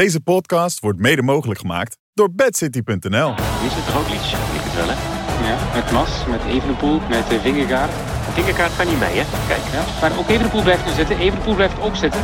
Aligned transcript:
Deze 0.00 0.20
podcast 0.20 0.80
wordt 0.80 0.98
mede 0.98 1.22
mogelijk 1.22 1.60
gemaakt 1.60 1.98
door 2.14 2.34
bedcity.nl. 2.34 3.30
Wie 3.60 3.68
is 3.70 3.74
het? 3.78 3.94
Roglic, 3.94 4.26
ik 4.58 4.64
het 4.68 4.74
wel 4.80 4.90
hè? 4.94 4.96
Ja, 5.48 5.56
met 5.74 5.92
Mas, 5.92 6.12
met 6.28 6.42
Evenepoel, 6.54 7.00
met 7.08 7.32
uh, 7.32 7.40
Vingegaard. 7.40 7.92
Vingerkaart 8.32 8.72
gaat 8.72 8.88
niet 8.88 8.98
mee 8.98 9.16
hè? 9.20 9.24
Kijk. 9.48 9.64
Ja, 9.72 9.84
maar 10.00 10.18
ook 10.18 10.28
Evenepoel 10.28 10.62
blijft 10.62 10.84
nu 10.86 10.92
zitten. 10.92 11.18
Evenepoel 11.18 11.54
blijft 11.54 11.80
ook 11.80 11.96
zitten. 11.96 12.20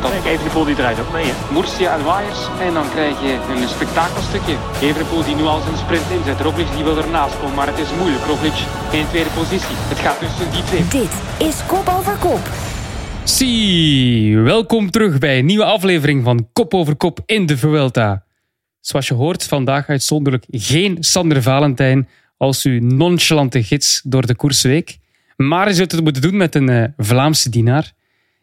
Dan 0.00 0.10
Kijk, 0.10 0.24
Evenepoel 0.24 0.64
die 0.64 0.74
draait 0.74 1.00
ook 1.00 1.12
mee 1.12 1.26
hè? 1.26 1.34
Murcia 1.52 1.94
en 1.96 2.04
Waaiers. 2.04 2.40
En 2.66 2.72
dan 2.74 2.90
krijg 2.90 3.14
je 3.26 3.32
een 3.50 3.68
spektakelstukje. 3.68 4.56
Evenepoel 4.82 5.24
die 5.24 5.36
nu 5.36 5.44
al 5.52 5.60
zijn 5.60 5.78
sprint 5.84 6.10
inzet. 6.16 6.40
Roglic 6.40 6.70
die 6.74 6.84
wil 6.84 6.98
ernaast 6.98 7.38
komen, 7.40 7.54
maar 7.54 7.70
het 7.72 7.78
is 7.78 7.90
moeilijk. 8.00 8.24
Roglic 8.30 8.58
in 8.90 9.08
tweede 9.08 9.30
positie. 9.40 9.76
Het 9.92 9.98
gaat 10.04 10.18
tussen 10.18 10.50
die 10.54 10.64
twee. 10.68 10.84
Dit 11.00 11.14
is 11.48 11.56
Kop 11.66 11.86
over 11.98 12.16
Kop. 12.26 12.44
Zie, 13.28 14.38
welkom 14.38 14.90
terug 14.90 15.18
bij 15.18 15.38
een 15.38 15.44
nieuwe 15.44 15.64
aflevering 15.64 16.24
van 16.24 16.48
Kop 16.52 16.74
over 16.74 16.96
Kop 16.96 17.20
in 17.26 17.46
de 17.46 17.56
Vuelta. 17.56 18.24
Zoals 18.80 19.08
je 19.08 19.14
hoort, 19.14 19.44
vandaag 19.44 19.88
uitzonderlijk 19.88 20.44
geen 20.50 20.96
Sander 21.00 21.42
Valentijn 21.42 22.08
als 22.36 22.64
uw 22.64 22.80
nonchalante 22.80 23.62
gids 23.62 24.00
door 24.04 24.26
de 24.26 24.34
koersweek. 24.34 24.98
Maar 25.36 25.68
je 25.68 25.74
zult 25.74 25.92
het 25.92 26.02
moeten 26.02 26.22
doen 26.22 26.36
met 26.36 26.54
een 26.54 26.68
eh, 26.68 26.84
Vlaamse 26.96 27.50
dienaar. 27.50 27.92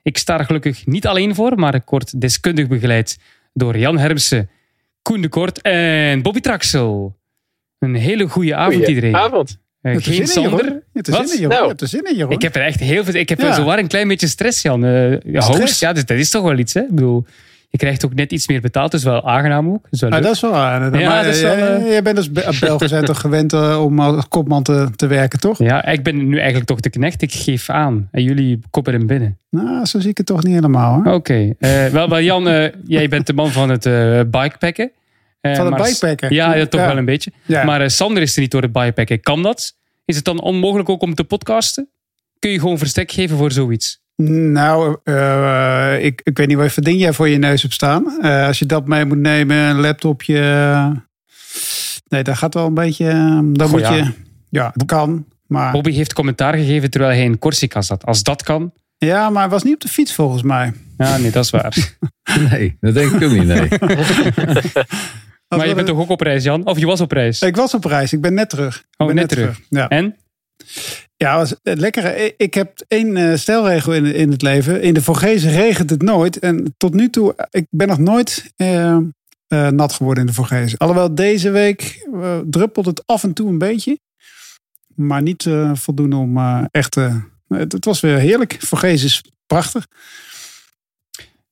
Ik 0.02 0.17
sta 0.17 0.40
er 0.40 0.45
gelukkig 0.45 0.85
niet 0.85 1.07
alleen 1.07 1.35
voor, 1.35 1.59
maar 1.59 1.76
ik 1.76 1.90
word 1.90 2.21
deskundig 2.21 2.67
begeleid 2.67 3.20
door 3.54 3.77
Jan 3.77 3.98
Hermsen, 3.98 4.49
Koen 5.02 5.21
de 5.21 5.29
Kort 5.29 5.62
en 5.62 6.21
Bobby 6.21 6.40
Traxel. 6.40 7.17
Een 7.79 7.95
hele 7.95 8.27
goede 8.27 8.55
avond 8.55 8.88
iedereen. 8.88 9.15
Avond. 9.15 9.63
Eh, 9.85 9.94
Je 9.94 10.02
geen 10.02 10.13
zin 10.13 10.21
in, 10.21 10.27
Sander. 10.27 10.52
Jeroen. 10.63 10.81
Je 10.94 11.02
in, 11.02 11.39
Jeroen. 11.39 11.48
Nou. 11.48 11.73
Je 11.75 11.85
zin 11.85 12.03
in, 12.03 12.16
Jeroen. 12.16 12.31
Ik 12.34 12.41
heb 12.41 12.55
er 12.55 12.62
echt 12.62 12.80
heel 12.80 13.03
veel. 13.03 13.13
Ik 13.13 13.30
heb 13.30 13.39
Ja. 13.41 13.53
zo 13.53 13.63
waar 13.63 13.80
een 13.80 13.88
klein 13.88 14.07
beetje 14.07 14.27
stress, 14.27 14.62
Jan. 14.62 14.85
Eh, 14.85 15.20
ja, 15.21 15.41
host, 15.41 15.80
ja, 15.80 15.93
dus 15.93 16.05
dat 16.05 16.17
is 16.17 16.30
toch 16.30 16.43
wel 16.43 16.57
iets. 16.57 16.73
Hè? 16.73 16.81
Ik 16.81 16.89
bedoel, 16.95 17.26
je 17.70 17.77
krijgt 17.77 18.05
ook 18.05 18.13
net 18.13 18.31
iets 18.31 18.48
meer 18.48 18.62
betaald, 18.62 18.91
dus 18.91 19.03
wel 19.03 19.27
aangenaam 19.29 19.67
ook. 19.70 19.84
Dat 19.84 19.91
is 19.91 19.99
wel 20.02 20.09
Ah, 20.12 20.21
dat 20.21 20.31
is 20.35 20.41
wel 20.41 20.52
waar. 20.52 20.99
Ja, 20.99 21.09
maar 21.09 21.23
dat 21.23 21.34
is 21.34 21.41
jij- 21.41 21.55
wel, 21.55 21.82
jij 21.90 22.01
bent 22.01 22.18
als 22.18 22.32
Be- 22.32 22.55
Belgen 22.60 22.90
zijn 22.90 23.05
toch 23.05 23.20
gewend 23.20 23.54
om 23.77 23.99
als 23.99 24.27
kopman 24.27 24.63
te, 24.63 24.87
te 24.95 25.07
werken, 25.07 25.40
toch? 25.40 25.57
Ja, 25.60 25.85
ik 25.85 26.04
ben 26.04 26.27
nu 26.27 26.35
eigenlijk 26.38 26.67
toch 26.67 26.79
de 26.79 26.90
knecht. 26.90 27.21
Ik 27.21 27.32
geef 27.34 27.70
aan. 27.70 28.07
En 28.12 28.23
jullie 28.23 28.60
koppen 28.70 28.93
hem 28.93 29.07
binnen. 29.07 29.38
Nou, 29.49 29.85
zo 29.85 29.99
zie 29.99 30.10
ik 30.10 30.17
het 30.17 30.26
toch 30.26 30.43
niet 30.43 30.54
helemaal. 30.54 31.04
Hoor. 31.04 31.13
Oké. 31.13 31.54
Eh, 31.60 31.85
wel, 31.85 32.10
wel, 32.10 32.21
Jan, 32.21 32.48
eh, 32.48 32.71
jij 32.85 33.07
bent 33.07 33.27
de 33.27 33.34
man 33.34 33.51
van 33.51 33.70
het 33.70 33.85
eh 33.85 34.20
bikepacken. 34.27 34.91
Eh, 35.51 35.55
Van 35.55 35.65
het 35.65 35.77
maar- 35.77 35.88
bikepacken? 35.88 36.34
Ja, 36.34 36.55
ja, 36.55 36.65
toch 36.65 36.82
Ja. 36.82 36.88
wel 36.88 36.98
een 36.98 37.05
beetje. 37.05 37.32
Ja. 37.46 37.63
Maar 37.63 37.82
eh, 37.82 37.88
Sander 37.88 38.21
is 38.21 38.35
er 38.35 38.41
niet 38.41 38.51
door 38.51 38.62
het 38.62 38.71
bikepacken. 38.71 39.21
Kan 39.21 39.41
dat? 39.43 39.76
Is 40.05 40.15
het 40.15 40.26
dan 40.26 40.41
onmogelijk 40.41 40.90
ook 40.90 41.01
om 41.01 41.15
te 41.15 41.24
podcasten? 41.24 41.88
Kun 42.40 42.49
je 42.51 42.60
gewoon 42.60 42.77
verstek 42.77 43.12
geven 43.12 43.38
voor 43.38 43.51
zoiets? 43.51 44.04
Nou, 44.16 44.98
eh, 45.04 45.96
ik, 46.04 46.21
ik 46.23 46.38
weet 46.38 46.48
niet 46.48 46.57
wat 46.57 46.71
voor 46.71 46.84
ding 46.84 46.99
jij 46.99 47.13
voor 47.13 47.29
je 47.29 47.38
neus 47.38 47.62
hebt 47.62 47.73
staan. 47.73 48.21
Eh, 48.21 48.46
als 48.48 48.60
je 48.60 48.66
dat 48.66 48.88
mee 48.88 49.05
moet 49.05 49.18
nemen, 49.18 49.57
een 49.57 49.79
laptopje. 49.79 50.40
nee, 52.07 52.23
dat 52.23 52.38
gaat 52.38 52.54
wel 52.54 52.66
een 52.66 52.73
beetje. 52.73 53.07
eh, 53.07 53.40
Dan 53.43 53.55
Goh, 53.62 53.71
moet 53.71 53.79
ja. 53.79 53.93
je. 53.93 54.12
Ja, 54.49 54.71
het 54.73 54.85
kan. 54.85 55.26
Maar, 55.48 55.71
Bobby 55.71 55.91
heeft 55.91 56.13
commentaar 56.13 56.54
gegeven 56.54 56.90
terwijl 56.90 57.13
hij 57.13 57.23
in 57.23 57.40
Corsica 57.40 57.82
zat. 57.82 58.05
Als 58.05 58.23
dat 58.23 58.43
kan. 58.43 58.71
ja, 58.98 59.29
maar 59.29 59.41
hij 59.41 59.51
was 59.51 59.63
niet 59.63 59.73
op 59.73 59.79
de 59.82 59.88
fiets 59.88 60.13
volgens 60.13 60.41
mij. 60.43 60.73
Ja, 60.98 61.18
nee, 61.18 61.32
dat 61.32 61.43
is 61.43 61.49
waar. 61.49 61.76
Nee, 62.49 62.77
dat 62.82 62.93
denk 62.93 63.12
ik 63.12 63.23
ook 63.23 63.32
niet. 63.32 63.46
Nee. 63.48 63.68
Maar 65.47 65.68
je 65.68 65.75
bent 65.75 65.88
toch 65.88 66.00
ook 66.00 66.09
op 66.09 66.22
reis, 66.22 66.44
Jan? 66.44 66.66
Of 66.66 66.79
je 66.79 66.85
was 66.85 67.01
op 67.01 67.12
reis? 67.12 67.41
Ik 67.41 67.56
was 67.56 67.74
op 67.74 67.85
reis. 67.85 68.13
Ik 68.13 68.22
ben 68.22 68.34
net 68.34 68.50
terug. 68.50 68.78
Ik 68.78 68.85
Oh, 68.97 69.07
ben 69.07 69.16
net 69.16 69.29
terug. 69.29 69.59
Ja. 69.69 69.90
En? 69.90 70.16
Ja, 71.18 71.38
was 71.38 71.56
het 71.63 71.79
lekkere. 71.79 72.34
Ik 72.38 72.53
heb 72.53 72.84
één 72.88 73.18
eh, 73.18 73.38
stelregel 73.38 73.94
in, 73.94 74.06
in 74.06 74.31
het 74.31 74.41
leven. 74.41 74.81
In 74.81 74.94
de 74.94 75.01
Vorgezen 75.01 75.51
regent 75.51 75.90
het 75.90 76.01
nooit. 76.01 76.40
En 76.40 76.73
tot 76.78 76.94
nu 76.94 77.09
toe, 77.09 77.35
ik 77.50 77.66
ben 77.69 77.88
nog 77.88 77.97
nooit 77.97 78.53
eh, 78.56 78.96
eh, 78.96 79.68
nat 79.68 79.94
geworden 79.94 80.23
in 80.23 80.29
de 80.29 80.35
Vorgezen. 80.35 80.78
Alhoewel 80.78 81.16
deze 81.16 81.50
week 81.50 82.07
druppelt 82.46 82.85
het 82.85 83.03
af 83.06 83.23
en 83.23 83.34
toe 83.34 83.50
een 83.50 83.57
beetje. 83.57 84.00
Maar 84.96 85.22
niet 85.22 85.45
eh, 85.45 85.72
voldoende 85.73 86.16
om 86.16 86.38
echt... 86.72 86.95
het, 87.47 87.72
het 87.72 87.85
was 87.85 88.00
weer 88.00 88.17
heerlijk. 88.17 88.57
Vorgezen 88.59 89.07
is 89.07 89.22
prachtig. 89.47 89.88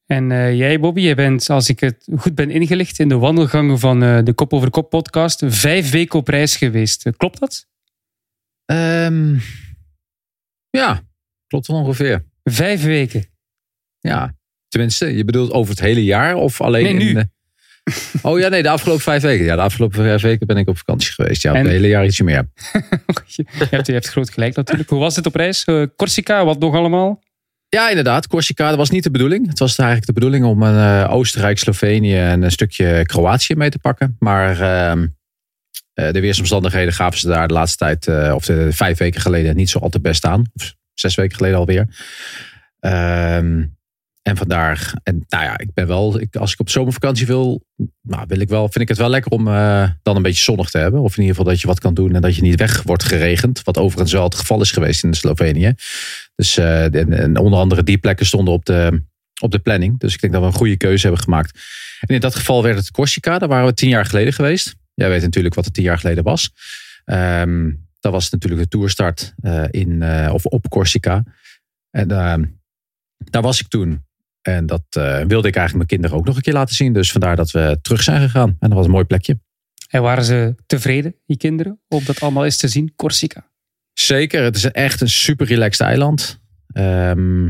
En 0.05 0.31
eh, 0.31 0.57
jij, 0.57 0.79
Bobby, 0.79 1.01
jij 1.01 1.15
bent, 1.15 1.49
als 1.49 1.69
ik 1.69 1.79
het 1.79 2.07
goed 2.17 2.35
ben 2.35 2.49
ingelicht, 2.49 2.99
in 2.99 3.09
de 3.09 3.17
wandelgangen 3.17 3.79
van 3.79 4.03
eh, 4.03 4.19
de 4.23 4.33
Kop 4.33 4.53
over 4.53 4.69
Kop 4.69 4.89
podcast 4.89 5.43
vijf 5.45 5.91
weken 5.91 6.19
op 6.19 6.27
reis 6.27 6.55
geweest. 6.55 7.09
Klopt 7.17 7.39
dat? 7.39 7.67
Ehm, 8.65 9.35
ja, 10.69 11.01
klopt 11.47 11.67
wel 11.67 11.77
ongeveer. 11.77 12.23
Vijf 12.43 12.83
weken. 12.83 13.25
Ja, 13.99 14.35
tenminste, 14.67 15.15
je 15.15 15.25
bedoelt 15.25 15.51
over 15.51 15.69
het 15.71 15.79
hele 15.79 16.03
jaar 16.03 16.35
of 16.35 16.61
alleen 16.61 16.83
Nee, 16.83 16.93
nu. 16.93 17.19
in 17.19 17.31
Oh 18.21 18.39
ja, 18.39 18.47
nee, 18.47 18.61
de 18.63 18.69
afgelopen 18.69 19.03
vijf 19.03 19.21
weken. 19.21 19.45
Ja, 19.45 19.55
de 19.55 19.61
afgelopen 19.61 20.03
vijf 20.03 20.21
weken 20.21 20.47
ben 20.47 20.57
ik 20.57 20.67
op 20.67 20.77
vakantie 20.77 21.11
geweest. 21.13 21.41
Ja, 21.41 21.53
En- 21.53 21.59
het 21.61 21.67
hele 21.71 21.87
jaar 21.87 22.05
ietsje 22.05 22.23
meer. 22.23 22.49
je, 23.25 23.45
hebt, 23.69 23.87
je 23.87 23.93
hebt 23.93 24.07
groot 24.07 24.29
gelijk 24.29 24.55
natuurlijk. 24.55 24.89
Hoe 24.89 24.99
was 24.99 25.15
het 25.15 25.25
op 25.25 25.35
reis? 25.35 25.63
Eh, 25.63 25.83
Corsica, 25.95 26.45
wat 26.45 26.59
nog 26.59 26.75
allemaal? 26.75 27.21
Ja, 27.73 27.89
inderdaad. 27.89 28.27
Corsica, 28.27 28.69
dat 28.69 28.77
was 28.77 28.89
niet 28.89 29.03
de 29.03 29.11
bedoeling. 29.11 29.47
Het 29.47 29.59
was 29.59 29.77
eigenlijk 29.77 30.07
de 30.07 30.13
bedoeling 30.13 30.45
om 30.45 30.63
een 30.63 31.03
eh, 31.03 31.13
Oostenrijk, 31.13 31.57
Slovenië 31.57 32.17
en 32.17 32.41
een 32.41 32.51
stukje 32.51 33.05
Kroatië 33.05 33.55
mee 33.55 33.69
te 33.69 33.79
pakken. 33.79 34.15
Maar 34.19 34.59
ehm, 34.59 35.07
eh, 35.93 36.11
de 36.11 36.19
weersomstandigheden 36.19 36.93
gaven 36.93 37.19
ze 37.19 37.27
daar 37.27 37.47
de 37.47 37.53
laatste 37.53 37.77
tijd, 37.77 38.07
eh, 38.07 38.33
of 38.35 38.45
de 38.45 38.73
vijf 38.73 38.97
weken 38.97 39.21
geleden, 39.21 39.55
niet 39.55 39.69
zo 39.69 39.79
al 39.79 39.89
te 39.89 40.01
best 40.01 40.25
aan. 40.25 40.43
Of 40.53 40.75
zes 40.93 41.15
weken 41.15 41.35
geleden 41.35 41.57
alweer. 41.57 41.87
Ehm, 42.79 43.65
en 44.23 44.37
vandaar, 44.37 44.93
en 45.03 45.25
nou 45.27 45.43
ja, 45.43 45.57
ik 45.57 45.73
ben 45.73 45.87
wel, 45.87 46.19
ik, 46.19 46.35
als 46.35 46.53
ik 46.53 46.59
op 46.59 46.69
zomervakantie 46.69 47.25
wil, 47.25 47.65
nou, 48.01 48.25
wil 48.27 48.39
ik 48.39 48.49
wel, 48.49 48.61
vind 48.61 48.79
ik 48.79 48.87
het 48.87 48.97
wel 48.97 49.09
lekker 49.09 49.31
om 49.31 49.47
eh, 49.47 49.89
dan 50.03 50.15
een 50.15 50.21
beetje 50.21 50.43
zonnig 50.43 50.69
te 50.69 50.77
hebben. 50.77 51.01
Of 51.01 51.11
in 51.17 51.21
ieder 51.21 51.35
geval 51.35 51.51
dat 51.51 51.61
je 51.61 51.67
wat 51.67 51.79
kan 51.79 51.93
doen 51.93 52.15
en 52.15 52.21
dat 52.21 52.35
je 52.35 52.41
niet 52.41 52.59
weg 52.59 52.83
wordt 52.83 53.03
geregend. 53.03 53.63
Wat 53.63 53.77
overigens 53.77 54.11
wel 54.11 54.23
het 54.23 54.35
geval 54.35 54.61
is 54.61 54.71
geweest 54.71 55.03
in 55.03 55.13
Slovenië. 55.13 55.73
Dus 56.35 56.57
eh, 56.57 56.93
en, 56.93 57.37
onder 57.37 57.59
andere 57.59 57.83
die 57.83 57.97
plekken 57.97 58.25
stonden 58.25 58.53
op 58.53 58.65
de, 58.65 59.01
op 59.41 59.51
de 59.51 59.59
planning. 59.59 59.99
Dus 59.99 60.13
ik 60.13 60.21
denk 60.21 60.33
dat 60.33 60.41
we 60.41 60.47
een 60.47 60.53
goede 60.53 60.77
keuze 60.77 61.05
hebben 61.05 61.23
gemaakt. 61.23 61.59
En 61.99 62.15
in 62.15 62.21
dat 62.21 62.35
geval 62.35 62.63
werd 62.63 62.77
het 62.77 62.91
Corsica. 62.91 63.39
Daar 63.39 63.49
waren 63.49 63.65
we 63.65 63.73
tien 63.73 63.89
jaar 63.89 64.05
geleden 64.05 64.33
geweest. 64.33 64.75
Jij 64.93 65.09
weet 65.09 65.21
natuurlijk 65.21 65.55
wat 65.55 65.65
het 65.65 65.73
tien 65.73 65.83
jaar 65.83 65.99
geleden 65.99 66.23
was. 66.23 66.51
Ehm, 67.05 67.71
dat 67.99 68.11
was 68.11 68.29
natuurlijk 68.29 68.61
de 68.61 68.77
toerstart 68.77 69.33
eh, 69.41 69.63
in, 69.69 70.03
of 70.31 70.45
op 70.45 70.69
Corsica. 70.69 71.23
En 71.89 72.11
ehm, 72.11 72.43
daar 73.17 73.41
was 73.41 73.59
ik 73.59 73.67
toen. 73.67 74.03
En 74.43 74.65
dat 74.65 74.83
eh, 74.89 75.17
wilde 75.17 75.47
ik 75.47 75.55
eigenlijk 75.55 75.75
mijn 75.75 75.87
kinderen 75.87 76.17
ook 76.17 76.25
nog 76.25 76.35
een 76.35 76.41
keer 76.41 76.53
laten 76.53 76.75
zien. 76.75 76.93
Dus 76.93 77.11
vandaar 77.11 77.35
dat 77.35 77.51
we 77.51 77.79
terug 77.81 78.03
zijn 78.03 78.21
gegaan. 78.21 78.55
En 78.59 78.69
dat 78.69 78.77
was 78.77 78.85
een 78.85 78.91
mooi 78.91 79.05
plekje. 79.05 79.39
En 79.89 80.01
waren 80.01 80.23
ze 80.23 80.55
tevreden, 80.65 81.15
die 81.25 81.37
kinderen, 81.37 81.79
om 81.87 82.01
dat 82.05 82.19
allemaal 82.19 82.45
eens 82.45 82.57
te 82.57 82.67
zien? 82.67 82.93
Corsica. 82.95 83.51
Zeker, 83.93 84.43
het 84.43 84.55
is 84.55 84.65
echt 84.65 85.01
een 85.01 85.09
super 85.09 85.47
relaxed 85.47 85.87
eiland. 85.87 86.41
Ehm, 86.67 87.45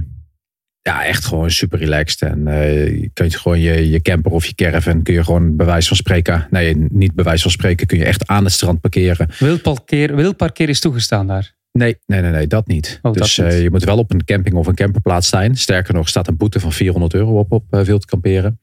ja, 0.81 1.05
echt 1.05 1.25
gewoon 1.25 1.51
super 1.51 1.79
relaxed. 1.79 2.21
En 2.21 2.47
eh, 2.47 3.01
je 3.01 3.09
kunt 3.13 3.35
gewoon 3.35 3.59
je, 3.59 3.89
je 3.89 4.01
camper 4.01 4.31
of 4.31 4.45
je 4.45 4.55
caravan 4.55 5.03
kun 5.03 5.13
je 5.13 5.23
gewoon 5.23 5.55
bij 5.55 5.65
wijze 5.65 5.87
van 5.87 5.97
spreken, 5.97 6.47
nee, 6.49 6.75
niet 6.75 7.13
bij 7.13 7.23
wijze 7.23 7.41
van 7.41 7.51
spreken, 7.51 7.87
kun 7.87 7.97
je 7.97 8.05
echt 8.05 8.27
aan 8.27 8.43
het 8.43 8.53
strand 8.53 8.81
parkeren. 8.81 9.29
Wildparkeer, 9.39 10.15
wildparkeer 10.15 10.69
is 10.69 10.79
toegestaan 10.79 11.27
daar. 11.27 11.55
Nee, 11.73 11.97
nee, 12.05 12.21
nee, 12.21 12.31
nee 12.31 12.47
dat 12.47 12.67
niet. 12.67 12.99
Oh, 13.01 13.13
dus 13.13 13.37
eh, 13.37 13.61
je 13.61 13.69
moet 13.69 13.83
wel 13.83 13.97
op 13.97 14.11
een 14.11 14.25
camping 14.25 14.55
of 14.55 14.67
een 14.67 14.75
camperplaats 14.75 15.29
zijn. 15.29 15.55
Sterker 15.55 15.93
nog, 15.93 16.09
staat 16.09 16.27
een 16.27 16.37
boete 16.37 16.59
van 16.59 16.71
400 16.71 17.13
euro 17.13 17.39
op 17.39 17.51
op 17.51 17.63
uh, 17.71 17.81
wild 17.81 18.05
kamperen. 18.05 18.59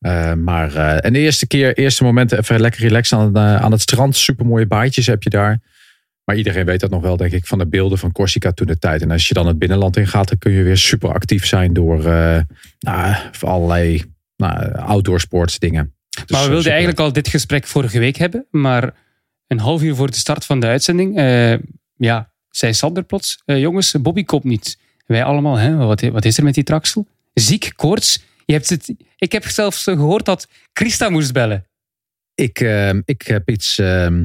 Uh, 0.00 0.32
maar 0.34 0.74
uh, 0.74 1.04
en 1.04 1.12
de 1.12 1.18
eerste 1.18 1.46
keer, 1.46 1.76
eerste 1.76 2.04
momenten 2.04 2.38
even 2.38 2.60
lekker 2.60 2.80
relaxed 2.80 3.18
aan, 3.18 3.36
uh, 3.36 3.56
aan 3.56 3.72
het 3.72 3.80
strand. 3.80 4.16
Super 4.16 4.46
mooie 4.46 4.66
baaitjes 4.66 5.06
heb 5.06 5.22
je 5.22 5.30
daar. 5.30 5.60
Maar 6.24 6.36
iedereen 6.36 6.64
weet 6.64 6.80
dat 6.80 6.90
nog 6.90 7.02
wel, 7.02 7.16
denk 7.16 7.32
ik, 7.32 7.46
van 7.46 7.58
de 7.58 7.66
beelden 7.66 7.98
van 7.98 8.12
Corsica 8.12 8.52
toen 8.52 8.66
de 8.66 8.78
tijd. 8.78 9.02
En 9.02 9.10
als 9.10 9.28
je 9.28 9.34
dan 9.34 9.46
het 9.46 9.58
binnenland 9.58 9.96
ingaat, 9.96 10.28
dan 10.28 10.38
kun 10.38 10.52
je 10.52 10.62
weer 10.62 10.76
super 10.76 11.12
actief 11.12 11.46
zijn 11.46 11.72
door 11.72 12.02
nou, 12.78 13.16
allerlei 13.40 14.04
nou, 14.36 14.72
outdoor 14.72 15.20
sports 15.20 15.58
dingen. 15.58 15.94
Dus, 16.08 16.24
maar 16.28 16.42
we 16.42 16.48
wilden 16.48 16.70
eigenlijk 16.70 17.00
al 17.00 17.12
dit 17.12 17.28
gesprek 17.28 17.66
vorige 17.66 17.98
week 17.98 18.16
hebben. 18.16 18.46
Maar 18.50 18.94
een 19.46 19.58
half 19.58 19.82
uur 19.82 19.94
voor 19.94 20.10
de 20.10 20.16
start 20.16 20.44
van 20.44 20.60
de 20.60 20.66
uitzending, 20.66 21.16
ja, 21.96 22.32
zei 22.50 22.72
Sander 22.72 23.02
plots, 23.02 23.42
uh, 23.46 23.60
jongens, 23.60 23.94
Bobby 24.00 24.24
komt 24.24 24.44
niet. 24.44 24.78
Wij 25.06 25.24
allemaal, 25.24 25.56
hè, 25.56 25.76
wat, 25.76 26.00
wat 26.00 26.24
is 26.24 26.38
er 26.38 26.44
met 26.44 26.54
die 26.54 26.64
traksel? 26.64 27.06
Ziek, 27.34 27.72
koorts. 27.76 28.22
Je 28.44 28.52
hebt 28.52 28.68
het, 28.68 28.94
ik 29.16 29.32
heb 29.32 29.44
zelfs 29.44 29.82
gehoord 29.82 30.24
dat 30.24 30.48
Christa 30.72 31.08
moest 31.08 31.32
bellen. 31.32 31.66
Ik, 32.34 32.60
uh, 32.60 32.92
ik 33.04 33.22
heb 33.22 33.50
iets. 33.50 33.78
Uh, 33.78 34.20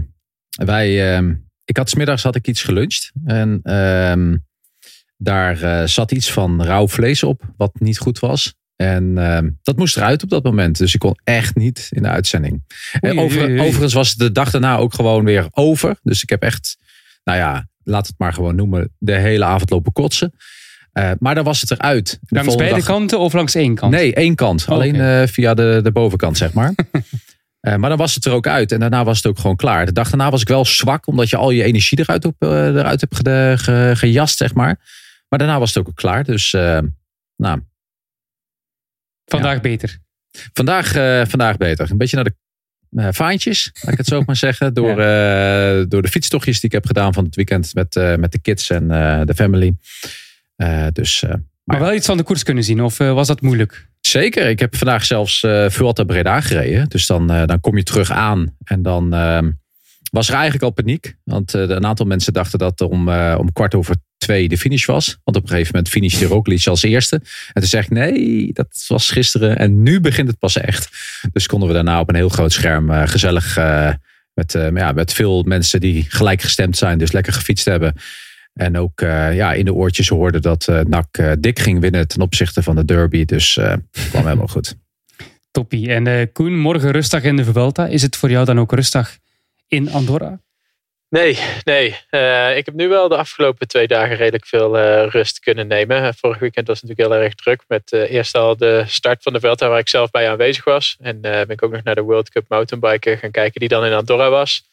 wij, 0.49 1.19
uh, 1.19 1.33
ik 1.65 1.77
had 1.77 1.89
smiddags 1.89 2.23
had 2.23 2.35
ik 2.35 2.47
iets 2.47 2.63
geluncht. 2.63 3.11
En 3.25 3.61
daar 5.17 5.63
uh, 5.63 5.83
zat 5.87 6.11
iets 6.11 6.31
van 6.31 6.63
rauw 6.63 6.87
vlees 6.87 7.23
op, 7.23 7.53
wat 7.57 7.79
niet 7.79 7.97
goed 7.97 8.19
was. 8.19 8.55
En 8.75 9.03
uh, 9.03 9.39
dat 9.61 9.77
moest 9.77 9.97
eruit 9.97 10.23
op 10.23 10.29
dat 10.29 10.43
moment. 10.43 10.77
Dus 10.77 10.93
ik 10.93 10.99
kon 10.99 11.19
echt 11.23 11.55
niet 11.55 11.87
in 11.91 12.01
de 12.01 12.09
uitzending. 12.09 12.63
Oei, 13.03 13.13
en 13.13 13.19
over, 13.19 13.41
oei, 13.41 13.51
oei. 13.51 13.59
Overigens 13.59 13.93
was 13.93 14.15
de 14.15 14.31
dag 14.31 14.51
daarna 14.51 14.77
ook 14.77 14.93
gewoon 14.93 15.25
weer 15.25 15.47
over. 15.51 15.97
Dus 16.03 16.23
ik 16.23 16.29
heb 16.29 16.41
echt, 16.41 16.77
nou 17.27 17.39
ja, 17.39 17.67
laat 17.83 18.07
het 18.07 18.15
maar 18.17 18.33
gewoon 18.33 18.55
noemen, 18.55 18.93
de 18.97 19.15
hele 19.17 19.45
avond 19.45 19.69
lopen 19.69 19.91
kotsen. 19.91 20.33
Eh, 20.91 21.11
maar 21.19 21.35
dan 21.35 21.43
was 21.43 21.61
het 21.61 21.71
eruit. 21.71 22.19
De 22.21 22.35
Langs 22.35 22.55
beide 22.55 22.75
dag- 22.75 22.85
kanten 22.85 23.19
of 23.19 23.33
langs 23.33 23.55
één 23.55 23.75
kant? 23.75 23.91
Nee, 23.91 24.13
één 24.13 24.35
kant. 24.35 24.61
Oh, 24.63 24.69
Alleen 24.69 24.95
eh, 24.95 25.27
via 25.27 25.53
de, 25.53 25.79
de 25.83 25.91
bovenkant, 25.91 26.37
zeg 26.37 26.53
maar. 26.53 26.73
Eh, 27.59 27.75
maar 27.75 27.89
dan 27.89 27.97
was 27.97 28.15
het 28.15 28.25
er 28.25 28.31
ook 28.31 28.47
uit. 28.47 28.71
En 28.71 28.79
daarna 28.79 29.03
was 29.03 29.17
het 29.17 29.25
ook 29.25 29.39
gewoon 29.39 29.55
klaar. 29.55 29.85
De 29.85 29.91
dag 29.91 30.09
daarna 30.09 30.29
was 30.31 30.41
ik 30.41 30.47
wel 30.47 30.65
zwak. 30.65 31.07
Omdat 31.07 31.29
je 31.29 31.37
al 31.37 31.49
je 31.49 31.63
energie 31.63 31.99
eruit, 31.99 32.25
op, 32.25 32.35
eruit 32.39 33.01
hebt 33.01 33.15
ge- 33.61 33.91
gejast, 33.95 34.37
zeg 34.37 34.53
maar. 34.53 34.79
Maar 35.29 35.39
daarna 35.39 35.59
was 35.59 35.73
het 35.73 35.87
ook 35.87 35.95
klaar. 35.95 36.23
Dus 36.23 36.51
nou, 37.35 37.61
Vandaag 39.25 39.61
beter. 39.61 39.97
vandaag, 40.53 40.91
vandaag 41.29 41.57
beter. 41.57 41.91
Een 41.91 41.97
beetje 41.97 42.15
naar 42.15 42.25
de 42.25 42.35
eh, 42.91 43.07
vaantjes, 43.11 43.71
laat 43.81 43.91
ik 43.91 43.97
het 43.97 44.07
zo 44.07 44.21
maar 44.25 44.35
zeggen. 44.35 44.73
Door, 44.73 44.99
eh, 44.99 45.83
door 45.87 46.01
de 46.01 46.07
fietstochtjes 46.07 46.59
die 46.59 46.69
ik 46.69 46.75
heb 46.75 46.85
gedaan 46.85 47.13
van 47.13 47.23
het 47.23 47.35
weekend 47.35 47.73
met, 47.73 47.95
eh, 47.95 48.15
met 48.15 48.31
de 48.31 48.39
kids 48.39 48.69
en 48.69 48.87
de 49.25 49.33
family. 49.35 49.75
Dus 50.91 51.23
Maar 51.63 51.79
wel 51.79 51.93
iets 51.93 52.05
van 52.05 52.17
de 52.17 52.23
koers 52.23 52.43
kunnen 52.43 52.63
zien, 52.63 52.83
of 52.83 52.97
was 52.97 53.27
dat 53.27 53.41
moeilijk? 53.41 53.89
Zeker. 53.99 54.49
Ik 54.49 54.59
heb 54.59 54.75
vandaag 54.75 55.05
zelfs 55.05 55.43
eh 55.43 55.69
Vuelta 55.69 56.03
Breda 56.03 56.41
gereden. 56.41 56.89
Dus 56.89 57.07
dan, 57.07 57.27
dan 57.27 57.59
kom 57.59 57.77
je 57.77 57.83
terug 57.83 58.11
aan. 58.11 58.55
En 58.63 58.81
dan 58.81 59.13
ehm, 59.13 59.51
was 60.11 60.27
er 60.27 60.33
eigenlijk 60.33 60.63
al 60.63 60.71
paniek. 60.71 61.17
Want 61.23 61.53
een 61.53 61.85
aantal 61.85 62.05
mensen 62.05 62.33
dachten 62.33 62.59
dat 62.59 62.81
om, 62.81 63.09
om 63.09 63.51
kwart 63.51 63.75
over 63.75 63.95
twee 64.17 64.47
de 64.47 64.57
finish 64.57 64.85
was. 64.85 65.17
Want 65.23 65.37
op 65.37 65.43
een 65.43 65.49
gegeven 65.49 65.71
moment 65.73 65.91
finishte 65.91 66.25
Roglic 66.25 66.67
als 66.67 66.83
eerste. 66.83 67.15
En 67.15 67.61
toen 67.61 67.67
zeg 67.67 67.83
ik, 67.83 67.89
nee, 67.89 68.53
dat 68.53 68.85
was 68.87 69.09
gisteren. 69.09 69.57
En 69.57 69.83
nu 69.83 69.99
begint 69.99 70.27
het 70.27 70.39
pas 70.39 70.57
echt. 70.57 70.89
Dus 71.31 71.47
konden 71.47 71.67
we 71.67 71.73
daarna 71.73 71.99
op 71.99 72.09
een 72.09 72.15
heel 72.15 72.29
groot 72.29 72.51
scherm 72.51 72.91
eh, 72.91 73.07
gezellig... 73.07 73.57
eh, 73.57 73.91
met, 74.33 74.55
eh, 74.55 74.75
ja, 74.75 74.91
met 74.91 75.13
veel 75.13 75.43
mensen 75.43 75.79
die 75.79 76.05
gelijk 76.07 76.41
gestemd 76.41 76.77
zijn. 76.77 76.97
Dus 76.97 77.11
lekker 77.11 77.33
gefietst 77.33 77.65
hebben. 77.65 77.93
En 78.53 78.77
ook 78.77 78.99
ja, 78.99 79.53
in 79.53 79.65
de 79.65 79.73
oortjes 79.73 80.09
hoorden 80.09 80.41
dat 80.41 80.67
NAC 80.87 81.35
dik 81.39 81.59
ging 81.59 81.79
winnen 81.79 82.07
ten 82.07 82.21
opzichte 82.21 82.63
van 82.63 82.75
de 82.75 82.85
derby. 82.85 83.25
Dus 83.25 83.57
eh 83.57 83.73
kwam 84.09 84.23
helemaal 84.23 84.47
goed. 84.47 84.75
Toppie. 85.51 85.93
En 85.93 86.31
Koen, 86.31 86.59
morgen 86.59 86.91
rustdag 86.91 87.23
in 87.23 87.35
de 87.35 87.43
Vuelta. 87.43 87.87
Is 87.87 88.01
het 88.01 88.15
voor 88.15 88.29
jou 88.29 88.45
dan 88.45 88.59
ook 88.59 88.71
rustdag 88.71 89.17
in 89.67 89.91
Andorra? 89.91 90.39
Nee, 91.09 91.39
nee. 91.63 91.97
Eh, 92.09 92.57
ik 92.57 92.65
heb 92.65 92.75
nu 92.75 92.87
wel 92.87 93.09
de 93.09 93.17
afgelopen 93.17 93.67
twee 93.67 93.87
dagen 93.87 94.15
redelijk 94.15 94.45
veel 94.45 94.77
eh, 94.77 95.07
rust 95.07 95.39
kunnen 95.39 95.67
nemen. 95.67 96.13
Vorig 96.13 96.39
weekend 96.39 96.67
was 96.67 96.81
het 96.81 96.89
natuurlijk 96.89 97.15
heel 97.15 97.25
erg 97.25 97.35
druk 97.35 97.63
met 97.67 97.91
eh, 97.91 98.11
eerst 98.11 98.35
al 98.35 98.57
de 98.57 98.83
start 98.87 99.23
van 99.23 99.33
de 99.33 99.39
Vuelta 99.39 99.69
waar 99.69 99.79
ik 99.79 99.87
zelf 99.87 100.11
bij 100.11 100.29
aanwezig 100.29 100.63
was. 100.63 100.97
En 100.99 101.21
ben 101.21 101.49
ik 101.49 101.63
ook 101.63 101.71
nog 101.71 101.83
naar 101.83 101.95
de 101.95 102.01
World 102.01 102.29
Cup 102.29 102.45
mountainbiken 102.47 103.17
gaan 103.17 103.31
kijken 103.31 103.59
die 103.59 103.69
dan 103.69 103.85
in 103.85 103.93
Andorra 103.93 104.29
was. 104.29 104.63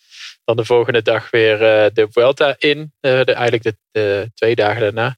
Dan 0.44 0.56
de 0.56 0.64
volgende 0.64 1.02
dag 1.02 1.30
weer 1.30 1.58
de 1.92 2.06
Vuelta 2.10 2.54
in, 2.58 2.92
de, 3.00 3.24
eigenlijk 3.24 3.62
de, 3.62 3.76
de 3.90 4.30
twee 4.34 4.54
dagen 4.54 4.80
daarna. 4.80 5.16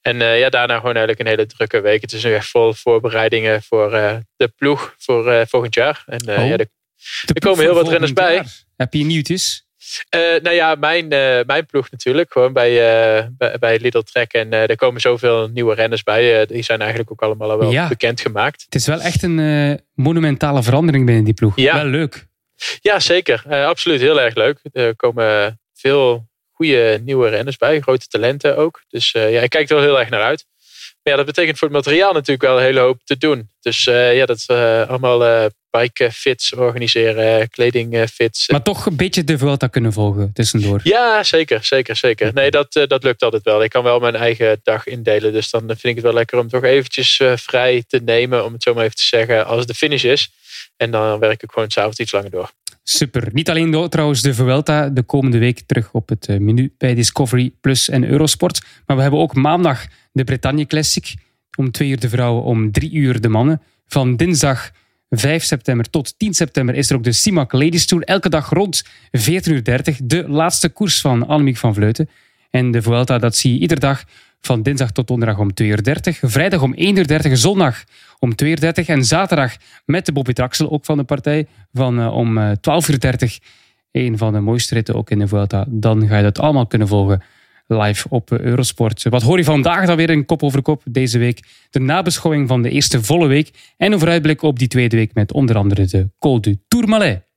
En 0.00 0.16
ja, 0.16 0.48
daarna 0.48 0.76
gewoon 0.76 0.96
eigenlijk 0.96 1.20
een 1.20 1.36
hele 1.36 1.46
drukke 1.46 1.80
week. 1.80 2.00
Het 2.00 2.12
is 2.12 2.24
nu 2.24 2.34
echt 2.34 2.48
vol 2.48 2.72
voorbereidingen 2.72 3.62
voor 3.62 3.90
de 4.36 4.48
ploeg 4.56 4.94
voor 4.98 5.46
volgend 5.48 5.74
jaar. 5.74 6.02
En 6.06 6.20
Oh. 6.28 6.48
ja, 6.48 6.56
Er 6.58 7.40
komen 7.40 7.64
heel 7.64 7.74
wat 7.74 7.88
renners 7.88 8.12
bij. 8.12 8.44
Heb 8.76 8.92
je 8.92 9.04
nieuwtjes? 9.04 9.68
Eh, 10.08 10.20
nou 10.20 10.50
ja, 10.50 10.74
mijn, 10.74 11.12
eh, 11.12 11.40
mijn 11.46 11.66
ploeg 11.66 11.90
natuurlijk. 11.90 12.32
Gewoon 12.32 12.52
bij, 12.52 12.70
eh, 12.70 13.26
bij, 13.30 13.56
bij 13.58 13.78
Lidl 13.78 14.00
Trek. 14.00 14.32
En 14.32 14.52
er 14.52 14.76
komen 14.76 15.00
zoveel 15.00 15.48
nieuwe 15.48 15.74
renners 15.74 16.02
bij. 16.02 16.46
Die 16.46 16.62
zijn 16.62 16.80
eigenlijk 16.80 17.10
ook 17.10 17.22
allemaal 17.22 17.50
al 17.50 17.58
wel 17.58 17.70
Ja. 17.70 17.88
bekendgemaakt. 17.88 18.62
Het 18.64 18.74
is 18.74 18.86
wel 18.86 19.00
echt 19.00 19.22
een 19.22 19.80
monumentale 19.94 20.62
verandering 20.62 21.06
binnen 21.06 21.24
die 21.24 21.34
ploeg. 21.34 21.52
Ja. 21.56 21.74
Wel 21.74 21.84
leuk. 21.84 22.26
Ja, 22.80 23.00
zeker. 23.00 23.42
Absoluut 23.66 24.00
heel 24.00 24.20
erg 24.20 24.34
leuk. 24.34 24.58
Er 24.72 24.96
komen 24.96 25.60
veel 25.74 26.26
goede 26.50 27.00
nieuwe 27.04 27.28
renners 27.28 27.56
bij. 27.56 27.80
Grote 27.80 28.06
talenten 28.06 28.56
ook. 28.56 28.82
Dus 28.88 29.10
ja, 29.10 29.40
ik 29.40 29.50
kijk 29.50 29.68
er 29.68 29.74
wel 29.76 29.84
heel 29.84 30.00
erg 30.00 30.10
naar 30.10 30.22
uit. 30.22 30.46
Maar 31.02 31.12
ja, 31.12 31.16
dat 31.16 31.26
betekent 31.26 31.58
voor 31.58 31.68
het 31.68 31.76
materiaal 31.76 32.12
natuurlijk 32.12 32.42
wel 32.42 32.56
een 32.56 32.64
hele 32.64 32.80
hoop 32.80 33.00
te 33.04 33.18
doen. 33.18 33.50
Dus 33.60 33.86
eh, 33.86 34.16
ja, 34.16 34.26
dat 34.26 34.44
eh, 34.46 34.88
allemaal 34.88 35.24
eh 35.24 35.46
bike 35.70 36.12
fits 36.12 36.54
organiseren, 36.54 37.48
kleding 37.48 37.94
eh, 37.94 38.06
fits. 38.06 38.48
Maar 38.48 38.62
toch 38.62 38.86
een 38.86 38.96
beetje 38.96 39.24
de 39.24 39.38
Vuelta 39.38 39.66
kunnen 39.66 39.92
volgen 39.92 40.32
tussendoor. 40.32 40.80
Ja, 40.82 41.22
zeker, 41.22 41.64
zeker, 41.64 41.96
zeker. 41.96 42.30
Nee, 42.34 42.50
dat, 42.50 42.74
eh, 42.74 42.86
dat 42.86 43.02
lukt 43.02 43.22
altijd 43.22 43.42
wel. 43.42 43.62
Ik 43.62 43.70
kan 43.70 43.82
wel 43.82 43.98
mijn 43.98 44.16
eigen 44.16 44.60
dag 44.62 44.86
indelen. 44.86 45.32
Dus 45.32 45.50
dan 45.50 45.62
vind 45.66 45.84
ik 45.84 45.94
het 45.94 46.04
wel 46.04 46.12
lekker 46.12 46.38
om 46.38 46.48
toch 46.48 46.64
eventjes 46.64 47.20
eh, 47.20 47.32
vrij 47.36 47.84
te 47.86 48.00
nemen, 48.04 48.44
om 48.44 48.52
het 48.52 48.62
zo 48.62 48.74
maar 48.74 48.84
even 48.84 48.96
te 48.96 49.02
zeggen, 49.02 49.46
als 49.46 49.58
het 49.58 49.68
de 49.68 49.74
finish 49.74 50.04
is. 50.04 50.30
En 50.76 50.90
dan 50.90 51.18
werk 51.18 51.42
ik 51.42 51.50
gewoon 51.50 51.70
s'avonds 51.70 51.98
iets 51.98 52.12
langer 52.12 52.30
door. 52.30 52.50
Super. 52.90 53.28
Niet 53.32 53.50
alleen 53.50 53.70
door, 53.70 53.88
trouwens 53.88 54.22
de 54.22 54.34
Vuelta 54.34 54.88
de 54.88 55.02
komende 55.02 55.38
week 55.38 55.60
terug 55.66 55.92
op 55.92 56.08
het 56.08 56.26
eh, 56.26 56.38
menu 56.38 56.72
bij 56.78 56.94
Discovery 56.94 57.52
Plus 57.60 57.88
en 57.88 58.04
Eurosport. 58.04 58.60
Maar 58.86 58.96
we 58.96 59.02
hebben 59.02 59.20
ook 59.20 59.34
maandag 59.34 59.86
de 60.12 60.24
Bretagne 60.24 60.66
Classic. 60.66 61.14
Om 61.56 61.70
twee 61.70 61.88
uur 61.88 62.00
de 62.00 62.08
vrouwen, 62.08 62.42
om 62.42 62.72
drie 62.72 62.92
uur 62.92 63.20
de 63.20 63.28
mannen. 63.28 63.62
Van 63.86 64.16
dinsdag 64.16 64.70
5 65.10 65.44
september 65.44 65.90
tot 65.90 66.18
10 66.18 66.34
september 66.34 66.74
is 66.74 66.90
er 66.90 66.96
ook 66.96 67.04
de 67.04 67.12
CIMAC 67.12 67.52
Ladies 67.52 67.86
Tour. 67.86 68.04
Elke 68.04 68.28
dag 68.28 68.50
rond 68.50 68.84
14.30 68.84 68.90
uur. 69.44 69.72
De 70.02 70.24
laatste 70.28 70.68
koers 70.68 71.00
van 71.00 71.26
Annemiek 71.26 71.56
van 71.56 71.74
Vleuten. 71.74 72.08
En 72.50 72.70
de 72.70 72.82
Vuelta, 72.82 73.18
dat 73.18 73.36
zie 73.36 73.52
je 73.52 73.58
iedere 73.58 73.80
dag 73.80 74.04
van 74.40 74.62
dinsdag 74.62 74.90
tot 74.90 75.06
donderdag 75.06 75.38
om 75.38 75.50
2.30 75.62 75.66
uur. 75.66 75.80
Vrijdag 76.20 76.62
om 76.62 76.74
1.30 76.74 76.80
uur. 76.80 77.36
Zondag 77.36 77.84
om 78.18 78.32
2.30 78.44 78.48
uur. 78.48 78.88
En 78.88 79.04
zaterdag 79.04 79.56
met 79.84 80.06
de 80.06 80.12
Bobby 80.12 80.32
Traxel, 80.32 80.70
ook 80.70 80.84
van 80.84 80.96
de 80.96 81.04
partij, 81.04 81.46
van 81.72 82.00
eh, 82.00 82.16
om 82.16 82.38
eh, 82.38 82.50
12.30 82.50 82.54
uur. 82.90 83.38
Een 83.92 84.18
van 84.18 84.32
de 84.32 84.40
mooiste 84.40 84.74
ritten 84.74 84.94
ook 84.94 85.10
in 85.10 85.18
de 85.18 85.28
Vuelta. 85.28 85.64
Dan 85.68 86.08
ga 86.08 86.16
je 86.16 86.22
dat 86.22 86.38
allemaal 86.38 86.66
kunnen 86.66 86.88
volgen 86.88 87.22
live 87.66 88.06
op 88.08 88.32
eh, 88.32 88.38
Eurosport. 88.38 89.02
Wat 89.02 89.22
hoor 89.22 89.38
je 89.38 89.44
vandaag 89.44 89.86
dan 89.86 89.96
weer 89.96 90.10
in 90.10 90.24
Kop 90.24 90.42
over 90.42 90.62
Kop 90.62 90.82
deze 90.84 91.18
week? 91.18 91.40
De 91.70 91.80
nabeschouwing 91.80 92.48
van 92.48 92.62
de 92.62 92.70
eerste 92.70 93.02
volle 93.02 93.26
week 93.26 93.74
en 93.76 93.92
een 93.92 93.98
vooruitblik 93.98 94.42
op 94.42 94.58
die 94.58 94.68
tweede 94.68 94.96
week 94.96 95.14
met 95.14 95.32
onder 95.32 95.56
andere 95.56 95.86
de 95.86 96.10
Col 96.18 96.40
du 96.40 96.58
Tourmalet. 96.68 97.29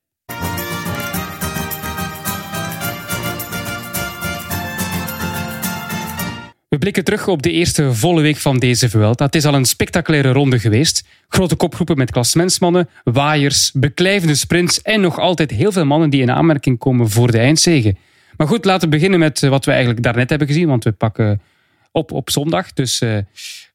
Blikken 6.83 7.03
terug 7.03 7.27
op 7.27 7.41
de 7.41 7.51
eerste 7.51 7.93
volle 7.93 8.21
week 8.21 8.37
van 8.37 8.59
deze 8.59 8.89
Vuelta. 8.89 9.25
Het 9.25 9.35
is 9.35 9.45
al 9.45 9.53
een 9.53 9.65
spectaculaire 9.65 10.31
ronde 10.31 10.59
geweest. 10.59 11.07
Grote 11.27 11.55
kopgroepen 11.55 11.97
met 11.97 12.11
klassementsmannen, 12.11 12.89
waaiers, 13.03 13.71
beklijvende 13.73 14.35
sprints 14.35 14.81
en 14.81 15.01
nog 15.01 15.19
altijd 15.19 15.51
heel 15.51 15.71
veel 15.71 15.85
mannen 15.85 16.09
die 16.09 16.21
in 16.21 16.31
aanmerking 16.31 16.79
komen 16.79 17.09
voor 17.09 17.31
de 17.31 17.37
eindzege. 17.37 17.95
Maar 18.37 18.47
goed, 18.47 18.65
laten 18.65 18.89
we 18.89 18.95
beginnen 18.95 19.19
met 19.19 19.43
eh, 19.43 19.49
wat 19.49 19.65
we 19.65 19.71
eigenlijk 19.71 20.03
daarnet 20.03 20.29
hebben 20.29 20.47
gezien, 20.47 20.67
want 20.67 20.83
we 20.83 20.91
pakken 20.91 21.41
op 21.91 22.11
op 22.11 22.29
zondag. 22.29 22.73
Dus 22.73 23.01
eh, 23.01 23.17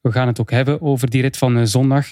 we 0.00 0.12
gaan 0.12 0.26
het 0.26 0.40
ook 0.40 0.50
hebben 0.50 0.82
over 0.82 1.10
die 1.10 1.22
rit 1.22 1.36
van 1.36 1.58
eh, 1.58 1.64
zondag. 1.64 2.06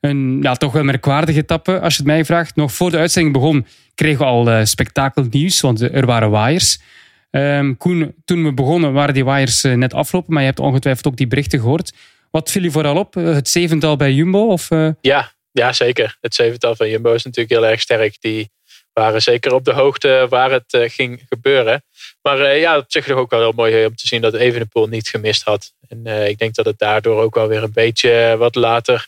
Een 0.00 0.38
ja, 0.42 0.54
toch 0.54 0.72
wel 0.72 0.84
merkwaardige 0.84 1.38
etappe, 1.38 1.80
als 1.80 1.96
je 1.96 2.02
het 2.02 2.12
mij 2.12 2.24
vraagt. 2.24 2.56
Nog 2.56 2.72
voor 2.72 2.90
de 2.90 2.98
uitzending 2.98 3.34
begon, 3.34 3.66
kregen 3.94 4.18
we 4.18 4.24
al 4.24 4.50
eh, 4.50 4.64
spektakelnieuws, 4.64 5.60
want 5.60 5.80
er 5.80 6.06
waren 6.06 6.30
waaiers. 6.30 6.80
Ehm, 7.30 7.74
Koen, 7.74 8.14
toen 8.24 8.44
we 8.44 8.52
begonnen 8.52 8.92
waren 8.92 9.14
die 9.14 9.24
waaiers 9.24 9.64
eh, 9.64 9.72
net 9.72 9.94
afgelopen, 9.94 10.32
maar 10.32 10.42
je 10.42 10.48
hebt 10.48 10.60
ongetwijfeld 10.60 11.06
ook 11.06 11.16
die 11.16 11.26
berichten 11.26 11.60
gehoord. 11.60 11.92
Wat 12.30 12.50
viel 12.50 12.62
je 12.62 12.70
vooral 12.70 12.96
op? 12.96 13.16
Eh, 13.16 13.24
Het 13.24 13.48
zevental 13.48 13.96
bij 13.96 14.12
Jumbo? 14.12 14.46
Of, 14.46 14.70
eh, 14.70 14.88
Ja, 15.00 15.32
ja, 15.50 15.72
zeker. 15.72 16.16
Het 16.20 16.34
zevental 16.34 16.76
van 16.76 16.88
Jumbo 16.88 17.12
is 17.14 17.24
natuurlijk 17.24 17.60
heel 17.60 17.70
erg 17.70 17.80
sterk. 17.80 18.16
Die 18.20 18.50
waren 18.92 19.22
zeker 19.22 19.54
op 19.54 19.64
de 19.64 19.72
hoogte 19.72 20.26
waar 20.28 20.50
het 20.50 20.78
ging 20.92 21.22
gebeuren. 21.28 21.82
Maar 22.22 22.56
ja, 22.56 22.76
op 22.76 22.84
zich 22.88 23.04
toch 23.06 23.18
ook 23.18 23.30
wel 23.30 23.40
heel 23.40 23.52
mooi 23.56 23.84
om 23.84 23.96
te 23.96 24.06
zien 24.06 24.20
dat 24.20 24.34
Evenepoel 24.34 24.86
niet 24.86 25.08
gemist 25.08 25.42
had. 25.42 25.72
En 25.88 26.28
ik 26.28 26.38
denk 26.38 26.54
dat 26.54 26.64
het 26.64 26.78
daardoor 26.78 27.22
ook 27.22 27.34
wel 27.34 27.48
weer 27.48 27.62
een 27.62 27.72
beetje 27.72 28.34
wat 28.38 28.54
later 28.54 29.06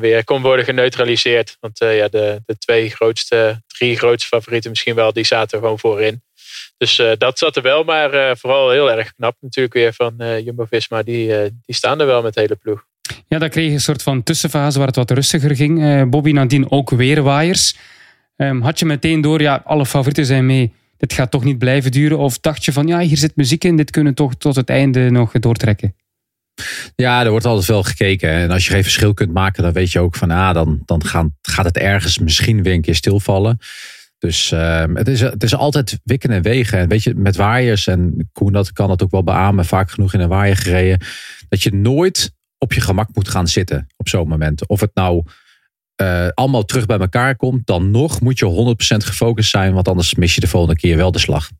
weer 0.00 0.24
kon 0.24 0.42
worden 0.42 0.64
geneutraliseerd. 0.64 1.56
Want 1.60 1.78
ja, 1.78 2.08
de, 2.08 2.42
de 2.46 2.58
twee 2.58 2.90
grootste, 2.90 3.62
drie 3.66 3.96
grootste 3.96 4.28
favorieten 4.28 4.70
misschien 4.70 4.94
wel, 4.94 5.12
die 5.12 5.24
zaten 5.26 5.58
gewoon 5.58 5.78
voorin. 5.78 6.22
Dus 6.76 6.98
eh, 6.98 7.12
dat 7.18 7.38
zat 7.38 7.56
er 7.56 7.62
wel, 7.62 7.84
maar 7.84 8.12
eh, 8.12 8.36
vooral 8.36 8.70
heel 8.70 8.90
erg 8.90 9.14
knap 9.14 9.36
natuurlijk 9.40 9.74
weer 9.74 9.92
van 9.92 10.14
eh, 10.18 10.44
Jumbo-Visma. 10.44 11.02
Die, 11.02 11.36
eh, 11.36 11.50
die 11.66 11.74
staan 11.74 12.00
er 12.00 12.06
wel 12.06 12.22
met 12.22 12.34
de 12.34 12.40
hele 12.40 12.56
ploeg. 12.56 12.84
Ja, 13.28 13.38
dan 13.38 13.48
kreeg 13.48 13.66
je 13.66 13.72
een 13.72 13.80
soort 13.80 14.02
van 14.02 14.22
tussenfase 14.22 14.78
waar 14.78 14.86
het 14.86 14.96
wat 14.96 15.10
rustiger 15.10 15.56
ging. 15.56 15.82
Eh, 15.82 16.02
Bobby 16.02 16.32
nadien 16.32 16.70
ook 16.70 16.90
weer 16.90 17.22
waaiers. 17.22 17.76
Ehm, 18.36 18.60
had 18.60 18.78
je 18.78 18.84
meteen 18.84 19.20
door, 19.20 19.40
ja, 19.40 19.62
alle 19.64 19.86
favorieten 19.86 20.26
zijn 20.26 20.46
mee. 20.46 20.72
Dit 20.96 21.12
gaat 21.12 21.30
toch 21.30 21.44
niet 21.44 21.58
blijven 21.58 21.90
duren? 21.90 22.18
Of 22.18 22.38
dacht 22.38 22.64
je 22.64 22.72
van, 22.72 22.86
ja, 22.86 22.98
hier 22.98 23.16
zit 23.16 23.36
muziek 23.36 23.64
in, 23.64 23.76
dit 23.76 23.90
kunnen 23.90 24.12
we 24.12 24.18
toch 24.18 24.34
tot 24.34 24.56
het 24.56 24.68
einde 24.68 25.10
nog 25.10 25.32
doortrekken? 25.32 25.94
Ja, 26.96 27.24
er 27.24 27.30
wordt 27.30 27.46
altijd 27.46 27.66
wel 27.66 27.82
gekeken. 27.82 28.30
En 28.30 28.50
als 28.50 28.66
je 28.66 28.72
geen 28.72 28.82
verschil 28.82 29.14
kunt 29.14 29.32
maken, 29.32 29.62
dan 29.62 29.72
weet 29.72 29.92
je 29.92 30.00
ook 30.00 30.16
van, 30.16 30.30
ah, 30.30 30.54
dan, 30.54 30.82
dan 30.84 31.04
gaan, 31.04 31.36
gaat 31.42 31.64
het 31.64 31.78
ergens 31.78 32.18
misschien 32.18 32.62
weer 32.62 32.72
een 32.72 32.80
keer 32.80 32.94
stilvallen. 32.94 33.58
Dus 34.24 34.52
ehm, 34.52 34.94
het, 34.94 35.08
is, 35.08 35.20
het 35.20 35.42
is 35.42 35.54
altijd 35.54 36.00
wikken 36.04 36.30
en 36.30 36.42
wegen. 36.42 36.78
En 36.78 36.88
weet 36.88 37.02
je, 37.02 37.14
met 37.14 37.36
waaiers, 37.36 37.86
en 37.86 38.30
Koen 38.32 38.52
dat 38.52 38.72
kan 38.72 38.88
dat 38.88 39.02
ook 39.02 39.10
wel 39.10 39.22
beamen, 39.22 39.64
vaak 39.64 39.90
genoeg 39.90 40.14
in 40.14 40.20
een 40.20 40.28
waaier 40.28 40.56
gereden, 40.56 41.06
dat 41.48 41.62
je 41.62 41.74
nooit 41.74 42.32
op 42.58 42.72
je 42.72 42.80
gemak 42.80 43.08
moet 43.12 43.28
gaan 43.28 43.48
zitten 43.48 43.86
op 43.96 44.08
zo'n 44.08 44.28
moment. 44.28 44.66
Of 44.66 44.80
het 44.80 44.90
nou 44.94 45.22
eh, 45.94 46.28
allemaal 46.28 46.64
terug 46.64 46.86
bij 46.86 46.98
elkaar 46.98 47.36
komt, 47.36 47.66
dan 47.66 47.90
nog 47.90 48.20
moet 48.20 48.38
je 48.38 48.74
100% 48.94 48.96
gefocust 48.96 49.50
zijn, 49.50 49.74
want 49.74 49.88
anders 49.88 50.14
mis 50.14 50.34
je 50.34 50.40
de 50.40 50.48
volgende 50.48 50.80
keer 50.80 50.96
wel 50.96 51.12
de 51.12 51.18
slag. 51.18 51.50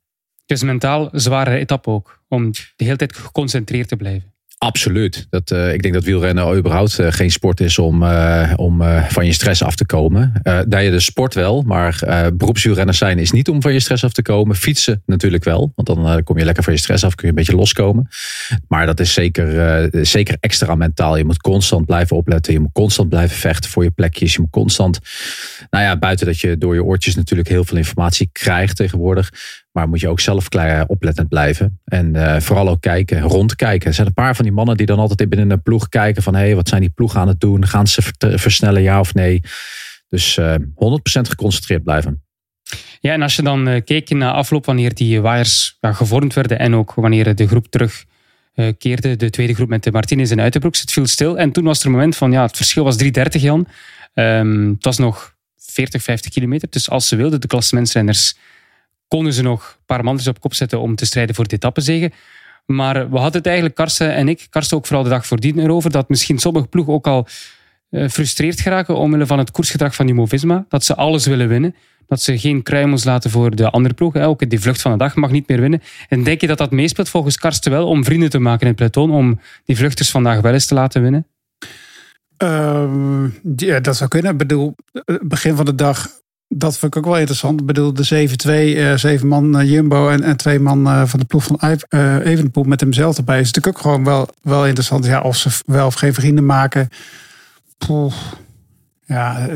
Dus 0.45 0.63
mentaal 0.63 1.09
zware 1.11 1.57
etappe 1.57 1.89
ook, 1.89 2.23
om 2.27 2.51
de 2.51 2.83
hele 2.83 2.95
tijd 2.95 3.15
geconcentreerd 3.15 3.87
te 3.87 3.95
blijven. 3.95 4.34
Absoluut. 4.57 5.27
Dat, 5.29 5.51
uh, 5.51 5.73
ik 5.73 5.81
denk 5.81 5.93
dat 5.93 6.03
wielrennen 6.03 6.55
überhaupt 6.55 6.99
uh, 6.99 7.11
geen 7.11 7.31
sport 7.31 7.59
is 7.59 7.79
om, 7.79 8.03
uh, 8.03 8.53
om 8.55 8.83
van 9.09 9.25
je 9.25 9.33
stress 9.33 9.63
af 9.63 9.75
te 9.75 9.85
komen. 9.85 10.33
daar 10.67 10.83
je 10.83 10.91
de 10.91 10.99
sport 10.99 11.33
wel, 11.33 11.61
maar 11.61 11.99
beroepswielrenners 12.33 12.97
zijn 12.97 13.19
is 13.19 13.31
niet 13.31 13.49
om 13.49 13.61
van 13.61 13.73
je 13.73 13.79
stress 13.79 14.03
af 14.03 14.11
te 14.11 14.21
komen. 14.21 14.55
Fietsen 14.55 15.01
natuurlijk 15.05 15.43
wel, 15.43 15.71
want 15.75 15.87
dan 15.87 16.23
kom 16.23 16.37
je 16.37 16.45
lekker 16.45 16.63
van 16.63 16.73
je 16.73 16.79
stress 16.79 17.03
af, 17.03 17.15
kun 17.15 17.23
je 17.23 17.29
een 17.29 17.35
beetje 17.35 17.55
loskomen. 17.55 18.07
Maar 18.67 18.85
dat 18.85 18.99
is 18.99 19.13
zeker, 19.13 19.89
zeker 20.05 20.37
extra 20.39 20.75
mentaal. 20.75 21.17
Je 21.17 21.25
moet 21.25 21.41
constant 21.41 21.85
blijven 21.85 22.17
opletten, 22.17 22.53
je 22.53 22.59
moet 22.59 22.73
constant 22.73 23.09
blijven 23.09 23.37
vechten 23.37 23.69
voor 23.69 23.83
je 23.83 23.91
plekjes. 23.91 24.33
Je 24.33 24.41
moet 24.41 24.49
constant, 24.51 24.99
nou 25.69 25.83
ja, 25.83 25.97
buiten 25.97 26.25
dat 26.25 26.39
je 26.39 26.57
door 26.57 26.73
je 26.73 26.83
oortjes 26.83 27.15
natuurlijk 27.15 27.49
heel 27.49 27.63
veel 27.63 27.77
informatie 27.77 28.29
krijgt 28.31 28.75
tegenwoordig. 28.75 29.31
Maar 29.75 29.89
moet 29.89 29.99
je 29.99 30.07
ook 30.07 30.19
zelf 30.19 30.49
klein 30.49 30.89
oplettend 30.89 31.29
blijven. 31.29 31.79
En 31.85 32.15
uh, 32.15 32.39
vooral 32.39 32.69
ook 32.69 32.81
kijken, 32.81 33.21
rondkijken. 33.21 33.87
Er 33.87 33.93
zijn 33.93 34.07
een 34.07 34.13
paar 34.13 34.35
van 34.35 34.45
die 34.45 34.53
mannen 34.53 34.77
die 34.77 34.85
dan 34.85 34.99
altijd 34.99 35.29
binnen 35.29 35.49
een 35.49 35.61
ploeg 35.61 35.89
kijken 35.89 36.23
van... 36.23 36.35
hé, 36.35 36.41
hey, 36.41 36.55
wat 36.55 36.67
zijn 36.67 36.81
die 36.81 36.89
ploegen 36.89 37.19
aan 37.19 37.27
het 37.27 37.39
doen? 37.39 37.67
Gaan 37.67 37.87
ze 37.87 38.01
versnellen, 38.19 38.81
ja 38.81 38.99
of 38.99 39.13
nee? 39.13 39.41
Dus 40.09 40.37
uh, 40.37 40.55
100% 40.55 40.61
geconcentreerd 41.03 41.83
blijven. 41.83 42.23
Ja, 42.99 43.13
en 43.13 43.21
als 43.21 43.35
je 43.35 43.41
dan 43.41 43.67
uh, 43.67 43.81
keek 43.85 44.09
na 44.09 44.31
afloop 44.31 44.65
wanneer 44.65 44.93
die 44.93 45.21
ja, 45.21 45.43
gevormd 45.81 46.33
werden... 46.33 46.59
en 46.59 46.75
ook 46.75 46.93
wanneer 46.93 47.35
de 47.35 47.47
groep 47.47 47.67
terug 47.67 48.05
uh, 48.55 48.67
keerde, 48.77 49.15
de 49.15 49.29
tweede 49.29 49.53
groep 49.53 49.69
met 49.69 49.83
de 49.83 49.91
Martinez 49.91 50.31
en 50.31 50.41
Uitenbroeks, 50.41 50.81
het 50.81 50.91
viel 50.91 51.07
stil. 51.07 51.37
En 51.37 51.51
toen 51.51 51.63
was 51.63 51.79
er 51.79 51.85
een 51.85 51.91
moment 51.91 52.15
van, 52.15 52.31
ja, 52.31 52.41
het 52.41 52.55
verschil 52.55 52.83
was 52.83 53.03
3.30 53.03 53.09
Jan. 53.29 53.67
Um, 54.13 54.69
het 54.73 54.85
was 54.85 54.97
nog 54.97 55.35
40, 55.57 56.03
50 56.03 56.31
kilometer. 56.31 56.67
Dus 56.69 56.89
als 56.89 57.07
ze 57.07 57.15
wilden, 57.15 57.41
de 57.41 57.47
klassementsrenners 57.47 58.35
konden 59.07 59.33
ze 59.33 59.41
nog 59.41 59.75
een 59.77 59.85
paar 59.85 60.03
mannetjes 60.03 60.33
op 60.33 60.39
kop 60.39 60.53
zetten 60.53 60.79
om 60.79 60.95
te 60.95 61.05
strijden 61.05 61.35
voor 61.35 61.47
de 61.47 61.55
etappezegen. 61.55 62.13
Maar 62.65 63.09
we 63.09 63.17
hadden 63.17 63.37
het 63.37 63.45
eigenlijk, 63.45 63.75
Karsten 63.75 64.13
en 64.13 64.27
ik, 64.27 64.47
Karsten 64.49 64.77
ook 64.77 64.85
vooral 64.85 65.03
de 65.03 65.09
dag 65.09 65.25
voordien 65.27 65.59
erover, 65.59 65.91
dat 65.91 66.09
misschien 66.09 66.39
sommige 66.39 66.67
ploegen 66.67 66.93
ook 66.93 67.07
al 67.07 67.27
uh, 67.89 68.07
frustreerd 68.09 68.59
geraken 68.59 68.95
omwille 68.95 69.25
van 69.25 69.37
het 69.37 69.51
koersgedrag 69.51 69.95
van 69.95 70.05
die 70.05 70.15
Movisma. 70.15 70.65
Dat 70.69 70.83
ze 70.83 70.95
alles 70.95 71.25
willen 71.25 71.47
winnen. 71.47 71.75
Dat 72.07 72.21
ze 72.21 72.39
geen 72.39 72.63
kruimels 72.63 73.03
laten 73.03 73.29
voor 73.29 73.55
de 73.55 73.69
andere 73.69 73.93
ploegen. 73.93 74.23
Ook 74.23 74.49
die 74.49 74.59
vlucht 74.59 74.81
van 74.81 74.91
de 74.91 74.97
dag 74.97 75.15
mag 75.15 75.31
niet 75.31 75.47
meer 75.47 75.61
winnen. 75.61 75.81
En 76.09 76.23
denk 76.23 76.41
je 76.41 76.47
dat 76.47 76.57
dat 76.57 76.71
meespeelt 76.71 77.09
volgens 77.09 77.37
Karsten 77.37 77.71
wel 77.71 77.87
om 77.87 78.03
vrienden 78.03 78.29
te 78.29 78.39
maken 78.39 78.61
in 78.61 78.67
het 78.67 78.75
peloton? 78.75 79.11
Om 79.11 79.39
die 79.65 79.77
vluchters 79.77 80.11
vandaag 80.11 80.41
wel 80.41 80.53
eens 80.53 80.65
te 80.65 80.73
laten 80.73 81.01
winnen? 81.01 81.27
Uh, 82.43 83.25
ja, 83.55 83.79
dat 83.79 83.95
zou 83.95 84.09
kunnen. 84.09 84.31
Ik 84.31 84.37
bedoel, 84.37 84.75
begin 85.21 85.55
van 85.55 85.65
de 85.65 85.75
dag 85.75 86.09
dat 86.47 86.77
vind 86.77 86.95
ik 86.95 86.97
ook 86.97 87.11
wel 87.11 87.19
interessant. 87.19 87.59
Ik 87.59 87.65
bedoel, 87.65 87.93
de 87.93 88.27
7-2, 88.75 88.77
uh, 88.77 88.95
7 88.95 89.27
man 89.27 89.61
uh, 89.61 89.71
Jumbo 89.71 90.09
en, 90.09 90.23
en 90.23 90.37
twee 90.37 90.59
man 90.59 90.87
uh, 90.87 91.05
van 91.05 91.19
de 91.19 91.25
ploeg 91.25 91.43
van 91.43 91.59
Evenepoel 92.21 92.63
met 92.63 92.79
hemzelf 92.79 93.17
erbij. 93.17 93.39
Is 93.39 93.51
natuurlijk 93.51 93.75
ook 93.75 93.81
gewoon 93.81 94.03
wel, 94.03 94.29
wel 94.41 94.65
interessant. 94.65 95.05
Ja, 95.05 95.21
of 95.21 95.35
ze 95.35 95.49
wel 95.65 95.85
of 95.85 95.93
geen 95.93 96.13
vrienden 96.13 96.45
maken. 96.45 96.89
Poeh. 97.77 98.13
Ja, 99.05 99.47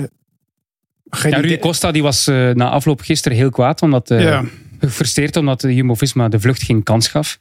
geen 1.09 1.31
ja, 1.31 1.39
Rui 1.39 1.59
Costa 1.59 1.91
die 1.91 2.03
was 2.03 2.25
na 2.53 2.69
afloop 2.69 3.01
gisteren 3.01 3.37
heel 3.37 3.49
kwaad. 3.49 3.81
Omdat, 3.81 4.07
ja. 4.07 4.43
Gefrustreerd 4.79 5.35
omdat 5.35 5.61
Jumbo-Visma 5.61 6.29
de 6.29 6.39
vlucht 6.39 6.63
geen 6.63 6.83
kans 6.83 7.07
gaf. 7.07 7.39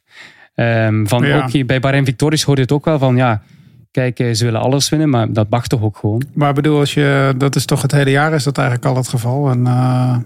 Um, 0.55 1.09
van, 1.09 1.27
ja. 1.27 1.37
ook, 1.43 1.67
bij 1.67 1.81
Bahrein 1.81 2.05
Victorious 2.05 2.43
hoorde 2.43 2.61
het 2.61 2.73
ook 2.73 2.85
wel 2.85 2.99
van... 2.99 3.17
ja 3.17 3.43
Kijk, 3.91 4.17
ze 4.17 4.45
willen 4.45 4.61
alles 4.61 4.89
winnen, 4.89 5.11
maar 5.11 5.33
dat 5.33 5.51
mag 5.51 5.67
toch 5.67 5.83
ook 5.83 5.97
gewoon. 5.97 6.23
Maar 6.35 6.53
bedoel, 6.53 6.79
als 6.79 6.95
je, 6.95 7.35
dat 7.37 7.57
is 7.57 7.65
toch 7.65 7.83
het 7.83 7.93
hele 7.93 8.11
jaar 8.11 8.33
is 8.33 8.45
dat 8.45 8.59
eigenlijk 8.59 8.89
al 8.89 8.97
het 8.97 9.09
geval. 9.09 9.51
En 9.51 9.67
uh, 9.67 10.17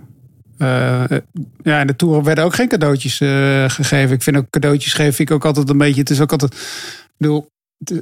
uh, 0.59 1.19
ja, 1.63 1.81
in 1.81 1.87
de 1.87 1.97
Tour 1.97 2.23
werden 2.23 2.45
ook 2.45 2.55
geen 2.55 2.69
cadeautjes 2.69 3.21
uh, 3.21 3.65
gegeven. 3.69 4.15
Ik 4.15 4.23
vind 4.23 4.37
ook 4.37 4.51
cadeautjes 4.51 4.93
geven 4.93 5.25
ik 5.25 5.31
ook 5.31 5.45
altijd 5.45 5.71
een 5.71 5.79
beetje. 5.79 6.01
Het 6.01 6.11
is 6.11 6.21
ook 6.21 6.33
altijd. 6.33 6.55
Ik 6.55 7.15
bedoel, 7.17 7.51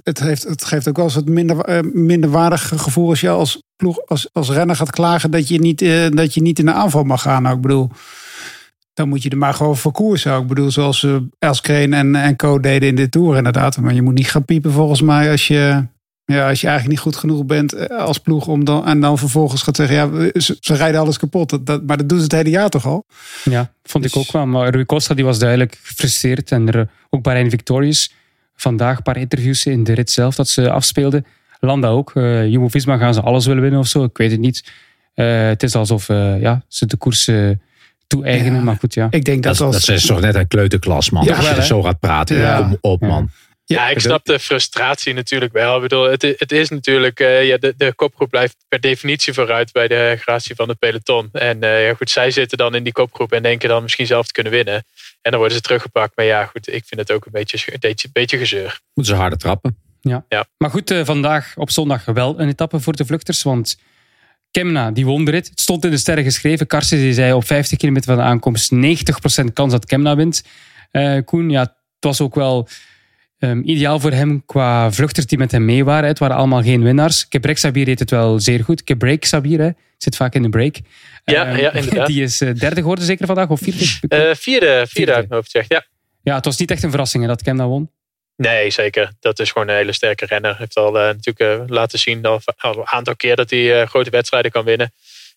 het, 0.03 0.21
heeft, 0.21 0.43
het 0.43 0.65
geeft 0.65 0.89
ook 0.89 0.97
wel 0.97 1.05
eens 1.05 1.15
wat 1.15 1.29
minder, 1.29 1.85
minder 1.93 2.31
waardig 2.31 2.73
gevoel 2.77 3.09
als 3.09 3.21
je 3.21 3.29
als 3.29 3.63
ploeg, 3.77 4.07
als, 4.07 4.29
als 4.33 4.51
renner 4.51 4.77
gaat 4.77 4.91
klagen 4.91 5.31
dat 5.31 5.49
je 5.49 5.59
niet, 5.59 5.79
dat 6.17 6.35
je 6.35 6.43
niet 6.43 6.59
in 6.59 6.67
de 6.67 6.73
aanval 6.73 7.03
mag 7.03 7.23
gaan. 7.23 7.43
Nou, 7.43 7.55
ik 7.55 7.61
bedoel 7.61 7.91
dan 8.95 9.09
moet 9.09 9.23
je 9.23 9.31
er 9.31 9.39
maar 9.39 9.55
gewoon 9.55 9.77
voor 9.77 9.93
koersen. 9.93 10.41
Ik 10.41 10.47
bedoel, 10.47 10.71
zoals 10.71 11.07
Elskreen 11.39 11.93
en, 11.93 12.15
en 12.15 12.37
Co 12.37 12.61
deden 12.61 12.89
in 12.89 12.95
de 12.95 13.09
Tour 13.09 13.37
inderdaad. 13.37 13.77
Maar 13.77 13.95
je 13.95 14.03
moet 14.03 14.15
niet 14.15 14.31
gaan 14.31 14.45
piepen 14.45 14.73
volgens 14.73 15.01
mij 15.01 15.31
als 15.31 15.47
je, 15.47 15.85
ja, 16.25 16.49
als 16.49 16.61
je 16.61 16.67
eigenlijk 16.67 16.89
niet 16.89 16.99
goed 16.99 17.17
genoeg 17.17 17.45
bent 17.45 17.73
eh, 17.73 17.99
als 17.99 18.19
ploeg. 18.19 18.47
Om 18.47 18.65
dan, 18.65 18.87
en 18.87 19.01
dan 19.01 19.19
vervolgens 19.19 19.63
gaat 19.63 19.77
zeggen, 19.77 19.97
ja, 19.97 20.31
ze, 20.41 20.57
ze 20.61 20.75
rijden 20.75 21.01
alles 21.01 21.19
kapot. 21.19 21.67
Dat, 21.67 21.87
maar 21.87 21.97
dat 21.97 22.09
doen 22.09 22.19
ze 22.19 22.25
het 22.25 22.33
hele 22.33 22.51
jaar 22.51 22.69
toch 22.69 22.87
al? 22.87 23.07
Ja, 23.45 23.73
vond 23.83 24.05
ik 24.05 24.13
dus- 24.13 24.23
ook 24.23 24.33
wel. 24.33 24.47
Maar 24.47 24.69
Rui 24.71 24.87
Costa 24.87 25.15
die 25.15 25.25
was 25.25 25.39
duidelijk 25.39 25.79
gefrustreerd. 25.83 26.53
En 26.53 26.69
er, 26.69 26.89
ook 27.11 27.23
Bahrein 27.23 27.51
Victorious. 27.51 28.13
Vandaag 28.55 28.97
een 28.97 29.03
paar 29.03 29.17
interviews 29.17 29.67
in 29.67 29.85
de 29.85 29.93
rit 29.93 30.11
zelf 30.11 30.35
dat 30.35 30.49
ze 30.49 30.71
afspeelden. 30.71 31.27
Landa 31.61 31.89
ook. 31.89 32.15
Uh, 32.15 32.49
Jumbo-Visma 32.49 32.97
gaan 32.97 33.15
ze 33.15 33.21
alles 33.21 33.47
willen 33.47 33.63
winnen 33.63 33.81
of 33.81 33.87
zo. 33.87 34.05
Ik 34.05 34.17
weet 34.17 34.31
het 34.31 34.41
niet. 34.41 34.65
Uh, 35.15 35.47
het 35.47 35.63
is 35.63 35.75
alsof 35.75 36.09
uh, 36.09 36.41
ja, 36.41 36.65
ze 36.69 36.87
de 36.87 36.97
koers 36.97 37.31
toe-eigenen. 38.11 38.59
Ja, 38.59 38.65
maar 38.65 38.77
goed, 38.77 38.95
ja. 38.95 39.07
Ik 39.11 39.25
denk 39.25 39.43
dat, 39.43 39.57
dat, 39.57 39.67
als... 39.67 39.87
dat 39.87 39.97
is 39.97 40.07
toch 40.07 40.21
net 40.21 40.35
een 40.35 40.49
kleuterklas, 40.49 41.11
man. 41.11 41.25
Ja, 41.25 41.37
als 41.37 41.49
je 41.49 41.55
wel, 41.55 41.65
zo 41.65 41.83
gaat 41.83 42.01
praten, 42.01 42.37
ja. 42.37 42.59
kom 42.59 42.77
op, 42.81 43.01
man. 43.01 43.31
Ja, 43.65 43.89
ik 43.89 44.01
snap 44.01 44.25
de 44.25 44.39
frustratie 44.39 45.15
natuurlijk 45.15 45.53
wel. 45.53 45.77
Ik 45.77 45.83
bedoel, 45.83 46.11
het, 46.11 46.23
het 46.23 46.53
is 46.53 46.69
natuurlijk, 46.69 47.21
uh, 47.21 47.47
ja, 47.47 47.57
de, 47.57 47.75
de 47.77 47.95
kopgroep 47.95 48.31
blijft 48.31 48.57
per 48.69 48.81
definitie 48.81 49.33
vooruit 49.33 49.73
bij 49.73 49.89
de 49.89 50.17
gratie 50.21 50.55
van 50.55 50.69
het 50.69 50.79
peloton. 50.79 51.29
En 51.33 51.65
uh, 51.65 51.87
ja, 51.87 51.95
goed, 51.95 52.11
zij 52.11 52.31
zitten 52.31 52.59
dan 52.59 52.75
in 52.75 52.83
die 52.83 52.93
kopgroep 52.93 53.33
en 53.33 53.43
denken 53.43 53.69
dan 53.69 53.83
misschien 53.83 54.07
zelf 54.07 54.27
te 54.27 54.33
kunnen 54.33 54.53
winnen. 54.53 54.75
En 55.23 55.31
dan 55.31 55.39
worden 55.39 55.57
ze 55.57 55.63
teruggepakt. 55.63 56.17
Maar 56.17 56.25
ja, 56.25 56.45
goed, 56.45 56.69
ik 56.69 56.85
vind 56.87 57.01
het 57.01 57.13
ook 57.13 57.25
een 57.25 57.33
beetje, 57.33 57.59
een 57.73 57.79
beetje, 57.81 58.07
een 58.07 58.13
beetje 58.13 58.39
gezeur. 58.39 58.81
Moeten 58.95 59.15
ze 59.15 59.21
harder 59.21 59.39
trappen. 59.39 59.77
Ja. 60.01 60.25
ja. 60.29 60.45
Maar 60.59 60.71
goed, 60.71 60.91
uh, 60.91 61.05
vandaag 61.05 61.53
op 61.57 61.71
zondag 61.71 62.05
wel 62.05 62.41
een 62.41 62.49
etappe 62.49 62.81
voor 62.81 62.93
de 62.93 63.05
vluchters. 63.05 63.43
Want 63.43 63.79
Kemna, 64.51 64.91
die 64.91 65.07
won 65.07 65.25
de 65.25 65.31
rit. 65.31 65.49
Het 65.49 65.61
stond 65.61 65.85
in 65.85 65.91
de 65.91 65.97
sterren 65.97 66.25
geschreven. 66.25 66.67
Karsten 66.67 66.99
die 66.99 67.13
zei 67.13 67.33
op 67.33 67.47
50 67.47 67.79
kilometer 67.79 68.15
van 68.15 68.17
de 68.17 68.29
aankomst 68.29 68.75
90% 68.75 68.79
kans 69.53 69.73
dat 69.73 69.87
Kemna 69.87 70.17
wint. 70.17 70.43
Uh, 70.93 71.19
Koen, 71.25 71.51
ja, 71.51 71.61
het 71.61 71.75
was 72.01 72.21
ook 72.21 72.35
wel 72.35 72.69
um, 73.39 73.63
ideaal 73.65 74.01
voor 74.01 74.13
hem 74.13 74.45
qua 74.47 74.93
vluchters 74.93 75.27
die 75.27 75.39
met 75.39 75.51
hem 75.51 75.65
mee 75.65 75.85
waren. 75.85 76.09
Het 76.09 76.19
waren 76.19 76.37
allemaal 76.37 76.63
geen 76.63 76.83
winnaars. 76.83 77.29
Kebrek 77.29 77.59
Sabir 77.59 77.85
deed 77.85 77.99
het 77.99 78.11
wel 78.11 78.41
zeer 78.41 78.65
goed. 78.65 78.85
Kebrek 78.85 79.25
Sabir 79.25 79.61
hè, 79.61 79.71
zit 79.97 80.17
vaak 80.17 80.35
in 80.35 80.43
de 80.43 80.49
break. 80.49 80.77
Ja, 81.25 81.53
uh, 81.53 81.59
ja 81.59 81.73
inderdaad. 81.73 82.07
Die 82.13 82.23
is 82.23 82.43
uh, 82.43 82.55
derde 82.55 82.81
geworden 82.81 83.05
zeker 83.05 83.27
vandaag, 83.27 83.49
of 83.49 83.61
vierde? 83.61 83.85
vierde, 83.85 84.37
vierde, 84.37 84.87
vierde 84.87 85.15
uit 85.15 85.29
mijn 85.29 85.41
hoofd, 85.41 85.51
zeg. 85.51 85.65
Ja. 85.69 85.87
ja, 86.23 86.35
het 86.35 86.45
was 86.45 86.59
niet 86.59 86.71
echt 86.71 86.83
een 86.83 86.91
verrassing 86.91 87.23
hè, 87.23 87.29
dat 87.29 87.43
Kemna 87.43 87.67
won. 87.67 87.91
Nee, 88.41 88.71
zeker. 88.71 89.13
Dat 89.19 89.39
is 89.39 89.53
gewoon 89.53 89.69
een 89.69 89.75
hele 89.75 89.93
sterke 89.93 90.27
renner. 90.27 90.59
Heeft 90.59 90.77
al 90.77 90.97
uh, 90.97 91.03
natuurlijk 91.03 91.41
uh, 91.41 91.67
laten 91.67 91.99
zien 91.99 92.25
al, 92.25 92.41
al, 92.57 92.77
een 92.77 92.87
aantal 92.87 93.17
keer 93.17 93.37
dat 93.37 93.51
hij 93.51 93.81
uh, 93.81 93.87
grote 93.87 94.11
wedstrijden 94.11 94.51
kan 94.51 94.65
winnen. 94.65 94.93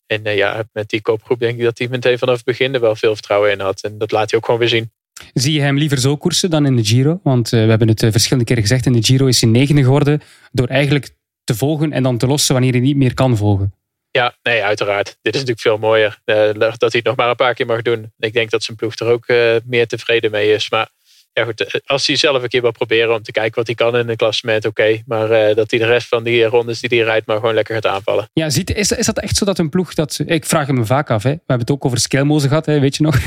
En 0.06 0.36
ja, 0.36 0.64
met 0.74 0.90
die 0.90 1.02
koopgroep 1.02 1.40
denk 1.40 1.58
ik 1.58 1.64
dat 1.64 1.78
hij 1.78 1.88
meteen 1.88 2.18
vanaf 2.18 2.36
het 2.36 2.46
begin 2.46 2.74
er 2.74 2.80
wel 2.80 2.96
veel 2.96 3.14
vertrouwen 3.14 3.52
in 3.52 3.60
had. 3.60 3.82
En 3.82 3.98
dat 3.98 4.12
laat 4.12 4.30
hij 4.30 4.40
ook 4.40 4.46
gewoon 4.46 4.60
weer 4.60 4.70
zien. 4.70 4.92
Zie 5.34 5.54
je 5.54 5.62
hem 5.62 5.78
liever 5.78 5.98
zo 6.00 6.18
koersen 6.18 6.50
dan 6.50 6.66
in 6.66 6.76
de 6.76 6.86
Giro? 6.86 7.20
Want 7.24 7.50
we 7.50 7.58
hebben 7.58 7.88
het 7.88 8.00
verschillende 8.00 8.46
keren 8.46 8.62
gezegd. 8.62 8.86
In 8.86 8.94
de 8.94 9.04
Giro 9.04 9.26
is 9.26 9.42
hij 9.42 9.50
negende 9.50 9.84
geworden 9.84 10.22
door 10.52 10.68
eigenlijk 10.68 11.10
te 11.44 11.56
volgen 11.56 11.92
en 11.92 12.04
dan 12.04 12.18
te 12.18 12.28
lossen 12.28 12.54
wanneer 12.54 12.72
hij 12.72 12.82
niet 12.82 12.98
meer 12.98 13.14
kan 13.14 13.38
volgen. 13.38 13.74
Ja, 14.12 14.36
nee, 14.44 14.64
uiteraard. 14.64 15.18
Dit 15.22 15.34
is 15.34 15.40
natuurlijk 15.40 15.60
veel 15.60 15.78
mooier. 15.78 16.20
dat 16.26 16.80
hij 16.80 16.90
het 16.90 17.04
nog 17.04 17.16
maar 17.16 17.30
een 17.30 17.36
paar 17.36 17.54
keer 17.54 17.66
mag 17.66 17.82
doen. 17.82 18.12
Ik 18.20 18.34
denk 18.34 18.50
dat 18.50 18.64
zijn 18.64 18.78
ploeg 18.78 18.96
er 18.96 19.08
ook 19.08 19.26
meer 19.66 19.88
tevreden 19.88 20.32
mee 20.32 20.54
is. 20.54 20.70
Maar 20.70 20.90
ja 21.34 21.44
goed, 21.44 21.64
eh, 21.64 21.82
als 21.86 22.08
hij 22.08 22.16
zelf 22.16 22.44
een 22.44 22.50
keer 22.50 22.62
wil 22.62 22.72
proberen 22.72 23.16
om 23.16 23.24
te 23.24 23.32
kijken 23.32 23.56
wat 23.56 23.66
hij 23.66 23.76
kan 23.76 23.98
in 23.98 24.10
een 24.10 24.16
klassement, 24.16 24.66
oké. 24.66 25.02
Maar 25.06 25.50
uh, 25.50 25.56
dat 25.56 25.72
hij 25.72 25.80
de 25.80 25.86
rest 25.86 26.08
van 26.08 26.24
die 26.24 26.44
rondes 26.44 26.82
die 26.82 27.00
hij 27.00 27.08
rijdt, 27.08 27.26
maar 27.26 27.36
gewoon 27.36 27.54
lekker 27.54 27.74
gaat 27.76 27.86
aanvallen. 27.86 28.30
Ja, 28.34 28.50
ziet, 28.50 28.74
is, 28.74 28.92
is 28.92 29.06
dat 29.06 29.20
echt 29.20 29.38
zo 29.38 29.46
dat 29.46 29.60
een 29.60 29.70
ploeg 29.70 29.94
dat... 29.94 30.20
Ik 30.26 30.46
vraag 30.46 30.68
hem 30.68 30.86
vaak 30.86 31.10
af, 31.10 31.24
hè. 31.24 31.30
we 31.30 31.38
hebben 31.38 31.68
het 31.68 31.72
ook 31.72 31.86
over 31.86 31.98
Skelmozen 31.98 32.50
gehad, 32.50 32.66
hè, 32.66 32.80
weet 32.80 32.96
je 32.96 33.04
nog? 33.04 33.20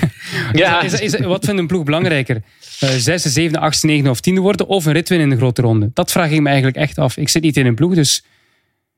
Ja. 0.53 0.83
is, 0.83 1.01
is, 1.01 1.19
wat 1.19 1.45
vindt 1.45 1.61
een 1.61 1.67
ploeg 1.67 1.85
belangrijker? 1.85 2.37
Uh, 2.37 2.91
zesde, 2.91 3.29
zevende, 3.29 3.59
achtste, 3.59 3.87
negende 3.87 4.11
of 4.11 4.21
tiende 4.21 4.41
worden 4.41 4.67
of 4.67 4.85
een 4.85 4.93
rit 4.93 5.09
winnen 5.09 5.27
in 5.29 5.35
de 5.35 5.41
grote 5.41 5.63
ronde? 5.63 5.91
Dat 5.95 6.13
vraag 6.13 6.31
ik 6.31 6.41
me 6.41 6.47
eigenlijk 6.47 6.77
echt 6.77 6.99
af. 6.99 7.17
Ik 7.17 7.29
zit 7.29 7.43
niet 7.43 7.57
in 7.57 7.67
een 7.67 7.75
ploeg, 7.75 7.95
dus... 7.95 8.25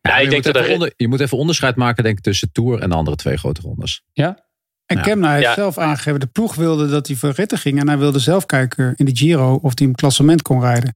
Ja, 0.00 0.16
ik 0.16 0.24
je, 0.24 0.30
denk 0.30 0.44
moet 0.44 0.54
dat 0.54 0.68
onder, 0.68 0.92
je 0.96 1.08
moet 1.08 1.20
even 1.20 1.38
onderscheid 1.38 1.76
maken 1.76 2.04
denk 2.04 2.18
ik, 2.18 2.24
tussen 2.24 2.52
Tour 2.52 2.80
en 2.80 2.88
de 2.88 2.94
andere 2.94 3.16
twee 3.16 3.36
grote 3.36 3.60
rondes. 3.60 4.02
Ja? 4.12 4.46
En 4.88 4.96
ja. 4.96 5.02
Kemna 5.02 5.34
heeft 5.34 5.54
zelf 5.54 5.78
aangegeven, 5.78 6.20
de 6.20 6.26
ploeg 6.26 6.54
wilde 6.54 6.88
dat 6.88 7.06
hij 7.06 7.16
voor 7.16 7.30
ritten 7.30 7.58
ging. 7.58 7.80
En 7.80 7.88
hij 7.88 7.98
wilde 7.98 8.18
zelf 8.18 8.46
kijken 8.46 8.92
in 8.96 9.04
de 9.04 9.16
Giro 9.16 9.58
of 9.62 9.72
hij 9.74 9.86
een 9.86 9.94
klassement 9.94 10.42
kon 10.42 10.60
rijden. 10.60 10.94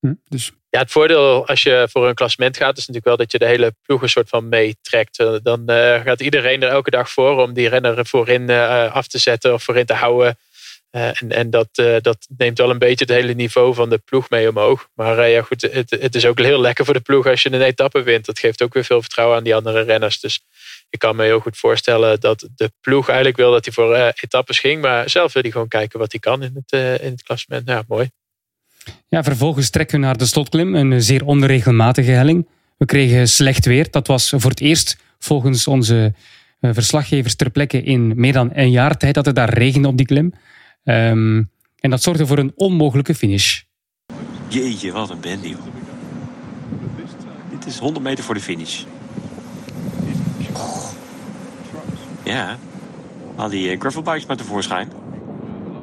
Hm. 0.00 0.14
Dus. 0.28 0.52
Ja, 0.68 0.78
het 0.78 0.90
voordeel 0.90 1.46
als 1.46 1.62
je 1.62 1.88
voor 1.90 2.08
een 2.08 2.14
klassement 2.14 2.56
gaat, 2.56 2.78
is 2.78 2.86
natuurlijk 2.86 3.06
wel 3.06 3.16
dat 3.16 3.32
je 3.32 3.38
de 3.38 3.46
hele 3.46 3.74
ploeg 3.82 4.02
een 4.02 4.08
soort 4.08 4.28
van 4.28 4.48
meetrekt. 4.48 5.16
Dan 5.42 5.62
uh, 5.66 6.00
gaat 6.00 6.20
iedereen 6.20 6.62
er 6.62 6.68
elke 6.68 6.90
dag 6.90 7.10
voor 7.10 7.42
om 7.42 7.52
die 7.52 7.68
renner 7.68 8.06
voorin 8.06 8.50
uh, 8.50 8.94
af 8.94 9.06
te 9.06 9.18
zetten 9.18 9.52
of 9.54 9.62
voorin 9.62 9.86
te 9.86 9.94
houden. 9.94 10.38
Uh, 10.90 11.22
en 11.22 11.30
en 11.30 11.50
dat, 11.50 11.68
dat 12.00 12.26
neemt 12.36 12.58
wel 12.58 12.70
een 12.70 12.78
beetje 12.78 13.04
het 13.04 13.14
hele 13.14 13.32
niveau 13.32 13.74
van 13.74 13.90
de 13.90 13.98
ploeg 13.98 14.30
mee 14.30 14.48
omhoog. 14.48 14.88
Maar 14.94 15.28
ja, 15.28 15.42
goed, 15.42 15.62
het, 15.62 15.90
het 15.90 16.14
is 16.14 16.26
ook 16.26 16.38
heel 16.38 16.60
lekker 16.60 16.84
voor 16.84 16.94
de 16.94 17.00
ploeg 17.00 17.26
als 17.26 17.42
je 17.42 17.52
een 17.52 17.62
etappe 17.62 18.02
wint. 18.02 18.26
Dat 18.26 18.38
geeft 18.38 18.62
ook 18.62 18.74
weer 18.74 18.84
veel 18.84 19.00
vertrouwen 19.00 19.36
aan 19.36 19.44
die 19.44 19.54
andere 19.54 19.80
renners. 19.80 20.20
Dus 20.20 20.40
ik 20.96 21.02
kan 21.02 21.16
me 21.16 21.24
heel 21.24 21.40
goed 21.40 21.58
voorstellen 21.58 22.20
dat 22.20 22.48
de 22.54 22.72
ploeg 22.80 23.06
eigenlijk 23.06 23.36
wil 23.36 23.50
dat 23.50 23.64
hij 23.64 23.74
voor 23.74 23.96
uh, 23.96 24.08
etappes 24.14 24.58
ging. 24.58 24.80
Maar 24.80 25.10
zelf 25.10 25.32
wil 25.32 25.42
hij 25.42 25.50
gewoon 25.50 25.68
kijken 25.68 25.98
wat 25.98 26.10
hij 26.10 26.20
kan 26.20 26.42
in 26.42 26.52
het, 26.54 26.72
uh, 26.72 27.04
in 27.04 27.10
het 27.10 27.22
klassement. 27.22 27.68
Ja, 27.68 27.82
mooi. 27.88 28.10
Ja, 29.08 29.22
vervolgens 29.22 29.70
trekken 29.70 30.00
we 30.00 30.06
naar 30.06 30.16
de 30.16 30.26
slotklim, 30.26 30.74
een 30.74 31.02
zeer 31.02 31.24
onregelmatige 31.24 32.10
helling. 32.10 32.48
We 32.76 32.84
kregen 32.84 33.28
slecht 33.28 33.66
weer. 33.66 33.90
Dat 33.90 34.06
was 34.06 34.32
voor 34.36 34.50
het 34.50 34.60
eerst 34.60 34.96
volgens 35.18 35.66
onze 35.66 36.14
eh, 36.60 36.70
verslaggevers 36.72 37.34
ter 37.34 37.50
plekke 37.50 37.82
in 37.82 38.12
meer 38.16 38.32
dan 38.32 38.50
een 38.52 38.70
jaar 38.70 38.96
tijd 38.96 39.14
dat 39.14 39.26
het 39.26 39.34
daar 39.34 39.54
regende 39.54 39.88
op 39.88 39.96
die 39.96 40.06
klim. 40.06 40.32
Ehm, 40.84 41.42
en 41.80 41.90
dat 41.90 42.02
zorgde 42.02 42.26
voor 42.26 42.38
een 42.38 42.52
onmogelijke 42.54 43.14
finish. 43.14 43.62
Jeetje, 44.48 44.92
wat 44.92 45.10
een 45.10 45.20
bende, 45.20 45.48
joh. 45.48 45.58
Dit 47.50 47.66
is 47.66 47.78
100 47.78 48.04
meter 48.04 48.24
voor 48.24 48.34
de 48.34 48.40
finish. 48.40 48.84
Ja, 52.26 52.58
al 53.36 53.48
die 53.48 53.72
uh, 53.72 53.80
gravelbikes 53.80 54.26
maar 54.26 54.36
tevoorschijn. 54.36 54.88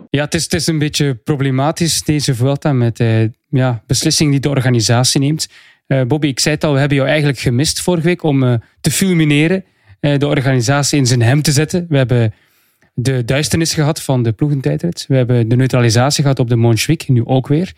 Ja, 0.09 0.23
het 0.23 0.33
is, 0.33 0.43
het 0.43 0.53
is 0.53 0.67
een 0.67 0.77
beetje 0.77 1.15
problematisch, 1.15 2.01
deze 2.01 2.35
Vuelta, 2.35 2.73
met 2.73 2.99
uh, 2.99 3.29
ja, 3.49 3.83
beslissingen 3.87 4.31
die 4.31 4.41
de 4.41 4.49
organisatie 4.49 5.19
neemt. 5.19 5.47
Uh, 5.87 6.01
Bobby, 6.01 6.27
ik 6.27 6.39
zei 6.39 6.55
het 6.55 6.63
al, 6.63 6.73
we 6.73 6.79
hebben 6.79 6.97
jou 6.97 7.09
eigenlijk 7.09 7.39
gemist 7.39 7.81
vorige 7.81 8.07
week 8.07 8.23
om 8.23 8.61
te 8.81 8.91
fulmineren, 8.91 9.65
de 9.99 10.27
organisatie 10.27 10.97
in 10.99 11.05
zijn 11.05 11.21
hem 11.21 11.41
te 11.41 11.51
zetten. 11.51 11.85
We 11.89 11.97
hebben 11.97 12.33
de 12.93 13.25
duisternis 13.25 13.73
gehad 13.73 14.01
van 14.01 14.23
de 14.23 14.31
ploegentijdrit. 14.31 15.05
We 15.07 15.15
hebben 15.15 15.47
de 15.47 15.55
neutralisatie 15.55 16.21
gehad 16.21 16.39
op 16.39 16.49
de 16.49 16.55
Montjuïc, 16.55 17.07
nu 17.07 17.25
ook 17.25 17.47
weer. 17.47 17.73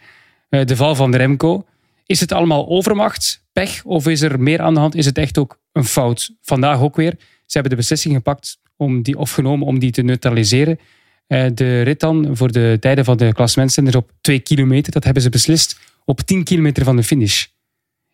de 0.50 0.76
val 0.76 0.96
van 0.96 1.12
de 1.12 1.18
Remco. 1.18 1.66
Is 2.06 2.20
het 2.20 2.32
allemaal 2.32 2.68
overmacht, 2.68 3.44
pech, 3.54 3.84
of 3.84 4.08
is 4.08 4.22
er 4.22 4.42
meer 4.42 4.62
aan 4.62 4.74
de 4.74 4.80
hand? 4.80 4.96
Is 4.96 5.06
het 5.06 5.18
echt 5.18 5.38
ook 5.38 5.60
een 5.72 5.86
fout? 5.86 6.32
Vandaag 6.42 6.80
ook 6.80 6.96
weer. 6.96 7.16
Ze 7.46 7.54
hebben 7.54 7.72
de 7.72 7.78
beslissing 7.78 8.14
gepakt 8.14 8.60
om 8.76 9.02
die, 9.02 9.18
of 9.18 9.32
genomen 9.32 9.68
om 9.68 9.80
die 9.80 9.92
te 9.92 10.02
neutraliseren. 10.02 10.80
Uh, 11.28 11.46
de 11.54 11.82
rit 11.82 12.00
dan 12.00 12.38
voor 12.38 12.52
de 12.52 12.78
tijden 12.80 13.06
van 13.06 13.18
de 13.18 13.34
klassementzenders 13.34 13.96
op 13.96 14.12
2 14.22 14.40
kilometer, 14.40 14.92
dat 14.92 15.04
hebben 15.04 15.24
ze 15.24 15.30
beslist 15.30 15.80
op 16.06 16.22
10 16.22 16.44
kilometer 16.44 16.84
van 16.84 16.96
de 16.96 17.04
finish. 17.04 17.46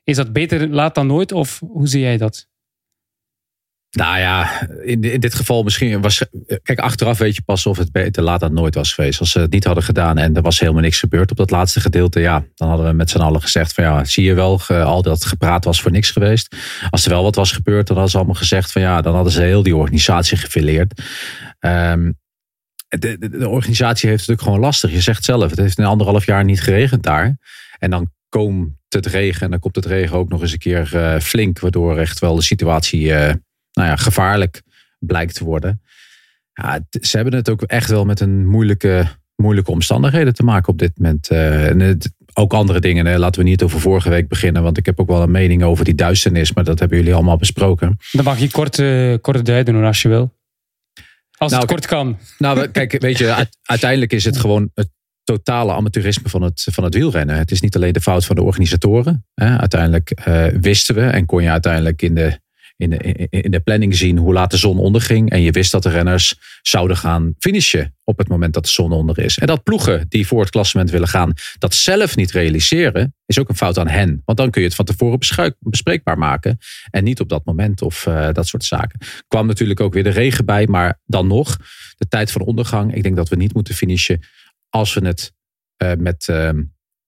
Is 0.04 0.16
dat 0.16 0.34
beter 0.34 0.70
laat 0.70 0.96
dan 0.96 1.08
nooit 1.08 1.32
of 1.32 1.60
hoe 1.60 1.88
zie 1.88 2.02
jij 2.02 2.18
dat? 2.18 2.50
Nou 3.92 4.20
ja, 4.20 4.62
in, 4.84 5.04
in 5.04 5.20
dit 5.20 5.36
geval 5.36 5.64
misschien 5.64 6.02
was. 6.02 6.24
Kijk, 6.64 6.80
achteraf 6.80 7.18
weet 7.18 7.36
je 7.36 7.42
pas 7.42 7.66
of 7.66 7.78
het 7.78 7.92
beter 7.92 8.24
laat 8.24 8.40
dan 8.40 8.54
nooit 8.54 8.76
was 8.76 8.94
geweest. 8.94 9.20
Als 9.20 9.32
ze 9.32 9.40
het 9.40 9.52
niet 9.52 9.64
hadden 9.64 9.84
gedaan 9.84 10.18
en 10.18 10.36
er 10.36 10.42
was 10.42 10.60
helemaal 10.60 10.82
niks 10.82 11.00
gebeurd 11.00 11.32
op 11.32 11.38
dat 11.38 11.50
laatste 11.50 11.80
gedeelte, 11.80 12.20
ja, 12.20 12.46
dan 12.56 12.68
hadden 12.68 12.88
we 12.88 12.94
met 12.94 13.10
z'n 13.10 13.20
allen 13.20 13.42
gezegd: 13.42 13.74
van 13.74 13.84
ja, 13.84 14.06
zie 14.06 14.24
je 14.24 14.34
wel, 14.34 14.62
al 14.68 15.02
dat 15.02 15.26
gepraat 15.26 15.66
was 15.66 15.82
voor 15.82 15.92
niks 15.92 16.12
geweest. 16.12 16.56
Als 16.90 17.04
er 17.04 17.12
wel 17.12 17.24
wat 17.24 17.36
was 17.36 17.52
gebeurd, 17.52 17.88
dan 17.88 17.96
hadden 17.96 18.12
ze 18.12 18.18
allemaal 18.18 18.36
gezegd: 18.36 18.72
van 18.72 18.82
ja, 18.82 19.02
dan 19.02 19.16
hadden 19.16 19.34
ze 19.34 19.42
heel 19.42 19.64
die 19.64 19.76
organisatie 19.76 20.38
gefileerd. 20.38 21.02
Um, 21.60 22.20
de, 23.00 23.30
de, 23.30 23.50
organisatie 23.50 24.10
heeft 24.10 24.20
het 24.20 24.30
natuurlijk 24.30 24.42
gewoon 24.42 24.60
lastig. 24.60 24.92
Je 24.92 25.02
zegt 25.02 25.24
zelf, 25.24 25.50
het 25.50 25.60
heeft 25.60 25.78
een 25.78 25.86
anderhalf 25.86 26.26
jaar 26.26 26.44
niet 26.44 26.62
geregend 26.62 27.04
daar. 27.04 27.38
En 27.80 27.90
dan 27.90 28.12
komt 28.30 28.70
het 28.90 29.06
regen 29.06 29.42
en 29.42 29.50
dan 29.50 29.60
komt 29.60 29.76
het 29.76 29.86
regen 29.86 30.18
ook 30.18 30.30
nog 30.30 30.42
eens 30.42 30.52
een 30.52 30.58
keer 30.58 30.92
uh, 30.94 31.20
flink, 31.20 31.60
waardoor 31.60 31.98
echt 31.98 32.20
wel 32.20 32.36
de 32.36 32.42
situatie. 32.42 33.02
Uh, 33.02 33.34
nou 33.74 33.88
ja, 33.88 33.96
gevaarlijk 33.96 34.62
blijkt 35.00 35.36
te 35.36 35.44
worden. 35.44 35.82
Ja, 36.54 36.80
ze 37.02 37.16
hebben 37.16 37.34
het 37.34 37.50
ook 37.50 37.62
echt 37.62 37.90
wel 37.90 38.06
met 38.06 38.20
een 38.20 38.48
moeilijke, 38.48 39.08
moeilijke 39.36 39.72
omstandigheden 39.72 40.34
te 40.34 40.44
maken 40.44 40.72
op 40.72 40.78
dit 40.78 40.92
moment. 40.98 41.32
Uh, 41.32 41.70
en 41.70 41.80
het, 41.80 42.12
ook 42.34 42.54
andere 42.54 42.80
dingen. 42.80 43.06
Hè. 43.06 43.18
Laten 43.18 43.44
we 43.44 43.50
niet 43.50 43.64
over 43.64 43.80
vorige 43.80 44.10
week 44.10 44.28
beginnen, 44.28 44.64
want 44.64 44.78
ik 44.78 44.86
heb 44.86 45.00
ook 45.00 45.08
wel 45.08 45.22
een 45.22 45.32
mening 45.32 45.64
over 45.64 45.86
die 45.86 45.96
duisternis, 45.96 46.54
maar 46.54 46.64
dat 46.64 46.80
hebben 46.80 46.98
jullie 46.98 47.14
allemaal 47.14 47.38
besproken. 47.38 47.98
Dan 48.12 48.24
mag 48.24 48.40
je 48.40 48.52
kort, 48.52 48.78
uh, 48.78 49.16
kort 49.22 49.46
duiden 49.46 49.84
als 49.84 50.02
je 50.02 50.08
wil. 50.08 50.40
Als 51.38 51.52
nou, 51.52 51.64
het 51.64 51.72
kort 51.72 51.86
kan. 51.86 52.18
Nou, 52.38 52.68
kijk, 52.68 53.02
weet 53.02 53.18
je, 53.18 53.48
uiteindelijk 53.64 54.14
is 54.14 54.26
het 54.26 54.38
gewoon 54.38 54.72
het 54.74 54.90
totale 55.24 55.74
amateurisme 55.74 56.30
van 56.30 56.42
het, 56.42 56.68
van 56.72 56.84
het 56.84 56.94
wielrennen. 56.94 57.38
Het 57.38 57.52
is 57.52 57.62
niet 57.62 57.76
alleen 57.76 57.94
de 57.94 58.02
fout 58.02 58.26
van 58.26 58.36
de 58.36 58.44
organisatoren. 58.44 59.26
Hè. 59.34 59.58
Uiteindelijk 59.58 60.22
uh, 60.28 60.46
wisten 60.46 60.96
we 60.96 61.02
en 61.02 61.26
kon 61.26 61.44
je 61.44 61.50
uiteindelijk 61.50 62.02
in 62.02 62.16
de 62.16 62.40
in 62.82 62.90
de, 62.90 63.28
in 63.30 63.52
de 63.52 63.60
planning 63.60 63.96
zien 63.96 64.18
hoe 64.18 64.34
laat 64.34 64.52
de 64.52 64.58
zon 64.58 64.80
onderging. 64.80 65.30
En 65.30 65.42
je 65.42 65.52
wist 65.52 65.72
dat 65.72 65.84
de 65.84 65.90
renners 65.90 66.36
zouden 66.62 66.98
gaan 66.98 67.36
finishen 67.40 67.96
op 68.04 68.18
het 68.18 68.28
moment 68.28 68.54
dat 68.54 68.64
de 68.64 68.70
zon 68.70 68.92
onder 68.92 69.20
is. 69.20 69.38
En 69.38 69.48
dat 69.48 69.64
ploegen 69.64 70.06
die 70.10 70.28
voor 70.28 70.42
het 70.42 70.50
klassement 70.50 70.90
willen 70.90 71.08
gaan, 71.08 71.34
dat 71.58 71.74
zelf 71.74 72.16
niet 72.16 72.32
realiseren, 72.32 73.16
is 73.26 73.40
ook 73.40 73.50
een 73.50 73.56
fout 73.56 73.80
aan 73.80 73.88
hen. 73.88 74.22
Want 74.26 74.38
dan 74.38 74.50
kun 74.50 74.62
je 74.62 74.68
het 74.68 74.76
van 74.76 74.86
tevoren 74.86 75.20
bespreekbaar 75.60 76.18
maken. 76.18 76.58
En 76.90 77.04
niet 77.04 77.20
op 77.20 77.30
dat 77.30 77.46
moment 77.46 77.82
of 77.82 78.06
uh, 78.06 78.30
dat 78.32 78.48
soort 78.48 78.64
zaken. 78.64 79.00
Kwam 79.28 79.48
natuurlijk 79.48 79.80
ook 79.80 79.94
weer 79.94 80.04
de 80.04 80.10
regen 80.10 80.46
bij, 80.46 80.68
maar 80.68 81.00
dan 81.06 81.28
nog, 81.28 81.58
de 81.98 82.08
tijd 82.08 82.32
van 82.32 82.42
ondergang. 82.42 82.96
Ik 82.96 83.04
denk 83.04 83.16
dat 83.16 83.30
we 83.30 83.36
niet 83.36 83.54
moeten 83.54 83.74
finishen 83.74 84.20
als 84.70 84.94
we 84.94 85.06
het 85.06 85.34
uh, 85.84 85.92
met, 85.98 86.28
uh, 86.30 86.50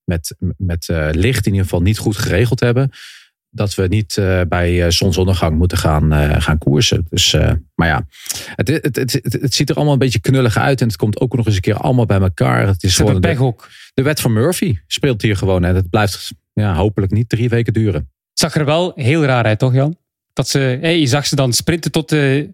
met, 0.04 0.36
met 0.58 0.88
licht 1.12 1.46
in 1.46 1.52
ieder 1.52 1.64
geval 1.64 1.82
niet 1.82 1.98
goed 1.98 2.18
geregeld 2.18 2.60
hebben 2.60 2.92
dat 3.54 3.76
we 3.76 3.88
niet 3.88 4.18
uh, 4.18 4.42
bij 4.48 4.86
uh, 4.86 4.90
zonsondergang 4.90 5.58
moeten 5.58 5.78
gaan, 5.78 6.14
uh, 6.14 6.42
gaan 6.42 6.58
koersen. 6.58 7.06
Dus, 7.10 7.36
maar 7.76 7.88
ja, 7.88 8.08
het, 8.56 8.68
het, 8.68 8.96
het, 8.96 9.14
het, 9.42 9.54
ziet 9.54 9.70
er 9.70 9.76
allemaal 9.76 9.94
een 9.94 10.00
beetje 10.00 10.20
knullig 10.20 10.58
uit. 10.58 10.82
En 10.82 10.88
het 10.88 10.96
komt 10.96 11.20
ook 11.20 11.36
nog 11.36 11.46
eens 11.46 11.56
een 11.56 11.62
keer 11.62 11.78
allemaal 11.78 12.06
bij 12.06 12.20
elkaar. 12.20 12.68
Het 12.68 12.84
is 12.84 12.96
gewoon 12.96 13.22
de, 13.22 13.54
de 13.94 14.02
wet 14.02 14.20
van 14.20 14.34
Murphy 14.34 14.78
speelt 14.88 15.22
hier 15.22 15.38
gewoon. 15.38 15.64
En 15.64 15.76
het 15.76 15.90
blijft 15.90 16.32
ja, 16.54 16.74
hopelijk 16.74 17.12
niet 17.12 17.30
drie 17.30 17.50
weken 17.50 17.74
duren. 17.74 18.10
Het 18.30 18.40
zag 18.40 18.56
er 18.56 18.66
wel 18.66 18.92
heel 18.96 19.24
raar 19.24 19.44
uit, 19.44 19.60
toch 19.60 19.74
Jan? 19.74 19.98
Dat 20.34 20.48
ze, 20.48 20.78
hey, 20.82 21.00
je 21.00 21.08
zag 21.08 21.26
ze 21.26 21.36
dan 21.36 21.54
sprinten 21.54 21.92
tot 21.92 22.10
de, 22.10 22.50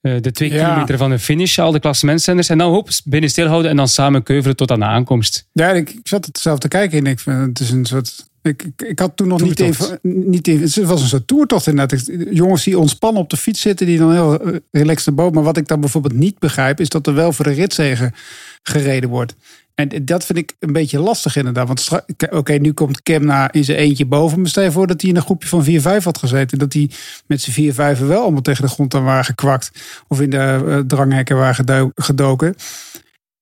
de 0.00 0.30
twee 0.32 0.52
ja. 0.52 0.64
kilometer 0.64 0.98
van 0.98 1.10
de 1.10 1.18
finish. 1.18 1.58
Al 1.58 1.72
de 1.72 1.80
klassementzenders. 1.80 2.48
En 2.48 2.58
dan 2.58 2.70
hoop 2.70 2.88
binnen 3.04 3.30
stilhouden 3.30 3.70
en 3.70 3.76
dan 3.76 3.88
samen 3.88 4.22
keuvelen 4.22 4.56
tot 4.56 4.70
aan 4.70 4.78
de 4.78 4.84
aankomst. 4.84 5.48
Ja, 5.52 5.70
ik, 5.70 5.90
ik 5.90 6.08
zat 6.08 6.26
het 6.26 6.38
zelf 6.38 6.58
te 6.58 6.68
kijken 6.68 6.98
en 6.98 7.06
ik 7.06 7.20
vind 7.20 7.58
het 7.58 7.60
is 7.60 7.70
een 7.70 7.84
soort 7.84 8.29
ik, 8.42 8.62
ik, 8.62 8.82
ik, 8.82 8.98
had 8.98 9.16
toen 9.16 9.28
nog 9.28 9.42
niet 9.42 9.60
even, 9.60 9.98
niet 10.02 10.46
even. 10.46 10.62
Het 10.62 10.88
was 10.88 11.02
een 11.02 11.08
soort 11.08 11.26
toertocht 11.26 11.66
inderdaad. 11.66 12.10
Jongens 12.30 12.64
die 12.64 12.78
ontspannen 12.78 13.22
op 13.22 13.30
de 13.30 13.36
fiets 13.36 13.60
zitten, 13.60 13.86
die 13.86 13.98
dan 13.98 14.12
heel 14.12 14.40
eh, 14.40 14.56
relaxed 14.70 15.06
naar 15.06 15.14
boven. 15.14 15.34
Maar 15.34 15.44
wat 15.44 15.56
ik 15.56 15.68
dan 15.68 15.80
bijvoorbeeld 15.80 16.14
niet 16.14 16.38
begrijp, 16.38 16.80
is 16.80 16.88
dat 16.88 17.06
er 17.06 17.14
wel 17.14 17.32
voor 17.32 17.44
de 17.44 17.52
ritzegen 17.52 18.14
gereden 18.62 19.10
wordt. 19.10 19.34
En 19.74 20.04
dat 20.04 20.24
vind 20.26 20.38
ik 20.38 20.56
een 20.58 20.72
beetje 20.72 20.98
lastig 20.98 21.36
inderdaad. 21.36 21.66
Want 21.66 21.88
oké, 22.30 22.52
nu 22.52 22.72
komt 22.72 23.02
Kemna 23.02 23.52
in 23.52 23.64
zijn 23.64 23.78
eentje 23.78 24.06
boven. 24.06 24.40
Maar 24.40 24.48
stel 24.48 24.62
je 24.62 24.72
voor 24.72 24.86
dat 24.86 25.00
hij 25.00 25.10
in 25.10 25.16
een 25.16 25.22
groepje 25.22 25.48
van 25.48 25.64
4-5 26.00 26.04
had 26.04 26.18
gezeten. 26.18 26.58
Dat 26.58 26.72
hij 26.72 26.90
met 27.26 27.40
zijn 27.40 27.96
4-5 27.96 28.00
wel 28.00 28.22
allemaal 28.22 28.40
tegen 28.40 28.64
de 28.64 28.70
grond 28.70 28.94
aan 28.94 29.04
waren 29.04 29.24
gekwakt. 29.24 29.70
Of 30.08 30.20
in 30.20 30.30
de 30.30 30.62
uh, 30.64 30.78
dranghekken 30.78 31.36
waren 31.36 31.92
gedoken. 31.94 32.54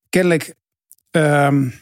Kennelijk, 0.09 0.55
um, 1.11 1.75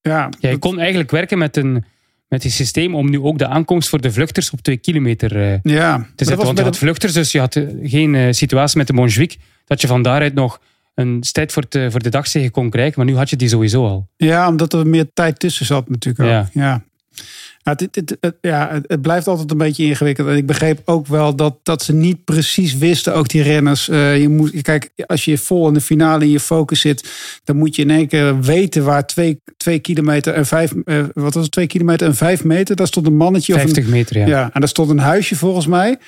ja. 0.00 0.28
ja. 0.38 0.48
Je 0.50 0.58
kon 0.58 0.78
eigenlijk 0.78 1.10
werken 1.10 1.38
met 1.38 1.56
een 1.56 1.84
met 2.28 2.42
het 2.42 2.52
systeem 2.52 2.94
om 2.94 3.10
nu 3.10 3.20
ook 3.20 3.38
de 3.38 3.46
aankomst 3.46 3.88
voor 3.88 4.00
de 4.00 4.12
vluchters 4.12 4.50
op 4.50 4.60
twee 4.60 4.76
kilometer 4.76 5.36
uh, 5.36 5.58
ja, 5.62 6.06
te 6.14 6.24
zetten. 6.24 6.44
Want 6.44 6.58
je 6.58 6.64
had 6.64 6.78
vluchters, 6.78 7.12
dus 7.12 7.32
je 7.32 7.38
had 7.38 7.56
eh, 7.56 7.64
geen 7.82 8.14
uh, 8.14 8.32
situatie 8.32 8.78
met 8.78 8.86
de 8.86 8.92
Montjuïc 8.92 9.36
dat 9.64 9.80
je 9.80 9.86
van 9.86 10.02
daaruit 10.02 10.34
nog 10.34 10.60
een 10.94 11.20
tijd 11.32 11.52
voor, 11.52 11.68
te, 11.68 11.90
voor 11.90 12.02
de 12.02 12.08
dagzegen 12.08 12.50
kon 12.50 12.70
krijgen. 12.70 12.94
Maar 12.96 13.06
nu 13.06 13.16
had 13.16 13.30
je 13.30 13.36
die 13.36 13.48
sowieso 13.48 13.86
al. 13.86 14.08
Ja, 14.16 14.48
omdat 14.48 14.72
er 14.72 14.86
meer 14.86 15.06
tijd 15.14 15.38
tussen 15.38 15.66
zat 15.66 15.88
natuurlijk 15.88 16.24
ook. 16.24 16.30
Ja. 16.30 16.48
ja. 16.52 16.84
Het, 17.64 17.80
het, 17.80 18.16
het, 18.20 18.34
ja, 18.40 18.80
het, 18.86 19.02
blijft 19.02 19.26
altijd 19.26 19.50
een 19.50 19.58
beetje 19.58 19.84
ingewikkeld. 19.84 20.28
En 20.28 20.36
ik 20.36 20.46
begreep 20.46 20.80
ook 20.84 21.06
wel 21.06 21.36
dat, 21.36 21.58
dat 21.62 21.82
ze 21.82 21.92
niet 21.92 22.24
precies 22.24 22.76
wisten, 22.76 23.14
ook 23.14 23.28
die 23.28 23.42
renners. 23.42 23.88
Uh, 23.88 24.20
je 24.20 24.28
moet, 24.28 24.62
kijk, 24.62 24.90
als 25.06 25.24
je 25.24 25.38
vol 25.38 25.68
in 25.68 25.74
de 25.74 25.80
finale 25.80 26.24
in 26.24 26.30
je 26.30 26.40
focus 26.40 26.80
zit, 26.80 27.10
dan 27.44 27.56
moet 27.56 27.76
je 27.76 27.82
in 27.82 27.90
één 27.90 28.08
keer 28.08 28.40
weten 28.40 28.84
waar 28.84 29.06
twee, 29.06 29.40
twee 29.56 29.78
kilometer 29.78 30.34
en 30.34 30.46
vijf, 30.46 30.72
uh, 30.84 31.04
wat 31.14 31.34
was 31.34 31.42
het, 31.42 31.52
twee 31.52 31.66
kilometer 31.66 32.06
en 32.06 32.14
vijf 32.14 32.44
meter, 32.44 32.76
daar 32.76 32.86
stond 32.86 33.06
een 33.06 33.16
mannetje. 33.16 33.52
50 33.52 33.78
of 33.78 33.84
een, 33.84 33.90
meter, 33.90 34.18
ja. 34.18 34.26
ja. 34.26 34.50
En 34.52 34.60
daar 34.60 34.68
stond 34.68 34.90
een 34.90 34.98
huisje 34.98 35.36
volgens 35.36 35.66
mij. 35.66 35.98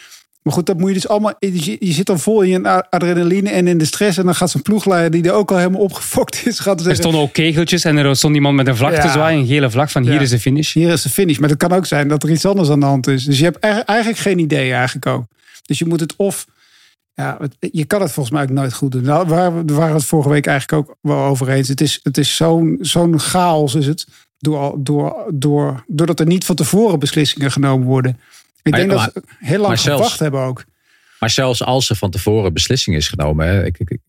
Maar 0.46 0.54
goed, 0.54 0.66
dat 0.66 0.78
moet 0.78 0.88
je 0.88 0.94
dus 0.94 1.09
allemaal. 1.09 1.35
Je, 1.38 1.76
zit 1.80 2.06
dan 2.06 2.18
vol 2.18 2.42
in 2.42 2.48
je 2.48 2.90
adrenaline 2.90 3.50
en 3.50 3.66
in 3.66 3.78
de 3.78 3.85
stress. 3.85 4.18
En 4.18 4.24
dan 4.24 4.35
gaat 4.35 4.50
zo'n 4.50 4.62
ploegleider, 4.62 5.11
die 5.11 5.30
er 5.30 5.32
ook 5.32 5.50
al 5.50 5.56
helemaal 5.56 5.80
opgefokt 5.80 6.46
is. 6.46 6.59
Gaat 6.59 6.87
er 6.87 6.94
stonden 6.94 7.20
ook 7.20 7.32
kegeltjes 7.32 7.85
en 7.85 7.96
er 7.96 8.16
stond 8.16 8.35
iemand 8.35 8.56
met 8.56 8.66
een 8.66 8.76
vlag 8.76 9.00
te 9.00 9.09
zwaaien. 9.09 9.40
Een 9.40 9.46
gele 9.46 9.70
vlag 9.70 9.90
van 9.90 10.02
hier 10.02 10.20
is 10.20 10.30
de 10.30 10.40
finish. 10.40 10.72
Hier 10.72 10.92
is 10.92 11.02
de 11.02 11.09
finish. 11.09 11.38
Maar 11.38 11.48
het 11.48 11.59
kan 11.59 11.72
ook 11.72 11.87
zijn 11.87 12.09
dat 12.09 12.22
er 12.22 12.30
iets 12.30 12.44
anders 12.44 12.70
aan 12.70 12.80
de 12.80 12.87
hand 12.87 13.06
is. 13.06 13.24
Dus 13.24 13.38
je 13.38 13.44
hebt 13.44 13.59
eigenlijk 13.59 14.18
geen 14.18 14.38
idee 14.38 14.72
eigenlijk 14.72 15.06
ook. 15.06 15.24
Dus 15.62 15.78
je 15.78 15.87
moet 15.87 16.00
het 16.00 16.16
of. 16.16 16.46
Ja, 17.14 17.38
je 17.59 17.85
kan 17.85 18.00
het 18.00 18.12
volgens 18.12 18.35
mij 18.35 18.44
ook 18.44 18.50
nooit 18.50 18.74
goed 18.74 18.92
doen. 18.92 19.02
Nou, 19.02 19.28
waar 19.28 19.64
we 19.64 19.74
waren 19.74 19.94
het 19.94 20.04
vorige 20.04 20.28
week 20.28 20.46
eigenlijk 20.46 20.88
ook 20.88 20.96
wel 21.00 21.18
over 21.18 21.48
eens. 21.48 21.68
Het 21.68 21.80
is, 21.80 22.00
het 22.02 22.18
is 22.18 22.37
zo'n 22.37 22.78
zo'n 22.80 23.20
chaos 23.20 23.74
is 23.74 23.87
het. 23.87 24.06
Door, 24.38 24.74
door, 24.78 25.30
door, 25.35 25.85
doordat 25.87 26.20
er 26.20 26.26
niet 26.26 26.44
van 26.44 26.56
tevoren 26.56 26.98
beslissingen 26.98 27.52
genomen 27.52 27.87
worden. 27.87 28.18
Ik 28.66 28.74
denk 28.74 28.90
dat 28.90 29.00
ze 29.00 29.22
heel 29.38 29.61
lang 29.61 29.81
gewacht 29.81 30.18
hebben 30.18 30.40
ook. 30.40 30.64
Maar 31.18 31.31
zelfs 31.31 31.62
als 31.62 31.90
er 31.90 31.96
van 31.96 32.11
tevoren 32.11 32.52
beslissing 32.52 32.96
is 32.96 33.09
genomen. 33.09 33.46
Hè, 33.46 33.64
ik, 33.64 33.79
ik, 33.79 34.00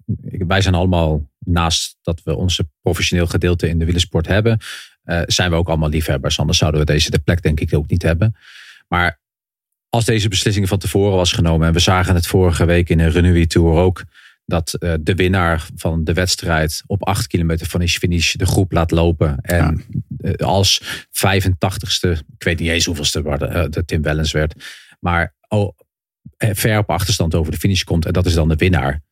wij 0.48 0.62
zijn 0.62 0.74
allemaal, 0.74 1.30
naast 1.40 1.98
dat 2.02 2.22
we 2.24 2.36
onze 2.36 2.70
professioneel 2.82 3.28
gedeelte 3.28 3.70
in 3.70 3.80
de 3.80 3.86
wielersport 3.86 4.28
hebben, 4.28 4.60
uh, 5.06 5.22
zijn 5.26 5.50
we 5.50 5.56
ook 5.56 5.68
allemaal 5.68 5.90
liefhebbers. 5.90 6.40
Anders 6.40 6.58
zouden 6.58 6.80
we 6.80 6.86
deze 6.86 7.12
de 7.12 7.20
plek 7.20 7.42
denk 7.42 7.60
ik 7.60 7.74
ook 7.74 7.90
niet 7.90 8.02
hebben. 8.02 8.36
Maar 8.88 9.20
als 9.90 10.06
deze 10.06 10.28
beslissing 10.28 10.68
van 10.68 10.78
tevoren 10.78 11.16
was 11.16 11.32
genomen, 11.32 11.68
en 11.68 11.74
we 11.74 11.80
zagen 11.80 12.16
het 12.16 12.28
vorige 12.28 12.66
week 12.66 12.90
in 12.90 13.00
een 13.00 13.12
Renui 13.12 13.48
Tour 13.48 13.78
ook, 13.78 14.04
dat 14.46 14.76
uh, 14.80 14.94
de 15.00 15.16
winnaar 15.16 15.68
van 15.76 16.04
de 16.04 16.14
wedstrijd 16.14 16.84
op 16.86 17.08
acht 17.08 17.28
kilometer 17.28 17.68
van 17.68 17.88
finish 17.88 18.34
de 18.34 18.46
groep 18.46 18.72
laat 18.72 18.92
lopen. 18.92 19.38
En 19.42 19.64
eh, 19.64 19.98
als 20.38 20.82
85ste, 21.10 22.10
ik 22.38 22.44
weet 22.44 22.60
niet 22.60 22.70
eens 22.70 22.86
hoeveelste 22.86 23.22
waar 23.22 23.40
de, 23.40 23.46
eh, 23.46 23.70
de 23.70 23.86
Tim 23.86 24.02
Wellens 24.02 24.32
werd, 24.32 24.54
maar 25.00 25.36
oh, 25.48 25.78
eh, 26.38 26.50
ver 26.54 26.78
op 26.78 26.90
achterstand 26.90 27.36
over 27.36 27.52
de 27.52 27.58
finish 27.58 27.84
komt 27.84 28.06
en 28.06 28.14
dat 28.14 28.26
is 28.26 28.34
dan 28.34 28.50
de 28.50 28.56
winnaar. 28.56 29.06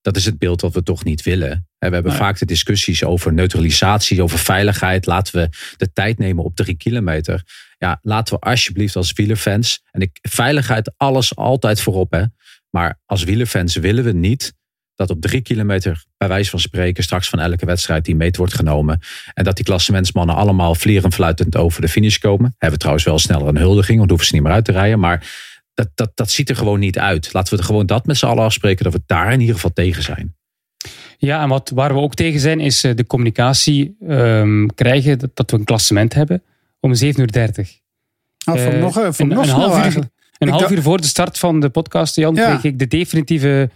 Dat 0.00 0.16
is 0.16 0.24
het 0.24 0.38
beeld 0.38 0.60
wat 0.60 0.74
we 0.74 0.82
toch 0.82 1.04
niet 1.04 1.22
willen. 1.22 1.68
We 1.78 1.88
hebben 1.88 2.12
vaak 2.12 2.38
de 2.38 2.44
discussies 2.44 3.04
over 3.04 3.32
neutralisatie, 3.32 4.22
over 4.22 4.38
veiligheid. 4.38 5.06
Laten 5.06 5.40
we 5.40 5.48
de 5.76 5.92
tijd 5.92 6.18
nemen 6.18 6.44
op 6.44 6.56
drie 6.56 6.76
kilometer. 6.76 7.42
Ja, 7.78 7.98
laten 8.02 8.34
we 8.34 8.40
alsjeblieft 8.40 8.96
als 8.96 9.12
wielerfans. 9.12 9.82
En 9.90 10.00
ik, 10.00 10.18
veiligheid, 10.22 10.92
alles 10.96 11.36
altijd 11.36 11.80
voorop. 11.80 12.12
Hè. 12.12 12.24
Maar 12.70 13.00
als 13.06 13.24
wielerfans 13.24 13.76
willen 13.76 14.04
we 14.04 14.12
niet 14.12 14.54
dat 15.00 15.10
op 15.16 15.20
drie 15.20 15.40
kilometer, 15.40 16.04
bij 16.16 16.28
wijze 16.28 16.50
van 16.50 16.58
spreken, 16.58 17.02
straks 17.04 17.28
van 17.28 17.38
elke 17.38 17.66
wedstrijd 17.66 18.04
die 18.04 18.14
meet 18.16 18.36
wordt 18.36 18.54
genomen. 18.54 19.00
En 19.34 19.44
dat 19.44 19.56
die 19.56 19.64
klassementsmannen 19.64 20.34
allemaal 20.36 20.74
vlieren 20.74 21.12
fluitend 21.12 21.56
over 21.56 21.80
de 21.80 21.88
finish 21.88 22.16
komen. 22.18 22.50
Hebben 22.50 22.70
we 22.70 22.76
trouwens 22.76 23.04
wel 23.04 23.18
sneller 23.18 23.48
een 23.48 23.56
huldiging, 23.56 23.98
want 23.98 24.10
hoeven 24.10 24.28
ze 24.28 24.34
niet 24.34 24.42
meer 24.42 24.52
uit 24.52 24.64
te 24.64 24.72
rijden. 24.72 24.98
Maar 24.98 25.30
dat, 25.74 25.88
dat, 25.94 26.10
dat 26.14 26.30
ziet 26.30 26.48
er 26.50 26.56
gewoon 26.56 26.78
niet 26.78 26.98
uit. 26.98 27.32
Laten 27.32 27.52
we 27.54 27.58
er 27.60 27.66
gewoon 27.66 27.86
dat 27.86 28.06
met 28.06 28.16
z'n 28.16 28.26
allen 28.26 28.44
afspreken, 28.44 28.84
dat 28.84 28.92
we 28.92 29.02
daar 29.06 29.32
in 29.32 29.40
ieder 29.40 29.54
geval 29.54 29.72
tegen 29.72 30.02
zijn. 30.02 30.34
Ja, 31.18 31.42
en 31.42 31.48
wat, 31.48 31.70
waar 31.74 31.94
we 31.94 32.00
ook 32.00 32.14
tegen 32.14 32.40
zijn, 32.40 32.60
is 32.60 32.84
eh, 32.84 32.94
de 32.94 33.06
communicatie 33.06 33.96
ehm, 34.08 34.66
krijgen 34.66 35.18
dat, 35.18 35.30
dat 35.34 35.50
we 35.50 35.56
een 35.56 35.64
klassement 35.64 36.14
hebben 36.14 36.42
om 36.80 36.92
7.30 36.94 37.00
uur. 37.00 37.32
30. 37.32 37.78
Nou, 38.44 38.58
vond 38.58 38.70
ik 38.72 38.78
Eh, 38.78 38.80
nog, 38.84 38.98
ik 38.98 39.18
een, 39.18 39.28
nog 39.28 39.44
een 39.44 39.50
half 39.50 39.74
uur, 39.74 39.80
eigenlijk. 39.82 40.10
een 40.38 40.48
half 40.48 40.60
dacht- 40.60 40.72
uur 40.72 40.82
voor 40.82 41.00
de 41.00 41.06
start 41.06 41.38
van 41.38 41.60
de 41.60 41.68
podcast, 41.68 42.16
Jan, 42.16 42.34
Ja. 42.34 42.48
kreeg 42.48 42.72
ik 42.72 42.78
de 42.78 42.86
definitieve 42.86 43.70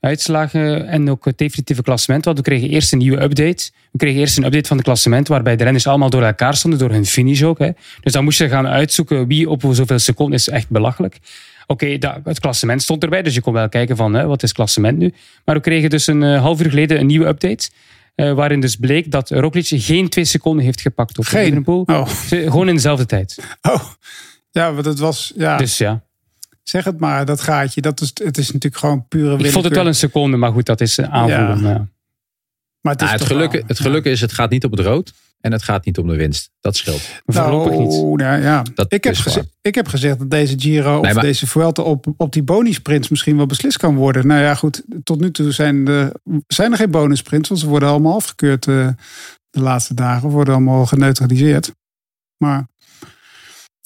uitslagen 0.00 0.86
en 0.88 1.10
ook 1.10 1.24
het 1.24 1.38
definitieve 1.38 1.82
klassement. 1.82 2.24
Want 2.24 2.36
we 2.36 2.42
kregen 2.44 2.68
eerst 2.68 2.92
een 2.92 2.98
nieuwe 2.98 3.22
update. 3.22 3.70
We 3.92 3.98
kregen 3.98 4.20
eerst 4.20 4.36
een 4.38 4.44
update 4.44 4.68
van 4.68 4.76
het 4.76 4.86
klassement, 4.86 5.28
waarbij 5.28 5.56
de 5.56 5.62
renners 5.64 5.86
allemaal 5.86 6.10
door 6.10 6.22
elkaar 6.22 6.54
stonden, 6.56 6.78
door 6.80 6.90
hun 6.90 7.06
finish 7.06 7.42
ook. 7.42 7.58
Hè. 7.58 7.70
Dus 8.00 8.12
dan 8.12 8.24
moest 8.24 8.38
je 8.38 8.48
gaan 8.48 8.66
uitzoeken 8.66 9.26
wie 9.26 9.50
op 9.50 9.62
zoveel 9.70 9.98
seconden 9.98 10.34
is 10.38 10.48
echt 10.48 10.68
belachelijk. 10.70 11.18
Oké, 11.66 11.98
dat- 11.98 12.18
het 12.24 12.40
klassement 12.40 12.82
stond 12.82 13.02
erbij, 13.02 13.22
dus 13.22 13.34
je 13.34 13.40
kon 13.40 13.52
wel 13.52 13.68
kijken 13.68 13.96
van 13.96 14.14
hè, 14.14 14.26
wat 14.26 14.42
is 14.42 14.48
het 14.48 14.56
klassement 14.58 14.98
nu. 14.98 15.12
Maar 15.44 15.54
we 15.54 15.60
kregen 15.60 15.90
dus 15.90 16.06
een 16.06 16.22
eh, 16.22 16.40
half 16.40 16.60
uur 16.62 16.68
geleden 16.70 17.00
een 17.00 17.06
nieuwe 17.06 17.26
update. 17.26 17.68
eh, 18.14 18.32
waarin 18.32 18.60
dus 18.60 18.76
bleek 18.76 19.10
dat 19.10 19.30
Roglic 19.30 19.66
geen 19.68 20.08
twee 20.08 20.24
seconden 20.24 20.64
heeft 20.64 20.80
gepakt 20.80 21.18
op 21.18 21.24
Geen? 21.24 21.62
Oh, 21.88 22.08
Gewoon 22.28 22.68
in 22.68 22.74
dezelfde 22.74 23.06
tijd. 23.06 23.38
oh. 23.62 23.82
Ja, 24.50 24.72
want 24.72 24.86
het 24.86 24.98
was, 24.98 25.32
ja, 25.36 25.56
Dus 25.56 25.78
ja, 25.78 26.02
zeg 26.68 26.84
het 26.84 27.00
maar, 27.00 27.24
dat 27.24 27.40
gaatje. 27.40 27.80
Dat 27.80 28.00
is, 28.00 28.10
het 28.14 28.38
is 28.38 28.46
natuurlijk 28.46 28.76
gewoon 28.76 29.08
pure 29.08 29.22
willekeur. 29.24 29.46
ik 29.46 29.52
vond 29.52 29.64
het 29.64 29.74
wel 29.74 29.86
een 29.86 29.94
seconde, 29.94 30.36
maar 30.36 30.52
goed, 30.52 30.66
dat 30.66 30.80
is 30.80 30.98
eh, 30.98 31.12
aanvoelen. 31.12 31.60
Ja. 31.74 31.88
Maar 32.80 32.92
het, 32.92 33.02
is 33.02 33.08
Nou, 33.08 33.18
het, 33.20 33.26
geluk, 33.32 33.52
wel- 33.52 33.62
het 33.66 33.80
geluk 33.80 34.04
is, 34.04 34.20
het 34.20 34.32
gaat 34.32 34.50
niet 34.50 34.64
op 34.64 34.70
het 34.70 34.80
rood 34.80 35.12
en 35.40 35.52
het 35.52 35.62
gaat 35.62 35.84
niet 35.84 35.98
om 35.98 36.06
de 36.08 36.16
winst. 36.16 36.50
Dat 36.60 36.76
scheelt. 36.76 37.20
Voorlopig 37.26 37.78
niet. 37.78 37.88
Nou, 37.90 38.16
nou 38.16 38.42
ja. 38.42 38.62
Dat 38.74 38.92
ik, 38.92 39.04
heb 39.04 39.12
is 39.12 39.20
geze- 39.20 39.36
waar. 39.36 39.46
ik 39.60 39.74
heb 39.74 39.88
gezegd 39.88 40.18
dat 40.18 40.30
deze 40.30 40.54
Giro 40.58 41.00
Nee, 41.00 41.08
of 41.10 41.14
maar- 41.14 41.24
deze 41.24 41.46
Vuelta 41.46 41.82
op, 41.82 42.06
op 42.16 42.32
die 42.32 42.42
bonussprints 42.42 43.08
misschien 43.08 43.36
wel 43.36 43.46
beslist 43.46 43.76
kan 43.76 43.94
worden. 43.94 44.26
Nou 44.26 44.40
ja, 44.40 44.54
goed. 44.54 44.82
Tot 45.02 45.20
nu 45.20 45.30
toe 45.30 45.52
zijn, 45.52 45.84
de, 45.84 46.20
zijn 46.46 46.70
er 46.72 46.76
geen 46.78 46.90
bonussprints, 46.90 47.48
want 47.48 47.60
ze 47.60 47.66
worden 47.66 47.88
allemaal 47.88 48.14
afgekeurd 48.14 48.66
eh, 48.66 48.88
de 49.50 49.60
laatste 49.60 49.94
dagen. 49.94 50.28
Worden 50.28 50.54
allemaal 50.54 50.86
geneutraliseerd. 50.86 51.72
Maar 52.36 52.66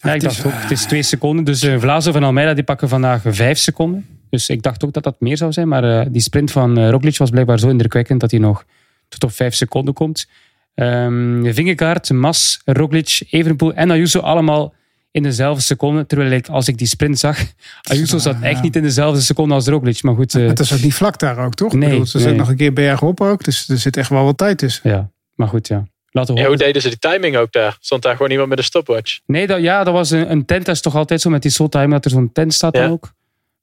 Ja, 0.03 0.15
ik 0.15 0.21
dacht 0.21 0.47
ook, 0.47 0.53
het 0.55 0.71
is 0.71 0.85
twee 0.85 1.03
seconden. 1.03 1.45
Dus 1.45 1.65
uh, 1.65 1.79
Vlazo 1.79 2.13
en 2.13 2.23
Almeida 2.23 2.55
die 2.55 2.65
pakken 2.65 2.89
vandaag 2.89 3.23
vijf 3.25 3.59
seconden. 3.59 4.07
Dus 4.31 4.49
ik 4.49 4.63
dacht 4.63 4.85
ook 4.85 4.93
dat 4.93 5.03
dat 5.03 5.17
meer 5.19 5.37
zou 5.37 5.53
zijn. 5.53 5.69
Maar 5.69 5.85
eh, 5.85 6.07
die 6.11 6.21
sprint 6.21 6.53
van 6.53 6.79
uh, 6.79 6.91
Roglic 6.91 7.17
was 7.17 7.31
blijkbaar 7.31 7.59
zo 7.59 7.69
indrukwekkend 7.69 8.21
dat 8.21 8.31
hij 8.31 8.41
nog 8.41 8.65
tot 9.09 9.25
op 9.25 9.33
vijf 9.33 9.55
seconden 9.55 9.95
komt. 9.95 10.29
Um, 10.75 11.55
Vingegaard, 11.55 12.11
Mas, 12.11 12.61
Roglic, 12.65 13.27
Evenepoel 13.31 13.75
en 13.75 13.91
Ayuso 13.91 14.21
allemaal 14.21 14.75
in 15.11 15.23
dezelfde 15.23 15.63
seconde. 15.63 16.07
Terwijl 16.07 16.31
ik, 16.31 16.49
als 16.49 16.69
ik 16.69 16.79
die 16.79 16.87
sprint 16.87 17.19
zag, 17.19 17.39
Ayuso 17.91 18.19
zat 18.19 18.41
echt 18.41 18.57
ja. 18.57 18.63
niet 18.63 18.77
in 18.77 18.83
dezelfde 18.83 19.21
seconde 19.21 19.55
als 19.55 19.67
Roglic. 19.67 20.03
Maar 20.03 20.15
goed. 20.15 20.35
Uh, 20.35 20.49
het 20.49 20.61
is 20.61 20.73
ook 20.73 20.83
niet 20.83 20.95
vlak 20.95 21.19
daar 21.19 21.39
ook, 21.39 21.55
toch? 21.55 21.73
Nee, 21.73 21.83
Ik 21.83 21.89
bedoel, 21.89 22.07
ze 22.07 22.17
nee. 22.17 22.27
zijn 22.27 22.39
nog 22.39 22.49
een 22.49 22.57
keer 22.57 22.73
bergop 22.73 23.21
ook. 23.21 23.45
Dus 23.45 23.69
er 23.69 23.79
zit 23.79 23.97
echt 23.97 24.09
wel 24.09 24.25
wat 24.25 24.39
tijd 24.39 24.59
tussen. 24.59 24.91
Ja, 24.91 25.11
maar 25.35 25.49
goed, 25.49 25.69
ja. 25.69 25.85
Laten 26.11 26.35
ja, 26.35 26.47
hoe 26.47 26.57
deden 26.57 26.83
ze 26.83 26.89
die 26.89 26.99
timing 26.99 27.37
ook 27.37 27.53
daar? 27.53 27.77
Stond 27.81 28.03
daar 28.03 28.17
gewoon 28.17 28.31
iemand 28.31 28.49
met 28.49 28.59
een 28.59 28.65
stopwatch? 28.65 29.19
Nee, 29.27 29.47
dat, 29.47 29.61
ja, 29.61 29.85
dat 29.85 29.95
was 29.95 30.11
een, 30.11 30.31
een 30.31 30.45
tent. 30.45 30.65
Dat 30.67 30.75
is 30.75 30.81
toch 30.81 30.95
altijd 30.97 31.21
zo 31.21 31.31
met 31.31 31.43
die 31.43 31.51
soul 31.51 31.69
time 31.69 31.91
dat 31.93 32.05
er 32.05 32.11
zo'n 32.11 32.33
tent 32.33 32.55
staat 32.55 32.77
Ja. 32.77 32.83
dan 32.83 32.91
ook. 32.91 33.13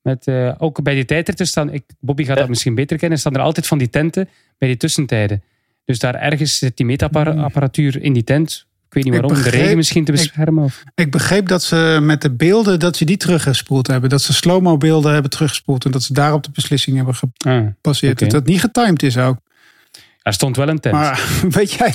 Met, 0.01 0.27
uh, 0.27 0.53
ook 0.57 0.83
bij 0.83 0.93
die 0.93 1.05
tijdritten 1.05 1.47
staan, 1.47 1.73
ik, 1.73 1.83
Bobby 1.99 2.23
gaat 2.23 2.33
Ja. 2.33 2.39
dat 2.39 2.49
misschien 2.49 2.75
beter 2.75 2.97
kennen, 2.97 3.19
staan 3.19 3.33
er 3.35 3.41
altijd 3.41 3.67
van 3.67 3.77
die 3.77 3.89
tenten 3.89 4.29
bij 4.57 4.67
die 4.67 4.77
tussentijden. 4.77 5.43
Dus 5.85 5.99
daar 5.99 6.15
ergens 6.15 6.57
zit 6.57 6.77
die 6.77 6.85
meetapparatuur 6.85 8.01
in 8.01 8.13
die 8.13 8.23
tent. 8.23 8.65
Ik 8.87 8.93
weet 8.93 9.03
niet 9.03 9.13
waarom, 9.13 9.31
de 9.31 9.37
begreep- 9.43 9.61
regen 9.61 9.77
misschien 9.77 10.05
te 10.05 10.11
ik- 10.11 10.17
beschermen. 10.17 10.63
Of... 10.63 10.83
Ik 10.95 11.11
begreep 11.11 11.47
dat 11.47 11.63
ze 11.63 11.99
met 12.01 12.21
de 12.21 12.31
beelden 12.31 12.79
dat 12.79 12.97
ze 12.97 13.05
die 13.05 13.17
teruggespoeld 13.17 13.87
hebben. 13.87 14.09
Dat 14.09 14.21
ze 14.21 14.33
slow-mo 14.33 14.77
beelden 14.77 15.13
hebben 15.13 15.31
teruggespoeld. 15.31 15.85
En 15.85 15.91
dat 15.91 16.03
ze 16.03 16.13
daarop 16.13 16.43
de 16.43 16.49
beslissing 16.53 16.95
hebben 16.95 17.15
Ah, 17.37 17.65
gepasseerd. 17.65 18.19
Dat 18.19 18.29
dat 18.29 18.45
niet 18.45 18.59
getimed 18.59 19.03
is 19.03 19.17
ook. 19.17 19.37
Er 20.27 20.33
stond 20.33 20.55
wel 20.55 20.67
een 20.67 20.79
tent. 20.79 20.95
Maar 20.95 21.21
weet 21.49 21.71
jij... 21.71 21.87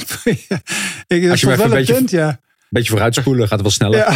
ik, 1.07 1.23
wel 1.45 1.61
een 1.61 1.71
beetje- 1.71 1.95
tent, 1.95 2.11
ja. 2.11 2.29
Een 2.29 2.79
beetje 2.81 2.91
vooruitspoelen, 2.93 3.49
gaat 3.49 3.59
het 3.59 3.79
wel 3.79 3.91
sneller. 3.91 3.99
ja. 3.99 4.13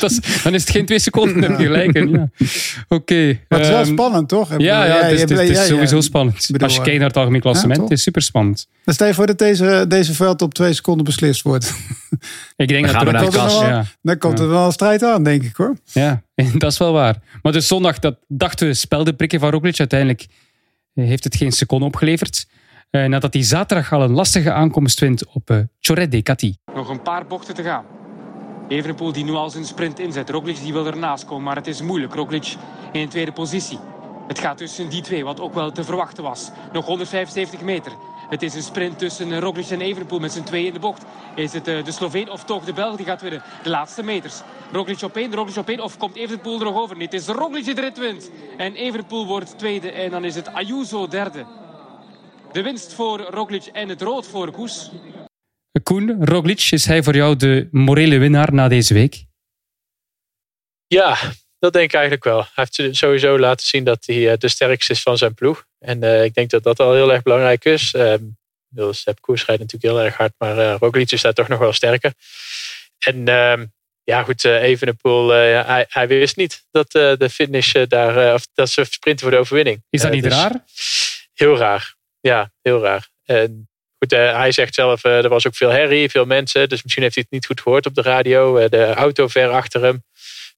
Is- 0.08 0.42
dan 0.42 0.54
is 0.54 0.60
het 0.60 0.70
geen 0.70 0.86
twee 0.86 0.98
seconden, 0.98 1.40
dan 1.40 1.50
heb 1.50 1.60
je 1.60 1.66
gelijk. 1.66 1.92
Ja. 2.08 2.28
Oké. 2.88 3.38
Maar 3.48 3.58
het 3.58 3.60
is 3.60 3.68
wel 3.74 3.78
ehm, 3.82 3.92
spannend, 3.92 4.28
toch? 4.28 4.48
Ja, 4.50 4.56
bedoel, 4.56 4.66
ja, 4.72 4.84
het 5.02 5.12
is, 5.12 5.20
het 5.20 5.30
is- 5.30 5.38
het 5.38 5.48
is 5.48 5.56
jij- 5.56 5.66
sowieso 5.66 6.00
spannend. 6.00 6.46
bedoel, 6.46 6.62
Als 6.62 6.72
je 6.72 6.78
eh, 6.78 6.84
kijkt 6.84 6.98
naar 6.98 7.08
het 7.08 7.16
algemeen 7.16 7.40
klassement, 7.40 7.76
ja, 7.76 7.82
het 7.82 7.92
is 7.92 8.02
super 8.02 8.22
spannend. 8.22 8.66
Dan 8.84 8.94
stel 8.94 9.06
je 9.06 9.14
voor 9.14 9.26
dat 9.26 9.38
deze, 9.38 9.84
deze 9.88 10.14
veld 10.14 10.42
op 10.42 10.54
twee 10.54 10.72
seconden 10.72 11.04
beslist 11.04 11.42
wordt. 11.42 11.72
Ik 12.56 12.68
denk 12.68 12.84
Dan 12.84 12.92
dat 12.94 13.02
we 13.02 13.06
er 13.06 13.12
naar 13.12 13.24
ook 13.24 13.30
de 13.30 13.36
wel- 13.36 13.46
kas. 13.46 13.60
Ja. 13.60 13.84
Dan 14.02 14.18
komt 14.18 14.38
Ja. 14.38 14.44
er 14.44 14.50
wel 14.50 14.66
een 14.66 14.72
strijd 14.72 15.02
aan, 15.04 15.22
denk 15.22 15.42
ik 15.42 15.56
hoor. 15.56 15.76
Ja, 15.92 16.22
dat 16.58 16.72
is 16.72 16.78
wel 16.78 16.92
waar. 16.92 17.16
Maar 17.42 17.52
dus 17.52 17.66
zondag, 17.66 17.98
dat 17.98 18.16
dachten 18.28 18.66
we, 18.66 18.74
spelde 18.74 19.12
prikken 19.14 19.40
van 19.40 19.50
Roglic. 19.50 19.78
Uiteindelijk 19.78 20.26
eh, 20.94 21.04
heeft 21.04 21.24
het 21.24 21.36
geen 21.36 21.52
seconde 21.52 21.86
opgeleverd. 21.86 22.46
Eh, 22.92 23.04
nadat 23.04 23.32
hij 23.32 23.42
zaterdag 23.42 23.92
al 23.92 24.02
een 24.02 24.12
lastige 24.12 24.52
aankomst 24.52 25.00
wint 25.00 25.26
op 25.26 25.50
uh, 25.50 25.58
Choret 25.80 26.10
de 26.10 26.22
Cati. 26.22 26.56
Nog 26.74 26.88
een 26.88 27.02
paar 27.02 27.26
bochten 27.26 27.54
te 27.54 27.62
gaan. 27.62 27.84
Evenepoel 28.68 29.12
die 29.12 29.24
nu 29.24 29.32
al 29.32 29.50
zijn 29.50 29.64
sprint 29.64 29.98
inzet. 29.98 30.30
Roglic 30.30 30.60
die 30.62 30.72
wil 30.72 30.86
ernaast 30.86 31.24
komen, 31.24 31.44
maar 31.44 31.56
het 31.56 31.66
is 31.66 31.82
moeilijk. 31.82 32.14
Roglic 32.14 32.54
in 32.92 33.08
tweede 33.08 33.32
positie. 33.32 33.78
Het 34.28 34.38
gaat 34.38 34.56
tussen 34.56 34.88
die 34.88 35.02
twee, 35.02 35.24
wat 35.24 35.40
ook 35.40 35.54
wel 35.54 35.72
te 35.72 35.84
verwachten 35.84 36.22
was. 36.22 36.50
Nog 36.72 36.86
175 36.86 37.60
meter. 37.60 37.92
Het 38.28 38.42
is 38.42 38.54
een 38.54 38.62
sprint 38.62 38.98
tussen 38.98 39.40
Roglic 39.40 39.70
en 39.70 39.80
Evenepoel 39.80 40.18
met 40.18 40.32
z'n 40.32 40.42
twee 40.42 40.66
in 40.66 40.72
de 40.72 40.78
bocht. 40.78 41.04
Is 41.34 41.52
het 41.52 41.68
eh, 41.68 41.84
de 41.84 41.92
Sloveen 41.92 42.30
of 42.30 42.44
toch 42.44 42.64
de 42.64 42.72
Belg 42.72 42.96
die 42.96 43.06
gaat 43.06 43.22
winnen? 43.22 43.42
De 43.62 43.70
laatste 43.70 44.02
meters. 44.02 44.40
Roglic 44.72 45.02
op 45.02 45.16
één, 45.16 45.34
Roglic 45.34 45.56
op 45.56 45.68
één. 45.68 45.80
Of 45.80 45.96
komt 45.96 46.16
Evenepoel 46.16 46.58
er 46.58 46.64
nog 46.64 46.76
over? 46.76 46.96
Nee, 46.96 47.04
het 47.04 47.14
is 47.14 47.26
Roglic 47.26 47.64
die 47.64 47.74
de 47.74 47.80
rit 47.80 47.98
wint. 47.98 48.30
En 48.56 48.74
Evenepoel 48.74 49.26
wordt 49.26 49.58
tweede. 49.58 49.90
En 49.90 50.10
dan 50.10 50.24
is 50.24 50.34
het 50.34 50.52
Ayuso 50.52 51.08
derde. 51.08 51.44
De 52.52 52.62
winst 52.62 52.94
voor 52.94 53.20
Roglic 53.20 53.66
en 53.66 53.88
het 53.88 54.02
rood 54.02 54.26
voor 54.26 54.50
Koes. 54.50 54.90
Koen, 55.82 56.24
Roglic, 56.24 56.68
is 56.70 56.86
hij 56.86 57.02
voor 57.02 57.14
jou 57.14 57.36
de 57.36 57.68
morele 57.70 58.18
winnaar 58.18 58.54
na 58.54 58.68
deze 58.68 58.94
week? 58.94 59.24
Ja, 60.86 61.16
dat 61.58 61.72
denk 61.72 61.84
ik 61.84 61.94
eigenlijk 61.94 62.24
wel. 62.24 62.46
Hij 62.54 62.66
heeft 62.72 62.96
sowieso 62.96 63.38
laten 63.38 63.66
zien 63.66 63.84
dat 63.84 64.06
hij 64.06 64.30
eh, 64.30 64.38
de 64.38 64.48
sterkste 64.48 64.92
is 64.92 65.02
van 65.02 65.18
zijn 65.18 65.34
ploeg. 65.34 65.64
En 65.78 66.02
eh, 66.02 66.24
ik 66.24 66.34
denk 66.34 66.50
dat 66.50 66.62
dat 66.62 66.80
al 66.80 66.94
heel 66.94 67.12
erg 67.12 67.22
belangrijk 67.22 67.64
is. 67.64 67.94
Uh, 67.94 68.14
Sepp 68.90 69.20
Koers 69.20 69.44
rijdt 69.44 69.62
natuurlijk 69.62 69.92
heel 69.92 70.04
erg 70.04 70.16
hard, 70.16 70.32
maar 70.38 70.58
uh, 70.58 70.74
Roglic 70.78 71.10
is 71.10 71.22
daar 71.22 71.32
toch 71.32 71.48
nog 71.48 71.58
wel 71.58 71.72
sterker. 71.72 72.12
En 72.98 73.28
ehm 73.28 73.64
ja, 74.04 74.22
goed, 74.22 74.44
uh, 74.44 74.62
Evenepoel, 74.62 75.34
uh, 75.34 75.66
hij, 75.66 75.86
hij 75.88 76.08
wist 76.08 76.36
niet 76.36 76.64
dat 76.70 76.94
uh, 76.94 77.12
de 77.16 77.30
finish 77.30 77.72
daar, 77.88 78.34
of 78.34 78.46
dat 78.54 78.70
ze 78.70 78.84
sprinten 78.84 79.22
voor 79.22 79.30
de 79.30 79.40
overwinning. 79.40 79.82
Is 79.90 80.00
dat 80.00 80.10
niet 80.10 80.22
dus 80.22 80.32
raar? 80.32 80.64
Heel 81.34 81.56
raar. 81.56 81.94
Ja, 82.22 82.52
heel 82.62 82.80
raar. 82.80 83.08
En 83.24 83.68
goed, 83.98 84.10
hij 84.10 84.52
zegt 84.52 84.74
zelf, 84.74 85.04
er 85.04 85.28
was 85.28 85.46
ook 85.46 85.56
veel 85.56 85.70
herrie, 85.70 86.10
veel 86.10 86.24
mensen. 86.24 86.68
Dus 86.68 86.82
misschien 86.82 87.02
heeft 87.02 87.14
hij 87.14 87.24
het 87.28 87.32
niet 87.32 87.46
goed 87.46 87.60
gehoord 87.60 87.86
op 87.86 87.94
de 87.94 88.02
radio. 88.02 88.68
de 88.68 88.86
auto 88.86 89.28
ver 89.28 89.48
achter 89.48 89.82
hem. 89.82 90.02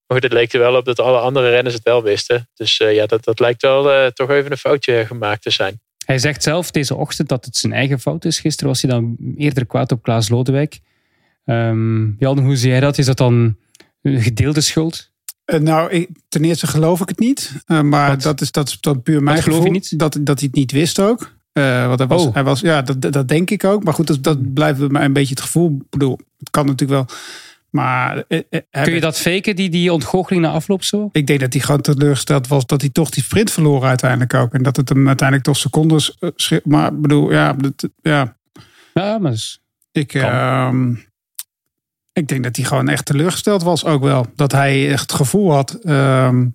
Maar 0.07 0.17
goed, 0.17 0.23
het 0.23 0.33
leek 0.33 0.53
er 0.53 0.59
wel 0.59 0.75
op 0.75 0.85
dat 0.85 0.99
alle 0.99 1.19
andere 1.19 1.49
renners 1.49 1.75
het 1.75 1.83
wel 1.83 2.03
wisten. 2.03 2.49
Dus 2.53 2.77
ja, 2.77 3.05
dat, 3.05 3.23
dat 3.23 3.39
lijkt 3.39 3.61
wel 3.61 4.11
toch 4.11 4.29
even 4.29 4.51
een 4.51 4.57
foutje 4.57 5.05
gemaakt 5.05 5.41
te 5.41 5.49
zijn. 5.49 5.79
Hij 6.05 6.17
zegt 6.17 6.43
zelf 6.43 6.71
deze 6.71 6.95
ochtend 6.95 7.29
dat 7.29 7.45
het 7.45 7.57
zijn 7.57 7.73
eigen 7.73 7.99
fout 7.99 8.25
is. 8.25 8.39
Gisteren 8.39 8.69
was 8.69 8.81
hij 8.81 8.91
dan 8.91 9.15
eerder 9.37 9.65
kwaad 9.65 9.91
op 9.91 10.03
Klaas 10.03 10.29
Lodewijk. 10.29 10.79
Um, 11.45 12.15
Jan, 12.19 12.39
hoe 12.39 12.55
zie 12.55 12.69
jij 12.69 12.79
dat? 12.79 12.97
Is 12.97 13.05
dat 13.05 13.17
dan 13.17 13.57
een 14.01 14.21
gedeelde 14.21 14.61
schuld? 14.61 15.11
Uh, 15.45 15.59
nou, 15.59 15.91
ik, 15.91 16.09
ten 16.29 16.43
eerste 16.43 16.67
geloof 16.67 17.01
ik 17.01 17.09
het 17.09 17.19
niet. 17.19 17.51
Uh, 17.67 17.81
maar 17.81 18.21
dat 18.21 18.41
is, 18.41 18.51
dat 18.51 18.67
is 18.67 18.79
dan 18.79 19.01
puur 19.01 19.23
mijn 19.23 19.41
geloof 19.41 19.57
gevoel. 19.57 19.73
je 19.73 19.79
niet? 19.79 19.99
Dat, 19.99 20.17
dat 20.21 20.39
hij 20.39 20.47
het 20.47 20.55
niet 20.57 20.71
wist 20.71 20.99
ook. 20.99 21.34
Uh, 21.57 21.87
want 21.87 21.99
hij 21.99 22.07
was, 22.07 22.25
Oh. 22.25 22.33
hij 22.33 22.43
was, 22.43 22.59
ja, 22.59 22.81
dat, 22.81 23.01
dat 23.13 23.27
denk 23.27 23.49
ik 23.49 23.63
ook. 23.63 23.83
Maar 23.83 23.93
goed, 23.93 24.07
dat, 24.07 24.23
dat 24.23 24.53
blijft 24.53 24.79
bij 24.79 24.87
mij 24.87 25.05
een 25.05 25.13
beetje 25.13 25.33
het 25.33 25.43
gevoel. 25.43 25.77
Ik 25.81 25.89
bedoel, 25.89 26.19
het 26.39 26.49
kan 26.49 26.65
natuurlijk 26.65 26.91
wel. 27.07 27.17
Maar 27.69 28.23
eh, 28.27 28.39
Kun 28.83 28.93
je 28.93 28.99
dat 28.99 29.17
faken, 29.19 29.55
die, 29.55 29.69
die 29.69 29.93
ontgoocheling 29.93 30.45
na 30.45 30.51
afloop 30.51 30.83
zo? 30.83 31.09
ik 31.11 31.27
denk 31.27 31.39
dat 31.39 31.53
hij 31.53 31.61
gewoon 31.61 31.81
teleurgesteld 31.81 32.47
was 32.47 32.65
dat 32.65 32.81
hij 32.81 32.89
toch 32.89 33.09
die 33.09 33.23
sprint 33.23 33.51
verloor 33.51 33.83
uiteindelijk 33.83 34.33
ook. 34.33 34.53
En 34.53 34.63
dat 34.63 34.75
het 34.75 34.89
hem 34.89 35.07
uiteindelijk 35.07 35.47
toch 35.47 35.57
secondes. 35.57 36.17
eh, 36.19 36.29
schi- 36.35 36.59
Maar 36.63 36.91
ik 36.91 37.01
bedoel, 37.01 37.31
ja, 37.31 37.53
dat, 37.53 37.89
ja 38.01 38.37
Ja, 38.93 39.17
maar 39.17 39.33
ik. 39.91 40.13
Ehm, 40.13 40.91
Ik 42.13 42.27
denk 42.27 42.43
dat 42.43 42.55
hij 42.55 42.65
gewoon 42.65 42.89
echt 42.89 43.05
teleurgesteld 43.05 43.63
was 43.63 43.85
ook 43.85 44.03
wel. 44.03 44.25
Dat 44.35 44.51
hij 44.51 44.91
echt 44.91 45.01
het 45.01 45.13
gevoel 45.13 45.51
had 45.51 45.71
ehm, 45.73 46.45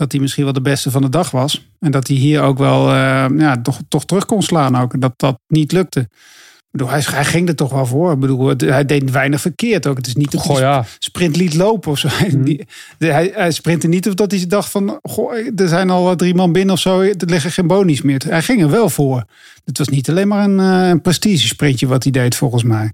dat 0.00 0.12
hij 0.12 0.20
misschien 0.20 0.44
wel 0.44 0.52
de 0.52 0.60
beste 0.60 0.90
van 0.90 1.02
de 1.02 1.08
dag 1.08 1.30
was. 1.30 1.68
En 1.78 1.90
dat 1.90 2.08
hij 2.08 2.16
hier 2.16 2.42
ook 2.42 2.58
wel 2.58 2.92
ehm, 2.92 3.40
ja, 3.40 3.60
toch, 3.60 3.80
toch 3.88 4.04
terug 4.04 4.26
kon 4.26 4.42
slaan 4.42 4.76
ook. 4.76 5.00
Dat 5.00 5.12
dat 5.16 5.40
niet 5.48 5.72
lukte. 5.72 6.00
Ik 6.00 6.70
bedoel, 6.70 6.88
hij, 6.88 7.02
hij 7.04 7.24
ging 7.24 7.48
er 7.48 7.54
toch 7.54 7.72
wel 7.72 7.86
voor. 7.86 8.12
Ik 8.12 8.18
bedoel, 8.18 8.54
hij 8.56 8.84
deed 8.84 9.10
weinig 9.10 9.40
verkeerd 9.40 9.86
ook. 9.86 9.96
Het 9.96 10.06
is 10.06 10.14
niet 10.14 10.30
dat 10.30 10.44
hij 10.44 10.50
Goh, 10.54 10.60
ja. 10.60 10.84
sprint 10.98 11.36
liet 11.36 11.54
lopen 11.54 11.90
of 11.90 11.98
zo. 11.98 12.08
Mhm. 12.08 12.60
Hij, 12.98 13.30
hij 13.34 13.50
sprintte 13.50 13.88
niet 13.88 14.08
of 14.08 14.14
dat 14.14 14.30
hij 14.30 14.46
dacht 14.46 14.70
van... 14.70 14.98
Goh, 15.02 15.36
er 15.56 15.68
zijn 15.68 15.90
al 15.90 16.16
drie 16.16 16.34
man 16.34 16.52
binnen 16.52 16.74
of 16.74 16.80
zo. 16.80 17.00
Er 17.00 17.16
liggen 17.26 17.50
geen 17.50 17.66
bonies 17.66 18.02
meer. 18.02 18.22
Hij 18.28 18.42
ging 18.42 18.62
er 18.62 18.70
wel 18.70 18.88
voor. 18.88 19.24
Het 19.64 19.78
was 19.78 19.88
niet 19.88 20.08
alleen 20.10 20.28
maar 20.28 20.44
een, 20.44 20.60
eh, 20.60 20.88
een 20.88 21.00
prestigesprintje 21.00 21.86
wat 21.86 22.02
hij 22.02 22.12
deed 22.12 22.34
volgens 22.34 22.62
mij. 22.62 22.92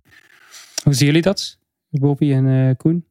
Hoe 0.82 0.94
zien 0.94 1.06
jullie 1.06 1.22
dat? 1.22 1.58
Bobby 1.88 2.32
en 2.32 2.68
eh, 2.68 2.76
Koen? 2.76 3.04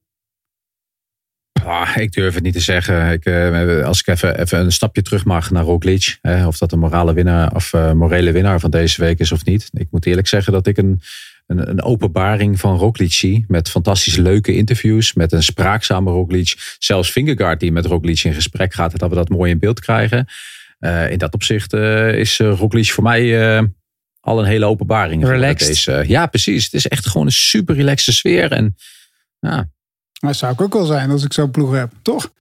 Ah, 1.65 1.97
ik 1.97 2.11
durf 2.11 2.33
het 2.33 2.43
niet 2.43 2.53
te 2.53 2.59
zeggen. 2.59 3.11
Ik, 3.11 3.25
eh, 3.25 3.83
als 3.85 3.99
ik 3.99 4.07
even, 4.07 4.39
even 4.39 4.59
een 4.59 4.71
stapje 4.71 5.01
terug 5.01 5.25
mag 5.25 5.51
naar 5.51 5.63
Roglic. 5.63 6.17
Hè, 6.21 6.47
of 6.47 6.57
dat 6.57 6.71
een 6.71 6.79
morale 6.79 7.13
winnaar 7.13 7.55
of 7.55 7.73
eh, 7.73 7.91
morele 7.91 8.31
winnaar 8.31 8.59
van 8.59 8.69
deze 8.69 9.01
week 9.01 9.19
is 9.19 9.31
of 9.31 9.45
niet. 9.45 9.69
Ik 9.73 9.87
moet 9.91 10.05
eerlijk 10.05 10.27
zeggen 10.27 10.53
dat 10.53 10.67
ik 10.67 10.77
een, 10.77 11.01
een, 11.47 11.69
een 11.69 11.81
openbaring 11.83 12.59
van 12.59 12.77
Roglic 12.77 13.11
zie. 13.13 13.45
Met 13.47 13.69
fantastisch 13.69 14.15
leuke 14.15 14.55
interviews. 14.55 15.13
Met 15.13 15.31
een 15.31 15.43
spraakzame 15.43 16.11
Roglic. 16.11 16.75
Zelfs 16.79 17.09
Fingergaard 17.09 17.59
die 17.59 17.71
met 17.71 17.85
Roglic 17.85 18.23
in 18.23 18.33
gesprek 18.33 18.73
gaat. 18.73 18.99
Dat 18.99 19.09
we 19.09 19.15
dat 19.15 19.29
mooi 19.29 19.51
in 19.51 19.59
beeld 19.59 19.79
krijgen. 19.79 20.25
Eh, 20.79 21.11
in 21.11 21.17
dat 21.17 21.33
opzicht 21.33 21.73
eh, 21.73 22.17
is 22.17 22.39
eh, 22.39 22.57
Roglic 22.57 22.91
voor 22.91 23.03
mij... 23.03 23.55
eh, 23.57 23.63
al 24.19 24.39
een 24.39 24.45
hele 24.45 24.65
openbaring. 24.65 25.25
Relaxed. 25.27 25.67
Deze, 25.67 26.03
ja, 26.07 26.25
precies. 26.25 26.63
Het 26.63 26.73
is 26.73 26.87
echt 26.87 27.07
gewoon 27.07 27.25
een 27.25 27.31
super 27.33 27.75
relaxte 27.75 28.13
sfeer. 28.13 28.51
En 28.51 28.75
ja, 29.39 29.69
Maar 30.21 30.31
dat 30.31 30.39
zou 30.39 30.53
ik 30.53 30.61
ook 30.61 30.73
wel 30.73 30.85
zijn 30.85 31.11
als 31.11 31.23
ik 31.23 31.33
zo'n 31.33 31.51
ploeg 31.51 31.73
heb, 31.73 31.91
toch? 32.01 32.33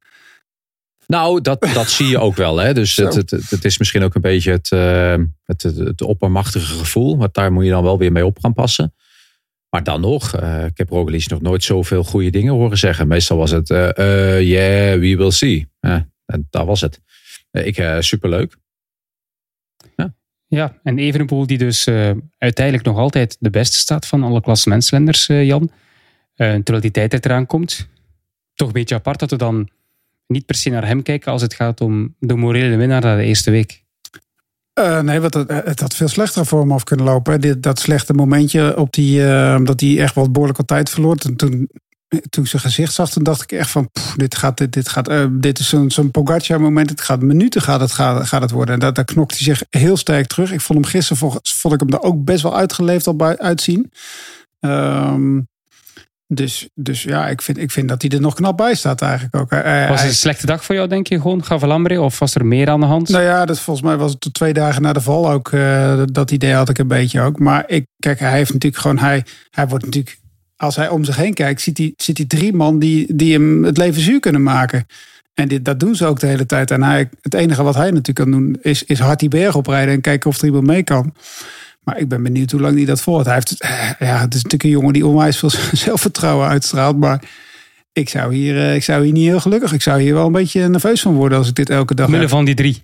Nou, 1.06 1.40
dat, 1.40 1.60
dat 1.74 1.88
zie 1.88 2.06
je 2.08 2.18
ook 2.18 2.36
wel. 2.36 2.56
Hè? 2.56 2.74
Dus 2.74 2.96
het, 2.96 3.14
het, 3.14 3.30
het- 3.30 3.64
is 3.64 3.78
misschien 3.78 4.02
ook 4.02 4.14
een 4.14 4.20
beetje 4.20 4.50
het, 4.50 4.70
eh, 4.72 5.16
het, 5.44 5.62
het, 5.62 5.76
het 5.76 6.02
oppermachtige 6.02 6.78
gevoel. 6.78 7.16
Want 7.16 7.34
daar 7.34 7.52
moet 7.52 7.64
je 7.64 7.70
dan 7.70 7.82
wel 7.82 7.98
weer 7.98 8.12
mee 8.12 8.26
op 8.26 8.38
gaan 8.40 8.54
passen. 8.54 8.94
Maar 9.68 9.84
dan 9.84 10.00
nog, 10.00 10.34
eh, 10.36 10.64
ik 10.64 10.78
heb 10.78 10.88
Roglic 10.88 11.28
nog 11.28 11.40
nooit 11.40 11.64
zoveel 11.64 12.04
goede 12.04 12.30
dingen 12.30 12.52
horen 12.52 12.78
zeggen. 12.78 13.08
Meestal 13.08 13.36
was 13.36 13.50
het, 13.50 13.70
eh 13.70 14.36
eh, 14.36 14.40
yeah, 14.42 15.00
we 15.00 15.16
will 15.16 15.30
see. 15.30 15.68
Ja, 15.80 16.08
en 16.26 16.46
dat 16.50 16.66
was 16.66 16.80
het. 16.80 17.00
Eh, 17.50 17.66
ik, 17.66 18.02
superleuk. 18.02 18.56
Ja, 20.46 20.80
en 20.82 20.98
Evenepoel 20.98 21.46
die 21.46 21.58
dus 21.58 21.86
eh, 21.86 22.10
uiteindelijk 22.38 22.86
nog 22.86 22.96
altijd 22.98 23.36
de 23.40 23.50
beste 23.50 23.76
staat 23.76 24.06
van 24.06 24.22
alle 24.22 24.40
klassementslenders, 24.40 25.28
eh, 25.28 25.44
Jan. 25.44 25.70
Eh, 26.34 26.52
terwijl 26.52 26.80
die 26.80 26.90
tijd 26.90 27.24
eraan 27.24 27.46
komt. 27.46 27.88
Toch 28.54 28.66
een 28.66 28.74
beetje 28.74 28.94
apart 28.94 29.18
dat 29.18 29.30
we 29.30 29.36
dan 29.36 29.68
niet 30.26 30.46
per 30.46 30.54
se 30.54 30.70
naar 30.70 30.86
hem 30.86 31.02
kijken 31.02 31.32
als 31.32 31.42
het 31.42 31.54
gaat 31.54 31.80
om 31.80 32.14
de 32.18 32.34
morele 32.34 32.76
winnaar 32.76 33.00
na 33.00 33.16
de 33.16 33.22
eerste 33.22 33.50
week. 33.50 33.82
Eh, 34.72 35.00
nee, 35.00 35.20
want 35.20 35.34
het, 35.34 35.48
het 35.48 35.80
had 35.80 35.94
veel 35.94 36.08
slechter 36.08 36.46
voor 36.46 36.60
hem 36.60 36.72
af 36.72 36.84
kunnen 36.84 37.06
lopen. 37.06 37.40
Dit, 37.40 37.62
dat 37.62 37.78
slechte 37.78 38.12
momentje 38.12 38.76
op 38.76 38.92
die, 38.92 39.26
eh, 39.26 39.64
dat 39.64 39.80
hij 39.80 40.00
echt 40.00 40.14
wel 40.14 40.30
behoorlijk 40.30 40.58
wat 40.58 40.66
tijd 40.66 40.90
verloor. 40.90 41.16
En 41.22 41.36
toen, 41.36 41.68
toen 42.28 42.44
ik 42.44 42.50
zijn 42.50 42.62
gezicht 42.62 42.92
zag, 42.92 43.10
toen 43.10 43.22
dacht 43.22 43.42
ik 43.42 43.52
echt 43.52 43.70
van, 43.70 43.90
dit 44.16 44.36
gaat, 44.36 44.56
dit, 44.56 44.72
dit 44.72 44.88
gaat, 44.88 45.10
dit 45.30 45.58
is 45.58 45.68
zo'n 45.68 45.90
zo'n 45.90 46.10
Pogacar 46.10 46.60
moment. 46.60 46.90
Het 46.90 47.00
gaat 47.00 47.22
minuten 47.22 47.62
gaat 47.62 47.80
het, 47.80 47.92
gaat, 47.92 48.26
gaat 48.26 48.42
het 48.42 48.50
worden. 48.50 48.74
En 48.74 48.80
daar, 48.80 48.92
daar 48.92 49.04
knokt 49.04 49.38
hij 49.38 49.42
zich 49.42 49.64
heel 49.70 49.96
sterk 49.96 50.26
terug. 50.26 50.52
Ik 50.52 50.60
vond 50.60 50.78
hem 50.78 50.88
gisteren, 50.88 51.40
vond, 51.42 51.74
ik 51.74 51.80
hem 51.80 51.88
er 51.88 52.02
ook 52.02 52.24
best 52.24 52.42
wel 52.42 52.56
uitgeleefd 52.56 53.16
bij, 53.16 53.38
uitzien. 53.38 53.92
Ehm, 54.60 55.40
dus, 56.26 56.68
dus 56.74 57.02
ja, 57.02 57.28
ik 57.28 57.42
vind, 57.42 57.58
ik 57.58 57.70
vind 57.70 57.88
dat 57.88 58.02
hij 58.02 58.10
er 58.10 58.20
nog 58.20 58.34
knap 58.34 58.56
bij 58.56 58.74
staat 58.74 59.02
eigenlijk 59.02 59.34
ook. 59.36 59.50
Hij- 59.50 59.60
hij- 59.62 59.88
Was 59.88 60.00
het 60.00 60.08
een 60.08 60.14
slechte 60.16 60.46
dag 60.46 60.64
voor 60.64 60.74
jou, 60.74 60.88
denk 60.88 61.06
je, 61.06 61.20
gewoon, 61.20 61.44
Gavalambre? 61.44 62.00
Of 62.00 62.18
was 62.18 62.34
er 62.34 62.46
meer 62.46 62.68
aan 62.70 62.80
de 62.80 62.86
hand? 62.86 63.08
nou 63.08 63.24
ja, 63.24 63.44
dat, 63.44 63.60
volgens 63.60 63.86
mij 63.86 63.96
was 63.96 64.12
het 64.18 64.28
twee 64.34 64.52
dagen 64.52 64.82
na 64.82 64.92
de 64.92 65.00
val 65.00 65.30
ook. 65.30 65.52
eh, 65.52 66.02
dat 66.12 66.30
idee 66.30 66.52
had 66.52 66.68
ik 66.68 66.78
een 66.78 66.88
beetje 66.88 67.20
ook. 67.20 67.38
Maar 67.38 67.64
ik, 67.66 67.86
kijk, 67.98 68.18
hij 68.18 68.32
heeft 68.32 68.52
natuurlijk 68.52 68.82
gewoon. 68.82 68.98
Hij, 68.98 69.24
hij 69.50 69.68
wordt 69.68 69.84
natuurlijk. 69.84 70.18
Als 70.56 70.76
hij 70.76 70.88
om 70.88 71.04
zich 71.04 71.16
heen 71.16 71.34
kijkt, 71.34 71.60
ziet 71.60 71.78
hij, 71.78 71.92
ziet 71.96 72.16
hij 72.18 72.26
drie 72.26 72.52
man 72.52 72.78
die, 72.78 73.14
die 73.16 73.32
hem 73.32 73.64
het 73.64 73.76
leven 73.76 74.02
zuur 74.02 74.20
kunnen 74.20 74.42
maken. 74.42 74.86
En 75.34 75.48
dit, 75.48 75.64
dat 75.64 75.80
doen 75.80 75.94
ze 75.96 76.06
ook 76.06 76.20
de 76.20 76.26
hele 76.26 76.46
tijd. 76.46 76.70
En 76.70 76.82
hij, 76.82 77.08
het 77.22 77.34
enige 77.34 77.62
wat 77.62 77.74
hij 77.74 77.90
natuurlijk 77.90 78.16
kan 78.16 78.30
doen, 78.30 78.58
is, 78.62 78.84
is 78.84 78.98
hard 78.98 79.18
die 79.20 79.28
berg 79.28 79.54
oprijden 79.56 79.94
en 79.94 80.00
kijken 80.00 80.30
of 80.30 80.38
er 80.38 80.44
iemand 80.44 80.66
mee 80.66 80.82
kan. 80.82 81.14
Maar 81.84 81.98
ik 81.98 82.08
ben 82.08 82.22
benieuwd 82.22 82.50
hoe 82.50 82.60
lang 82.60 82.76
hij 82.76 82.84
dat 82.84 83.00
volhoudt. 83.00 83.26
Hij 83.28 83.34
heeft, 83.36 83.60
eh, 84.00 84.08
ja, 84.08 84.20
het 84.20 84.34
is 84.34 84.42
natuurlijk 84.42 84.62
een 84.64 84.70
jongen 84.70 84.92
die 84.92 85.06
onwijs 85.06 85.38
veel 85.38 85.50
zelfvertrouwen 85.72 86.48
uitstraalt. 86.48 86.96
Maar 86.98 87.22
ik 87.92 88.08
zou, 88.08 88.34
hier, 88.34 88.56
eh, 88.58 88.74
ik 88.74 88.84
zou 88.84 89.04
hier 89.04 89.12
niet 89.12 89.26
heel 89.28 89.40
gelukkig. 89.40 89.72
Ik 89.72 89.82
zou 89.82 90.00
hier 90.00 90.14
wel 90.14 90.26
een 90.26 90.32
beetje 90.32 90.68
nerveus 90.68 91.00
van 91.02 91.14
worden 91.14 91.38
als 91.38 91.48
ik 91.48 91.54
dit 91.54 91.70
elke 91.70 91.94
dag 91.94 92.06
Omwille 92.06 92.28
van 92.28 92.44
die 92.44 92.54
drie. 92.54 92.82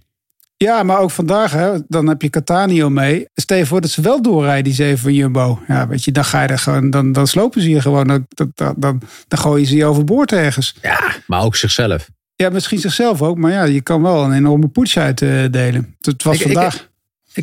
Ja, 0.57 0.83
maar 0.83 0.99
ook 0.99 1.11
vandaag, 1.11 1.53
hè, 1.53 1.71
dan 1.89 2.09
heb 2.09 2.23
je 2.23 2.31
Catanio 2.31 2.91
mee. 2.91 3.27
Stel 3.35 3.57
je 3.57 3.67
voor 3.67 3.81
dat 3.81 3.91
ze 3.91 4.01
wel 4.01 4.23
doorrijden, 4.23 4.65
die 4.65 4.73
zeven 4.73 4.99
van 4.99 5.15
Jumbo. 5.15 5.61
Ja, 5.69 5.89
weet 5.89 6.05
je, 6.05 6.13
dan 6.13 6.25
ga 6.25 6.43
je 6.43 6.49
er 6.49 6.59
gewoon, 6.59 6.91
dan, 6.91 7.13
dan 7.13 7.27
slopen 7.27 7.63
ze 7.63 7.71
je 7.71 7.81
gewoon. 7.81 8.07
Dan, 8.07 8.27
dan, 8.29 8.53
dan, 8.77 9.03
dan 9.29 9.39
gooien 9.39 9.67
ze 9.67 9.77
je 9.77 9.85
overboord 9.85 10.33
ergens. 10.33 10.75
Ja, 10.83 11.01
maar 11.27 11.43
ook 11.43 11.57
zichzelf. 11.57 12.09
Ja, 12.37 12.49
misschien 12.51 12.79
zichzelf 12.79 13.23
ook, 13.23 13.39
maar 13.39 13.51
ja, 13.53 13.65
je 13.65 13.81
kan 13.81 14.03
wel 14.03 14.25
een 14.25 14.33
enorme 14.33 14.69
poets 14.69 14.99
uitdelen. 14.99 15.97
Het 16.01 16.23
was 16.23 16.35
Ik- 16.35 16.41
ik- 16.47 16.53
vandaag. 16.53 16.75
Ik 16.75 16.90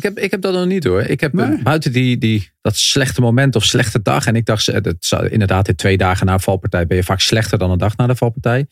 heb, 0.02 0.18
ik 0.18 0.30
heb 0.30 0.40
dat 0.40 0.52
nog 0.54 0.66
niet 0.66 0.84
hoor. 0.84 1.02
Ik 1.02 1.20
heb 1.20 1.32
Nee. 1.32 1.62
buiten 1.62 1.92
die, 1.92 2.18
die, 2.18 2.50
dat 2.60 2.76
slechte 2.76 3.20
moment 3.20 3.56
of 3.56 3.64
slechte 3.64 4.02
dag. 4.02 4.26
En 4.26 4.36
ik 4.36 4.44
dacht, 4.46 4.82
dat 4.84 4.96
zou, 4.98 5.28
inderdaad, 5.28 5.68
in 5.68 5.74
twee 5.74 5.96
dagen 5.96 6.26
na 6.26 6.32
een 6.32 6.40
valpartij 6.40 6.86
ben 6.86 6.96
je 6.96 7.04
vaak 7.04 7.20
slechter 7.20 7.58
dan 7.58 7.70
een 7.70 7.78
dag 7.78 7.96
na 7.96 8.06
de 8.06 8.16
valpartij. 8.16 8.66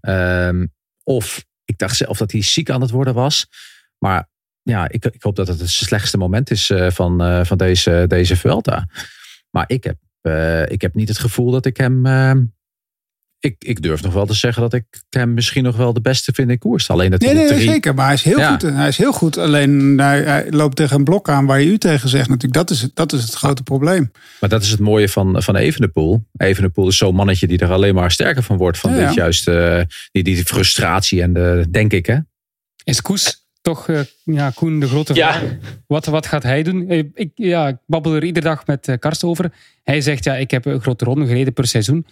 Ehm, 0.00 0.66
of 1.02 1.44
ik 1.64 1.78
dacht 1.78 1.96
zelf 1.96 2.18
dat 2.18 2.32
hij 2.32 2.42
ziek 2.42 2.70
aan 2.70 2.80
het 2.80 2.90
worden 2.90 3.14
was. 3.14 3.46
Maar 3.98 4.28
ja, 4.62 4.88
ik, 4.88 5.04
ik 5.04 5.22
hoop 5.22 5.36
dat 5.36 5.48
het 5.48 5.60
het 5.60 5.70
slechtste 5.70 6.16
moment 6.18 6.50
is 6.50 6.70
eh, 6.70 6.90
van, 6.90 7.22
eh, 7.22 7.44
van 7.44 7.56
deze, 7.56 8.04
deze 8.08 8.36
Vuelta. 8.36 8.88
Maar 9.50 9.64
ik 9.66 9.84
heb, 9.84 9.96
eh, 10.20 10.68
ik 10.68 10.80
heb 10.80 10.94
niet 10.94 11.08
het 11.08 11.18
gevoel 11.18 11.50
dat 11.50 11.66
ik 11.66 11.76
hem... 11.76 12.06
ehm, 12.06 12.44
ik, 13.46 13.64
ik 13.64 13.82
durf 13.82 14.02
nog 14.02 14.12
wel 14.12 14.26
te 14.26 14.34
zeggen 14.34 14.62
dat 14.62 14.72
ik 14.72 14.84
hem 15.10 15.34
misschien 15.34 15.62
nog 15.64 15.76
wel 15.76 15.92
de 15.92 16.00
beste 16.00 16.32
vind 16.34 16.50
in 16.50 16.58
koers. 16.58 16.90
Alleen 16.90 17.10
dat 17.10 17.20
Nee, 17.20 17.34
nee, 17.34 17.46
drie- 17.46 17.60
zeker. 17.68 17.94
Maar 17.94 18.04
hij 18.04 18.14
is 18.14 18.22
heel 18.22 18.38
Ja. 18.38 18.50
goed. 18.50 18.62
Hij 18.62 18.88
is 18.88 18.96
heel 18.96 19.12
goed. 19.12 19.36
Alleen 19.38 19.98
hij, 19.98 20.22
hij 20.22 20.50
loopt 20.50 20.76
tegen 20.76 20.96
een 20.96 21.04
blok 21.04 21.28
aan 21.28 21.46
waar 21.46 21.60
je 21.60 21.66
u 21.70 21.78
tegen 21.78 22.08
zegt. 22.08 22.28
Natuurlijk, 22.28 22.54
dat 22.54 22.70
is, 22.70 22.82
het- 22.82 22.94
dat 22.96 23.12
is 23.12 23.22
het 23.22 23.34
grote 23.34 23.62
probleem. 23.62 24.10
Maar 24.40 24.50
dat 24.50 24.62
is 24.62 24.70
het 24.70 24.80
mooie 24.80 25.08
van, 25.08 25.42
van 25.42 25.56
Evenepoel. 25.56 26.24
Evenepoel 26.36 26.88
is 26.88 26.96
zo'n 26.96 27.14
mannetje 27.14 27.46
die 27.46 27.58
er 27.58 27.72
alleen 27.72 27.94
maar 27.94 28.10
sterker 28.10 28.42
van 28.42 28.56
wordt. 28.56 28.78
Van 28.78 28.90
Ja, 28.90 28.96
dit 28.96 29.14
ja. 29.14 29.14
juist, 29.22 29.48
eh, 29.48 29.80
die, 30.12 30.22
die 30.22 30.44
frustratie 30.44 31.22
en 31.22 31.32
de, 31.32 31.66
denk 31.70 31.92
ik 31.92 32.06
hè. 32.06 32.16
Is 32.84 33.02
Koes 33.02 33.44
toch, 33.62 33.88
eh, 33.88 34.00
ja, 34.24 34.50
Koen, 34.54 34.80
de 34.80 34.88
grote 34.88 35.14
Ja. 35.14 35.32
vraag? 35.32 35.50
Wat, 35.86 36.06
wat 36.06 36.26
gaat 36.26 36.42
hij 36.42 36.62
doen? 36.62 36.88
Eh, 36.88 37.02
Ik, 37.14 37.30
ja, 37.34 37.68
ik 37.68 37.76
babbel 37.86 38.14
er 38.14 38.24
iedere 38.24 38.46
dag 38.46 38.66
met 38.66 38.96
Karsten 38.98 39.28
over. 39.28 39.52
Hij 39.82 40.00
zegt, 40.00 40.24
ja, 40.24 40.34
ik 40.36 40.50
heb 40.50 40.64
een 40.64 40.80
grote 40.80 41.04
ronde 41.04 41.26
gereden 41.26 41.52
per 41.52 41.66
seizoen. 41.66 42.06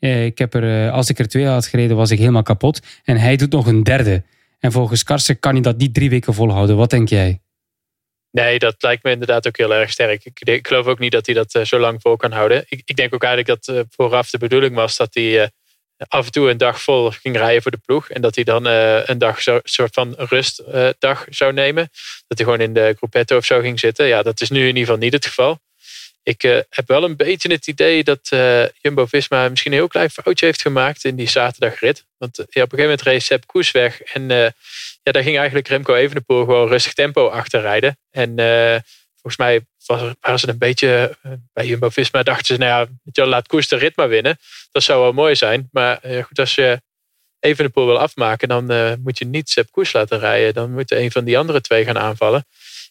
Eh, 0.00 0.24
Ik 0.24 0.38
heb 0.38 0.54
er, 0.54 0.86
eh, 0.86 0.92
als 0.92 1.08
ik 1.08 1.18
er 1.18 1.28
twee 1.28 1.46
had 1.46 1.66
gereden, 1.66 1.96
was 1.96 2.10
ik 2.10 2.18
helemaal 2.18 2.42
kapot. 2.42 2.80
En 3.04 3.16
hij 3.16 3.36
doet 3.36 3.52
nog 3.52 3.66
een 3.66 3.82
derde. 3.82 4.22
En 4.58 4.72
volgens 4.72 5.02
Karsten 5.02 5.38
kan 5.38 5.52
hij 5.52 5.62
dat 5.62 5.76
niet 5.76 5.94
drie 5.94 6.10
weken 6.10 6.34
volhouden. 6.34 6.76
Wat 6.76 6.90
denk 6.90 7.08
jij? 7.08 7.40
Nee, 8.30 8.58
dat 8.58 8.74
lijkt 8.78 9.02
me 9.02 9.10
inderdaad 9.10 9.46
ook 9.46 9.56
heel 9.56 9.74
erg 9.74 9.90
sterk. 9.90 10.24
Ik, 10.24 10.66
geloof 10.66 10.86
ook 10.86 10.98
niet 10.98 11.12
dat 11.12 11.26
hij 11.26 11.34
dat 11.34 11.54
eh, 11.54 11.64
zo 11.64 11.78
lang 11.78 12.00
vol 12.00 12.16
kan 12.16 12.32
houden. 12.32 12.64
Ik, 12.68 12.82
ik 12.84 12.96
denk 12.96 13.14
ook 13.14 13.22
eigenlijk 13.22 13.64
dat 13.64 13.86
vooraf 13.90 14.30
de 14.30 14.38
bedoeling 14.38 14.74
was 14.74 14.96
dat 14.96 15.14
hij 15.14 15.50
af 16.08 16.26
en 16.26 16.32
toe 16.32 16.50
een 16.50 16.56
dag 16.56 16.82
vol 16.82 17.10
ging 17.10 17.36
rijden 17.36 17.62
voor 17.62 17.70
de 17.70 17.80
ploeg. 17.84 18.10
En 18.10 18.20
dat 18.20 18.34
hij 18.34 18.44
dan 18.44 18.64
een 18.64 19.18
dag 19.18 19.40
soort 19.62 19.94
van 19.94 20.14
rustdag 20.16 21.26
zou 21.28 21.52
nemen. 21.52 21.88
Dat 22.26 22.38
hij 22.38 22.46
gewoon 22.46 22.60
in 22.60 22.72
de 22.72 22.94
groepetto 22.96 23.36
of 23.36 23.44
zo 23.44 23.60
ging 23.60 23.80
zitten. 23.80 24.06
Ja, 24.06 24.22
dat 24.22 24.40
is 24.40 24.50
nu 24.50 24.60
in 24.60 24.66
ieder 24.66 24.80
geval 24.80 24.96
niet 24.96 25.12
het 25.12 25.26
geval. 25.26 25.58
Ik 26.22 26.42
eh, 26.42 26.58
heb 26.68 26.88
wel 26.88 27.04
een 27.04 27.16
beetje 27.16 27.52
het 27.52 27.66
idee 27.66 28.04
dat 28.04 28.28
eh, 28.28 28.64
Jumbo-Visma 28.80 29.48
misschien 29.48 29.72
een 29.72 29.78
heel 29.78 29.88
klein 29.88 30.10
foutje 30.10 30.46
heeft 30.46 30.62
gemaakt 30.62 31.04
in 31.04 31.16
die 31.16 31.28
zaterdagrit. 31.28 32.04
Want 32.18 32.38
eh, 32.38 32.44
ja, 32.48 32.62
op 32.62 32.72
een 32.72 32.78
gegeven 32.78 32.82
moment 32.82 33.02
reed 33.02 33.22
Sepp 33.22 33.46
Koes 33.46 33.70
weg. 33.70 34.00
En 34.00 34.28
ja, 35.02 35.12
daar 35.12 35.22
ging 35.22 35.36
eigenlijk 35.36 35.68
Remco 35.68 35.94
Evenepoel 35.94 36.44
gewoon 36.44 36.68
rustig 36.68 36.92
tempo 36.92 37.28
achter 37.28 37.60
rijden. 37.60 37.98
En 38.10 38.34
volgens 39.12 39.36
mij 39.36 39.60
was, 39.86 40.12
waren 40.20 40.38
ze 40.38 40.48
een 40.48 40.58
beetje 40.58 41.16
bij 41.52 41.66
Jumbo-Visma 41.66 42.22
dachten 42.22 42.46
ze, 42.46 42.56
nou 42.56 42.88
ja, 43.12 43.26
laat 43.26 43.46
Koes 43.46 43.68
de 43.68 43.76
rit 43.76 43.96
maar 43.96 44.08
winnen. 44.08 44.38
Dat 44.72 44.82
zou 44.82 45.00
wel 45.00 45.12
mooi 45.12 45.36
zijn. 45.36 45.68
Maar 45.72 46.00
goed, 46.02 46.38
als 46.38 46.54
je 46.54 46.80
Evenepoel 47.38 47.86
wil 47.86 47.98
afmaken, 47.98 48.48
dan 48.48 48.66
moet 49.02 49.18
je 49.18 49.24
niet 49.24 49.50
Sepp 49.50 49.70
Koes 49.70 49.92
laten 49.92 50.18
rijden. 50.18 50.54
Dan 50.54 50.72
moet 50.72 50.90
een 50.90 51.10
van 51.10 51.24
die 51.24 51.38
andere 51.38 51.60
twee 51.60 51.84
gaan 51.84 51.98
aanvallen. 51.98 52.44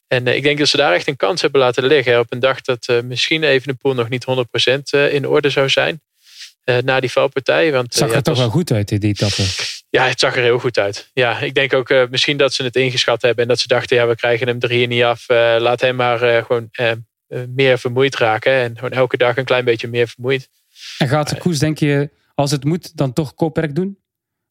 En 0.10 0.28
eh, 0.28 0.36
ik 0.36 0.43
denk 0.43 0.58
dat 0.58 0.67
ze 0.67 0.78
daar 0.78 0.93
echt 0.93 1.08
een 1.08 1.15
kans 1.15 1.41
hebben 1.41 1.60
laten 1.62 1.84
liggen. 1.86 2.19
Op 2.19 2.26
een 2.34 2.39
dag 2.39 2.62
dat 2.62 2.86
eh, 2.88 3.02
misschien 3.02 3.43
Evenepoel 3.43 3.93
nog 3.93 4.10
niet 4.10 4.26
100% 4.30 4.34
eh, 4.89 5.13
in 5.13 5.28
orde 5.28 5.50
zou 5.50 5.69
zijn. 5.69 6.02
na 6.84 7.00
die 7.00 7.12
valpartij. 7.12 7.72
Want 7.72 7.84
Het 7.86 7.93
zag 7.93 8.04
ja, 8.04 8.10
er 8.10 8.15
het 8.15 8.26
toch 8.26 8.34
was- 8.36 8.43
wel 8.43 8.54
goed 8.54 8.72
uit, 8.72 8.88
die 8.88 9.00
etappe. 9.00 9.43
ja, 9.89 10.08
het 10.08 10.19
zag 10.19 10.36
er 10.36 10.41
heel 10.43 10.60
goed 10.60 10.78
uit. 10.78 11.10
Ja, 11.13 11.39
ik 11.39 11.54
denk 11.54 11.74
ook 11.74 12.08
misschien 12.10 12.38
dat 12.38 12.54
ze 12.54 12.63
het 12.63 12.76
ingeschat 12.76 13.22
hebben. 13.22 13.43
En 13.43 13.50
dat 13.50 13.60
ze 13.60 13.67
dachten, 13.67 13.98
ja, 13.98 14.08
we 14.08 14.15
krijgen 14.15 14.48
hem 14.48 14.58
er 14.60 14.69
hier 14.69 14.88
niet 14.88 15.04
af. 15.04 15.26
Laat 15.60 15.82
hem 15.82 15.95
maar 15.95 16.43
gewoon 16.43 16.69
meer 17.56 17.80
vermoeid 17.80 18.15
raken. 18.15 18.52
En 18.54 18.76
gewoon 18.76 18.91
elke 18.91 19.17
dag 19.17 19.38
een 19.38 19.45
klein 19.45 19.65
beetje 19.65 19.88
meer 19.88 20.08
vermoeid. 20.08 20.50
En 20.98 21.08
gaat 21.08 21.30
de 21.30 21.38
koers, 21.38 21.60
denk 21.60 21.78
je, 21.78 22.10
als 22.36 22.52
het 22.52 22.63
moet, 22.63 22.98
dan 22.98 23.13
toch 23.13 23.34
koopwerk 23.36 23.76
doen? 23.76 23.98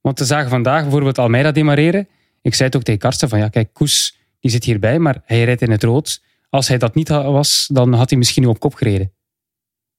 Want 0.00 0.18
we 0.18 0.24
zagen 0.24 0.50
vandaag 0.50 0.82
bijvoorbeeld 0.82 1.18
Almeida 1.18 1.52
demareren. 1.52 2.08
Ik 2.42 2.54
zei 2.54 2.68
het 2.68 2.76
ook 2.76 2.82
tegen 2.84 3.00
Karsten 3.00 3.28
van 3.28 3.38
ja, 3.38 3.48
kijk, 3.48 3.68
Koes 3.72 4.16
die 4.40 4.50
zit 4.50 4.64
hierbij, 4.64 4.98
maar 4.98 5.22
hij 5.24 5.44
rijdt 5.44 5.62
in 5.62 5.70
het 5.70 5.82
rood. 5.82 6.22
Als 6.50 6.68
hij 6.68 6.78
dat 6.78 6.94
niet 6.94 7.08
was, 7.08 7.68
dan 7.72 7.92
had 7.92 8.10
hij 8.10 8.18
misschien 8.18 8.42
nu 8.42 8.48
op 8.48 8.58
kop 8.58 8.74
gereden. 8.74 9.12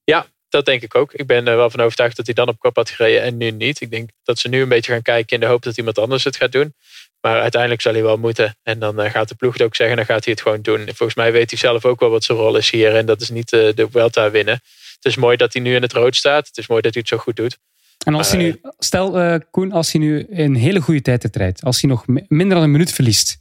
Ja, 0.04 0.28
dat 0.49 0.65
denk 0.65 0.82
ik 0.82 0.95
ook. 0.95 1.13
Ik 1.13 1.28
ben 1.28 1.47
er 1.47 1.56
wel 1.56 1.69
van 1.69 1.80
overtuigd 1.80 2.15
dat 2.15 2.25
hij 2.25 2.36
dan 2.36 2.47
op 2.47 2.60
kop 2.60 2.75
had 2.75 2.89
gereden 2.89 3.21
en 3.21 3.38
nu 3.38 3.52
niet. 3.52 3.82
Ik 3.82 3.91
denk 3.91 4.10
dat 4.23 4.39
ze 4.39 4.49
nu 4.49 4.62
een 4.62 4.69
beetje 4.69 4.91
gaan 4.91 5.02
kijken 5.02 5.36
in 5.36 5.39
de 5.39 5.45
hoop 5.45 5.63
dat 5.63 5.78
iemand 5.78 5.97
anders 5.97 6.23
het 6.23 6.36
gaat 6.36 6.52
doen. 6.52 6.73
Maar 7.21 7.41
uiteindelijk 7.41 7.82
zal 7.82 7.93
hij 7.93 8.04
wel 8.04 8.17
moeten. 8.17 8.58
En 8.63 8.80
dan 8.80 9.02
eh, 9.02 9.12
gaat 9.12 9.30
de 9.30 9.36
ploeg 9.36 9.54
het 9.54 9.62
ook 9.62 9.75
zeggen, 9.75 9.95
dan 9.95 10.06
gaat 10.06 10.23
hij 10.23 10.34
het 10.34 10.41
gewoon 10.41 10.62
doen. 10.62 10.80
Volgens 10.86 11.15
mij 11.15 11.32
weet 11.32 11.49
hij 11.49 11.60
zelf 11.60 11.86
ook 11.86 11.99
wel 11.99 12.10
wat 12.10 12.23
zijn 12.23 12.38
rol 12.38 12.58
is 12.58 12.69
hier. 12.69 12.95
En 12.95 13.06
dat 13.06 13.21
is 13.21 13.30
niet 13.30 13.54
eh, 13.54 13.60
de 13.75 13.88
Vuelta 13.91 14.32
winnen. 14.32 14.54
Het 14.95 15.06
is 15.06 15.15
mooi 15.15 15.38
dat 15.38 15.54
hij 15.54 15.62
nu 15.62 15.75
in 15.75 15.82
het 15.82 15.93
rood 15.93 16.15
staat. 16.15 16.47
Het 16.47 16.58
is 16.58 16.67
mooi 16.67 16.82
dat 16.82 16.93
hij 16.93 17.02
het 17.02 17.12
zo 17.12 17.17
goed 17.23 17.36
doet. 17.36 17.58
En 18.06 18.15
als 18.15 18.32
hij 18.32 18.41
nu, 18.41 18.62
stel 18.78 19.19
uh, 19.19 19.36
Koen, 19.52 19.71
als 19.71 19.91
hij 19.91 20.02
nu 20.02 20.28
een 20.30 20.56
hele 20.56 20.82
goede 20.82 21.02
tijd 21.02 21.36
rijdt, 21.36 21.63
als 21.63 21.82
hij 21.82 21.89
nog 21.89 22.04
minder 22.08 22.56
dan 22.56 22.63
een 22.63 22.71
minuut 22.71 22.91
verliest, 22.91 23.38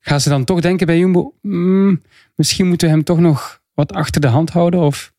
gaan 0.00 0.20
ze 0.20 0.28
dan 0.28 0.44
toch 0.44 0.60
denken 0.60 0.86
bij 0.86 0.98
Jumbo, 0.98 1.34
mm, 1.42 2.02
misschien 2.34 2.66
moeten 2.66 2.88
we 2.88 2.94
hem 2.94 3.04
toch 3.04 3.18
nog 3.18 3.60
wat 3.74 3.92
achter 3.92 4.20
de 4.20 4.26
hand 4.26 4.50
houden? 4.50 4.80
Of? 4.80 5.12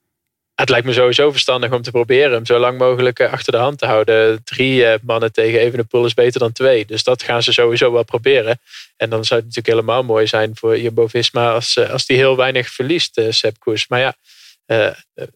Het 0.61 0.69
lijkt 0.69 0.85
me 0.85 0.93
sowieso 0.93 1.31
verstandig 1.31 1.71
om 1.71 1.81
te 1.81 1.91
proberen 1.91 2.31
hem 2.31 2.45
zo 2.45 2.59
lang 2.59 2.77
mogelijk 2.77 3.19
eh, 3.19 3.31
achter 3.31 3.51
de 3.51 3.59
hand 3.59 3.77
te 3.77 3.85
houden. 3.85 4.43
Drie 4.43 4.81
uh, 4.81 4.93
mannen 5.01 5.31
tegen 5.31 5.59
Evenepoel 5.59 6.05
is 6.05 6.13
beter 6.13 6.39
dan 6.39 6.51
twee. 6.51 6.85
Dus 6.85 7.03
dat 7.03 7.23
gaan 7.23 7.43
ze 7.43 7.53
sowieso 7.53 7.91
wel 7.91 8.03
proberen. 8.03 8.59
En 8.97 9.09
dan 9.09 9.25
zou 9.25 9.39
het 9.39 9.49
natuurlijk 9.49 9.75
helemaal 9.75 10.03
mooi 10.03 10.27
zijn 10.27 10.51
voor 10.53 10.79
Jumbo-Visma 10.79 11.53
als, 11.53 11.77
als 11.89 12.05
die 12.05 12.17
heel 12.17 12.35
weinig 12.35 12.69
verliest, 12.69 13.21
Sepp 13.29 13.59
Koers. 13.59 13.87
Maar 13.87 13.99
ja, 13.99 14.15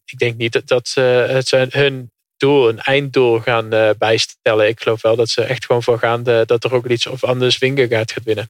ik 0.06 0.18
denk 0.18 0.38
niet 0.38 0.52
dat, 0.52 0.68
dat 0.68 0.92
het 1.30 1.48
zijn 1.48 1.70
hun 1.72 2.12
doel, 2.38 2.70
een 2.70 2.80
einddoel 2.80 3.40
gaan 3.40 3.70
bijstellen. 3.98 4.68
Ik 4.68 4.82
geloof 4.82 5.02
wel 5.02 5.16
dat 5.16 5.30
ze 5.30 5.44
echt 5.44 5.66
gewoon 5.66 5.84
voor 5.84 6.00
gaan 6.00 6.24
dat 6.24 6.64
er 6.64 6.74
ook 6.74 6.88
iets 6.88 7.08
of 7.08 7.24
anders 7.24 7.58
Wingegaard 7.58 8.12
gaat 8.12 8.24
winnen. 8.24 8.50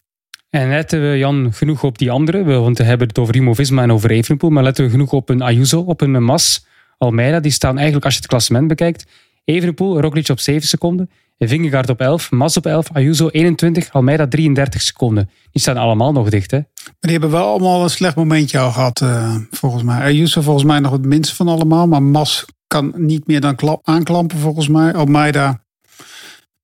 En 0.56 0.70
letten 0.70 1.02
we, 1.02 1.18
Jan, 1.18 1.54
genoeg 1.54 1.84
op 1.84 1.98
die 1.98 2.12
anderen? 2.12 2.46
Want 2.46 2.78
we 2.78 2.84
hebben 2.84 3.08
het 3.08 3.20
over 3.20 3.34
Rimo-Visma 3.34 3.82
en 3.82 3.92
over 3.92 4.12
Evenepoel. 4.12 4.50
Maar 4.50 4.64
letten 4.64 4.86
we 4.86 4.90
genoeg 4.90 5.12
op 5.12 5.30
een 5.30 5.42
Ayuso, 5.42 5.80
op 5.80 6.02
een 6.02 6.24
Mas, 6.24 6.66
Almeida. 6.98 7.40
Die 7.40 7.52
staan 7.52 7.76
eigenlijk, 7.76 8.06
als 8.06 8.14
je 8.14 8.20
het 8.20 8.30
klassement 8.30 8.68
bekijkt, 8.68 9.06
Evenepoel, 9.46 10.02
Roglic 10.02 10.30
op 10.30 10.40
7 10.40 10.68
seconden. 10.68 11.10
Vingegaard 11.40 11.90
op 11.90 12.00
11, 12.02 12.32
Mas 12.32 12.58
op 12.58 12.66
11, 12.66 12.88
Ayuso 12.94 13.28
21, 13.28 13.94
Almeida 13.94 14.28
33 14.28 14.82
seconden. 14.82 15.30
Die 15.52 15.62
staan 15.62 15.78
allemaal 15.78 16.12
nog 16.12 16.30
dicht, 16.30 16.52
hè? 16.52 16.58
Maar 16.58 16.96
die 17.00 17.12
hebben 17.12 17.32
wel 17.32 17.48
allemaal 17.48 17.84
een 17.84 17.90
slecht 17.90 18.16
momentje 18.16 18.60
al 18.60 18.72
gehad, 18.72 19.02
uh, 19.02 19.36
volgens 19.52 19.84
mij. 19.84 20.02
Ayuso 20.02 20.42
volgens 20.42 20.66
mij 20.66 20.80
nog 20.80 20.92
het 20.92 21.06
minste 21.06 21.36
van 21.36 21.48
allemaal. 21.48 21.88
Maar 21.88 22.04
Mas 22.04 22.46
kan 22.68 22.94
niet 22.96 23.28
meer 23.28 23.42
dan 23.42 23.80
aanklampen, 23.84 24.38
volgens 24.38 24.68
mij. 24.68 24.94
Almeida, 24.94 25.64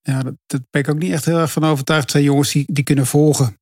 ja, 0.02 0.22
dat 0.48 0.62
ben 0.70 0.82
ik 0.82 0.90
ook 0.90 1.00
niet 1.00 1.12
echt 1.12 1.26
heel 1.26 1.40
erg 1.40 1.52
van 1.52 1.66
overtuigd. 1.66 2.12
Zijn 2.12 2.24
jongens 2.24 2.52
die, 2.52 2.66
die 2.68 2.84
kunnen 2.84 3.06
volgen. 3.06 3.60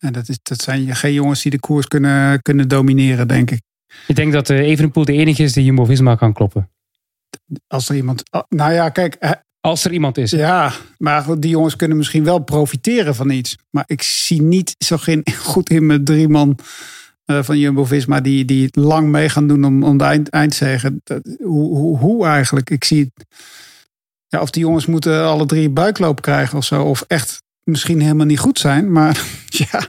En 0.00 0.12
dat, 0.12 0.28
is, 0.28 0.38
dat 0.42 0.62
zijn 0.62 0.96
geen 0.96 1.12
jongens 1.12 1.42
die 1.42 1.50
de 1.50 1.60
koers 1.60 1.86
kunnen, 1.86 2.42
kunnen 2.42 2.68
domineren, 2.68 3.28
denk 3.28 3.50
ik. 3.50 3.60
Ik 4.06 4.16
denk 4.16 4.32
dat 4.32 4.48
uh, 4.48 4.58
Evenepoel 4.58 5.04
de 5.04 5.12
enige 5.12 5.42
is 5.42 5.52
die 5.52 5.64
Jumbo-Visma 5.64 6.14
kan 6.14 6.32
kloppen. 6.32 6.70
Als 7.66 7.88
er 7.88 7.96
iemand... 7.96 8.22
Oh, 8.30 8.42
nou 8.48 8.72
ja, 8.72 8.88
kijk... 8.88 9.38
Als 9.60 9.84
er 9.84 9.92
iemand 9.92 10.18
is. 10.18 10.30
Ja, 10.30 10.72
maar 10.98 11.40
die 11.40 11.50
jongens 11.50 11.76
kunnen 11.76 11.96
misschien 11.96 12.24
wel 12.24 12.38
profiteren 12.38 13.14
van 13.14 13.30
iets. 13.30 13.58
Maar 13.70 13.84
ik 13.86 14.02
zie 14.02 14.42
niet 14.42 14.74
zo 14.78 14.96
geen 14.96 15.26
goed 15.52 15.70
in 15.70 15.86
met 15.86 16.06
drie 16.06 16.28
man 16.28 16.58
uh, 17.26 17.42
van 17.42 17.58
Jumbo-Visma... 17.58 18.20
Die, 18.20 18.44
die 18.44 18.68
lang 18.70 19.08
mee 19.08 19.28
gaan 19.28 19.46
doen 19.46 19.64
om, 19.64 19.82
om 19.82 19.98
de 19.98 20.04
eind, 20.04 20.28
eindzegen. 20.28 21.02
hoe, 21.38 21.76
hoe, 21.76 21.98
hoe 21.98 22.26
eigenlijk? 22.26 22.70
Ik 22.70 22.84
zie... 22.84 23.12
Ja, 24.26 24.40
of 24.40 24.50
die 24.50 24.62
jongens 24.62 24.86
moeten 24.86 25.24
alle 25.24 25.46
drie 25.46 25.70
buikloop 25.70 26.22
krijgen 26.22 26.58
of 26.58 26.64
zo. 26.64 26.82
Of 26.82 27.04
echt 27.06 27.42
misschien 27.64 28.00
helemaal 28.00 28.26
niet 28.26 28.38
goed 28.38 28.58
zijn. 28.58 28.92
Maar 28.92 29.22
ja. 29.70 29.88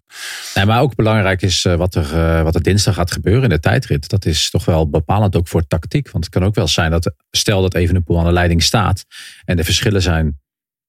Nee, 0.56 0.66
maar 0.66 0.82
ook 0.82 0.96
belangrijk 0.96 1.42
is 1.42 1.64
uh, 1.64 1.76
wat, 1.76 1.96
er, 1.96 2.14
uh, 2.14 2.44
wat 2.44 2.56
er 2.56 2.64
dinsdag 2.64 2.96
gaat 2.96 3.12
gebeuren 3.12 3.44
in 3.44 3.50
de 3.50 3.60
tijdrit. 3.60 4.10
Dat 4.10 4.26
is 4.26 4.50
toch 4.50 4.66
wel 4.66 4.90
bepalend 4.90 5.36
ook 5.36 5.48
voor 5.48 5.68
tactiek. 5.68 6.12
Want 6.12 6.24
het 6.24 6.34
kan 6.34 6.44
ook 6.44 6.56
wel 6.56 6.68
zijn 6.68 6.92
dat 6.92 7.14
stel 7.32 7.62
dat 7.62 7.74
even 7.74 7.96
een 7.96 8.04
poel 8.04 8.20
aan 8.20 8.26
de 8.26 8.32
leiding 8.32 8.64
staat. 8.64 9.06
En 9.46 9.58
de 9.58 9.64
verschillen 9.64 10.02
zijn, 10.02 10.40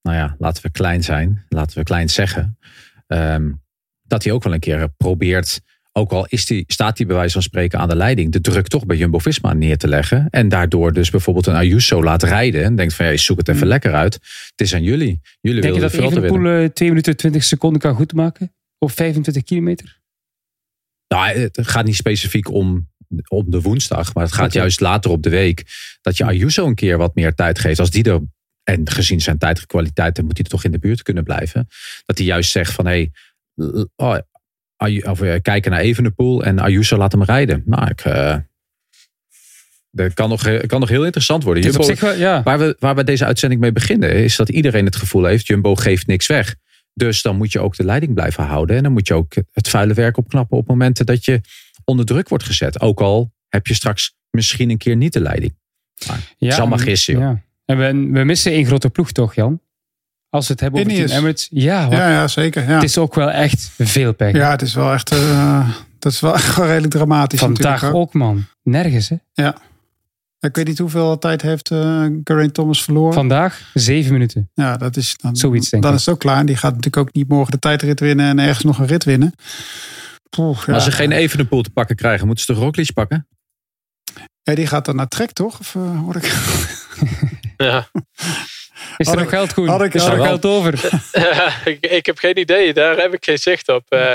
nou 0.02 0.16
ja, 0.16 0.36
laten 0.38 0.62
we 0.62 0.70
klein 0.70 1.02
zijn. 1.02 1.44
Laten 1.48 1.78
we 1.78 1.84
klein 1.84 2.08
zeggen. 2.08 2.58
Um, 3.06 3.60
dat 4.02 4.24
hij 4.24 4.32
ook 4.32 4.42
wel 4.42 4.52
een 4.52 4.60
keer 4.60 4.88
probeert 4.88 5.60
ook 5.92 6.12
al 6.12 6.26
is 6.28 6.46
die, 6.46 6.64
staat 6.66 6.98
hij 6.98 7.06
bij 7.06 7.16
wijze 7.16 7.32
van 7.32 7.42
spreken 7.42 7.78
aan 7.78 7.88
de 7.88 7.96
leiding, 7.96 8.32
de 8.32 8.40
druk 8.40 8.68
toch 8.68 8.86
bij 8.86 8.96
Jumbo-Visma 8.96 9.52
neer 9.52 9.78
te 9.78 9.88
leggen. 9.88 10.26
En 10.30 10.48
daardoor 10.48 10.92
dus 10.92 11.10
bijvoorbeeld 11.10 11.46
een 11.46 11.54
Ayuso 11.54 12.02
laat 12.02 12.22
rijden. 12.22 12.64
En 12.64 12.76
denkt 12.76 12.94
van, 12.94 13.06
ja, 13.06 13.16
zoek 13.16 13.38
het 13.38 13.48
even 13.48 13.62
mm. 13.62 13.68
lekker 13.68 13.94
uit. 13.94 14.14
Het 14.14 14.60
is 14.60 14.74
aan 14.74 14.82
jullie. 14.82 15.20
Jullie 15.40 15.60
Denk 15.60 15.74
je 15.74 15.80
dat 15.80 15.92
Evenepoel 15.92 16.72
2 16.72 16.88
minuten 16.88 17.16
20 17.16 17.44
seconden 17.44 17.80
kan 17.80 17.94
goedmaken? 17.94 18.54
Op 18.78 18.90
25 18.90 19.42
kilometer? 19.42 20.00
Nou, 21.08 21.38
het 21.38 21.58
gaat 21.62 21.84
niet 21.84 21.96
specifiek 21.96 22.50
om, 22.50 22.88
om 23.28 23.50
de 23.50 23.60
woensdag. 23.60 24.14
Maar 24.14 24.24
het 24.24 24.32
gaat 24.32 24.52
juist 24.52 24.80
later 24.80 25.10
op 25.10 25.22
de 25.22 25.30
week. 25.30 25.64
Dat 26.00 26.16
je 26.16 26.24
Ayuso 26.24 26.66
een 26.66 26.74
keer 26.74 26.98
wat 26.98 27.14
meer 27.14 27.34
tijd 27.34 27.58
geeft. 27.58 27.78
Als 27.78 27.90
die 27.90 28.04
er, 28.04 28.20
en 28.62 28.90
gezien 28.90 29.20
zijn 29.20 29.38
tijdkwaliteiten 29.38 30.24
moet 30.24 30.36
hij 30.36 30.46
toch 30.46 30.64
in 30.64 30.72
de 30.72 30.78
buurt 30.78 31.02
kunnen 31.02 31.24
blijven. 31.24 31.68
Dat 32.04 32.18
hij 32.18 32.26
juist 32.26 32.50
zegt 32.50 32.72
van, 32.72 32.86
hé, 32.86 32.92
hey, 32.92 33.86
oh, 33.96 34.16
of, 35.04 35.22
uh, 35.22 35.34
kijken 35.42 35.70
naar 35.70 35.80
Evenepoel 35.80 36.44
en 36.44 36.58
Ayuso 36.58 36.96
laat 36.96 37.12
hem 37.12 37.22
rijden. 37.22 37.62
Nou, 37.66 37.90
ik, 37.90 38.04
uh, 38.04 38.36
dat 39.90 40.14
kan 40.14 40.28
nog, 40.28 40.66
kan 40.66 40.80
nog 40.80 40.88
heel 40.88 41.04
interessant 41.04 41.44
worden. 41.44 41.62
Jumbo, 41.62 41.82
zich, 41.82 42.18
ja. 42.18 42.42
waar, 42.42 42.58
we, 42.58 42.76
waar 42.78 42.94
we 42.94 43.04
deze 43.04 43.24
uitzending 43.24 43.60
mee 43.60 43.72
beginnen, 43.72 44.14
is 44.14 44.36
dat 44.36 44.48
iedereen 44.48 44.84
het 44.84 44.96
gevoel 44.96 45.24
heeft: 45.24 45.46
Jumbo 45.46 45.74
geeft 45.74 46.06
niks 46.06 46.26
weg. 46.26 46.54
Dus 46.94 47.22
dan 47.22 47.36
moet 47.36 47.52
je 47.52 47.60
ook 47.60 47.76
de 47.76 47.84
leiding 47.84 48.14
blijven 48.14 48.44
houden. 48.44 48.76
En 48.76 48.82
dan 48.82 48.92
moet 48.92 49.08
je 49.08 49.14
ook 49.14 49.34
het 49.52 49.68
vuile 49.68 49.94
werk 49.94 50.16
opknappen 50.16 50.56
op 50.56 50.66
momenten 50.66 51.06
dat 51.06 51.24
je 51.24 51.40
onder 51.84 52.04
druk 52.04 52.28
wordt 52.28 52.44
gezet. 52.44 52.80
Ook 52.80 53.00
al 53.00 53.32
heb 53.48 53.66
je 53.66 53.74
straks 53.74 54.14
misschien 54.30 54.70
een 54.70 54.78
keer 54.78 54.96
niet 54.96 55.12
de 55.12 55.20
leiding. 55.20 55.54
Maar 56.06 56.20
ja, 56.38 56.48
is 56.48 56.58
allemaal 56.58 56.78
gissen. 56.78 57.18
Ja. 57.18 57.42
En 57.64 57.78
we, 57.78 58.18
we 58.18 58.24
missen 58.24 58.52
één 58.52 58.66
grote 58.66 58.90
ploeg 58.90 59.12
toch, 59.12 59.34
Jan? 59.34 59.60
Als 60.32 60.46
we 60.46 60.52
het 60.52 60.60
hebben 60.60 60.80
over 60.80 60.92
Team 60.92 61.18
Emirates. 61.18 61.48
Ja, 61.50 61.86
ja, 61.90 62.10
ja, 62.10 62.28
zeker. 62.28 62.68
Ja. 62.68 62.74
Het 62.74 62.82
is 62.82 62.98
ook 62.98 63.14
wel 63.14 63.30
echt 63.30 63.70
veel 63.78 64.14
pech. 64.14 64.32
Ja, 64.32 64.50
het 64.50 64.62
is 64.62 64.74
wel 64.74 64.92
echt, 64.92 65.12
uh, 65.12 65.68
dat 65.98 66.12
is 66.12 66.20
wel 66.20 66.34
echt 66.38 66.56
redelijk 66.56 66.92
dramatisch. 66.92 67.38
Vandaag 67.38 67.92
ook, 67.92 68.12
man. 68.12 68.44
Nergens, 68.62 69.08
hè? 69.08 69.16
Ja. 69.32 69.56
Ik 70.40 70.56
weet 70.56 70.66
niet 70.66 70.78
hoeveel 70.78 71.18
tijd 71.18 71.42
heeft 71.42 71.70
uh, 71.70 72.06
Geraint 72.24 72.54
Thomas 72.54 72.84
verloren. 72.84 73.12
Vandaag 73.12 73.70
zeven 73.74 74.12
minuten. 74.12 74.50
Ja, 74.54 74.76
dat 74.76 74.96
is 74.96 75.16
dan, 75.16 75.36
Zoiets, 75.36 75.70
denk 75.70 75.82
dan 75.82 75.92
ik. 75.92 75.98
is 75.98 76.04
het 76.04 76.14
ook 76.14 76.20
klaar. 76.20 76.46
Die 76.46 76.56
gaat 76.56 76.74
natuurlijk 76.74 77.08
ook 77.08 77.14
niet 77.14 77.28
morgen 77.28 77.52
de 77.52 77.58
tijdrit 77.58 78.00
winnen 78.00 78.26
en 78.26 78.38
ergens 78.38 78.64
nog 78.64 78.78
een 78.78 78.86
rit 78.86 79.04
winnen. 79.04 79.34
Poeh, 80.30 80.62
ja. 80.66 80.72
Als 80.72 80.84
ze 80.84 80.92
geen 80.92 81.12
Evenepoel 81.12 81.62
te 81.62 81.70
pakken 81.70 81.96
krijgen, 81.96 82.26
moeten 82.26 82.44
ze 82.44 82.52
de 82.52 82.58
Roglic 82.58 82.92
pakken? 82.92 83.26
Ja, 84.42 84.54
die 84.54 84.66
gaat 84.66 84.84
dan 84.84 84.96
naar 84.96 85.08
Trek, 85.08 85.32
toch? 85.32 85.58
Of 85.58 85.74
uh, 85.74 86.00
hoor 86.00 86.16
ik... 86.16 86.34
ja. 87.56 87.88
Is 89.06 89.12
er 89.12 89.20
nog 89.20 89.28
geld, 89.28 89.54
Koen? 89.54 89.68
Had 89.68 89.82
ik, 89.82 89.94
is 89.94 90.04
er 90.04 90.16
nog 90.16 90.26
geld 90.26 90.44
over? 90.44 90.72
ik, 91.64 91.86
ik, 91.86 92.06
heb 92.06 92.18
geen 92.18 92.38
idee. 92.38 92.72
Daar 92.72 92.96
heb 92.96 93.14
ik 93.14 93.24
geen 93.24 93.38
zicht 93.38 93.68
op. 93.68 93.84
Uh, 93.88 94.14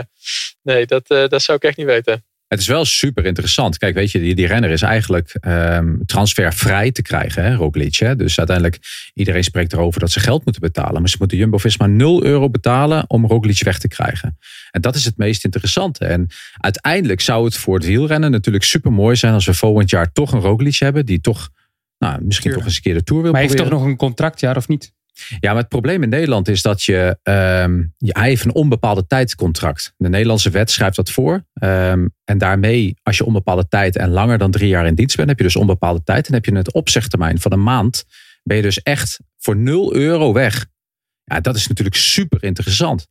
nee, 0.63 0.85
dat, 0.85 1.11
uh, 1.11 1.27
dat 1.27 1.41
zou 1.41 1.57
ik 1.57 1.63
echt 1.63 1.77
niet 1.77 1.85
weten. 1.85 2.23
Het 2.47 2.59
is 2.59 2.67
wel 2.67 2.85
super 2.85 3.25
interessant. 3.25 3.77
Kijk, 3.77 3.95
weet 3.95 4.11
je, 4.11 4.19
die, 4.19 4.35
die 4.35 4.47
renner 4.47 4.69
is 4.69 4.81
eigenlijk 4.81 5.37
um, 5.47 6.01
transfervrij 6.05 6.91
te 6.91 7.01
krijgen, 7.01 7.43
hè, 7.43 7.55
Roglic. 7.55 7.95
Hè? 7.95 8.15
Dus 8.15 8.37
uiteindelijk, 8.37 8.79
iedereen 9.13 9.43
spreekt 9.43 9.73
erover 9.73 9.99
dat 9.99 10.11
ze 10.11 10.19
geld 10.19 10.43
moeten 10.43 10.61
betalen. 10.61 11.01
Maar 11.01 11.09
ze 11.09 11.15
moeten 11.19 11.37
Jumbo-Visma 11.37 11.85
0 11.85 12.23
euro 12.23 12.49
betalen 12.49 13.03
om 13.07 13.25
Roglic 13.25 13.63
weg 13.63 13.79
te 13.79 13.87
krijgen. 13.87 14.37
En 14.71 14.81
dat 14.81 14.95
is 14.95 15.05
het 15.05 15.17
meest 15.17 15.43
interessante. 15.43 16.05
En 16.05 16.27
uiteindelijk 16.57 17.21
zou 17.21 17.45
het 17.45 17.55
voor 17.55 17.75
het 17.75 17.85
wielrennen 17.85 18.31
natuurlijk 18.31 18.63
super 18.63 18.91
mooi 18.91 19.15
zijn 19.15 19.33
als 19.33 19.45
we 19.45 19.53
volgend 19.53 19.89
jaar 19.89 20.11
toch 20.11 20.31
een 20.31 20.41
Roglic 20.41 20.77
hebben 20.77 21.05
die 21.05 21.21
toch 21.21 21.49
nou, 21.97 22.23
misschien 22.23 22.51
toch 22.51 22.65
eens 22.65 22.75
een 22.75 22.81
keer 22.81 22.93
de 22.93 23.03
Tour 23.03 23.21
wil 23.21 23.31
maar 23.31 23.41
proberen. 23.41 23.63
Maar 23.63 23.71
heeft 23.71 23.81
toch 23.81 23.89
nog 23.89 23.91
een 23.91 24.07
contractjaar 24.07 24.57
of 24.57 24.67
niet? 24.67 24.95
Ja, 25.39 25.51
maar 25.51 25.61
het 25.61 25.69
probleem 25.69 26.03
in 26.03 26.09
Nederland 26.09 26.47
is 26.47 26.61
dat 26.61 26.83
je, 26.83 27.17
um, 27.23 27.93
hij 27.97 28.27
heeft 28.27 28.45
een 28.45 28.53
onbepaalde 28.53 29.07
tijdscontract. 29.07 29.93
De 29.97 30.09
Nederlandse 30.09 30.49
wet 30.49 30.71
schrijft 30.71 30.95
dat 30.95 31.11
voor. 31.11 31.45
Um, 31.53 32.13
en 32.23 32.37
daarmee, 32.37 32.95
als 33.03 33.17
je 33.17 33.25
onbepaalde 33.25 33.67
tijd 33.67 33.95
en 33.95 34.09
langer 34.09 34.37
dan 34.37 34.51
drie 34.51 34.67
jaar 34.67 34.85
in 34.85 34.95
dienst 34.95 35.15
bent, 35.15 35.29
heb 35.29 35.37
je 35.37 35.43
dus 35.43 35.55
onbepaalde 35.55 36.03
tijd. 36.03 36.27
En 36.27 36.33
heb 36.33 36.45
je 36.45 36.51
een 36.51 36.73
opzegtermijn 36.73 37.39
van 37.39 37.51
een 37.51 37.63
maand. 37.63 38.05
Ben 38.43 38.57
je 38.57 38.63
dus 38.63 38.81
echt 38.81 39.19
voor 39.37 39.55
0 39.55 39.95
euro 39.95 40.33
weg. 40.33 40.65
Ja, 41.23 41.39
dat 41.39 41.55
is 41.55 41.67
natuurlijk 41.67 41.95
super 41.95 42.43
interessant. 42.43 43.07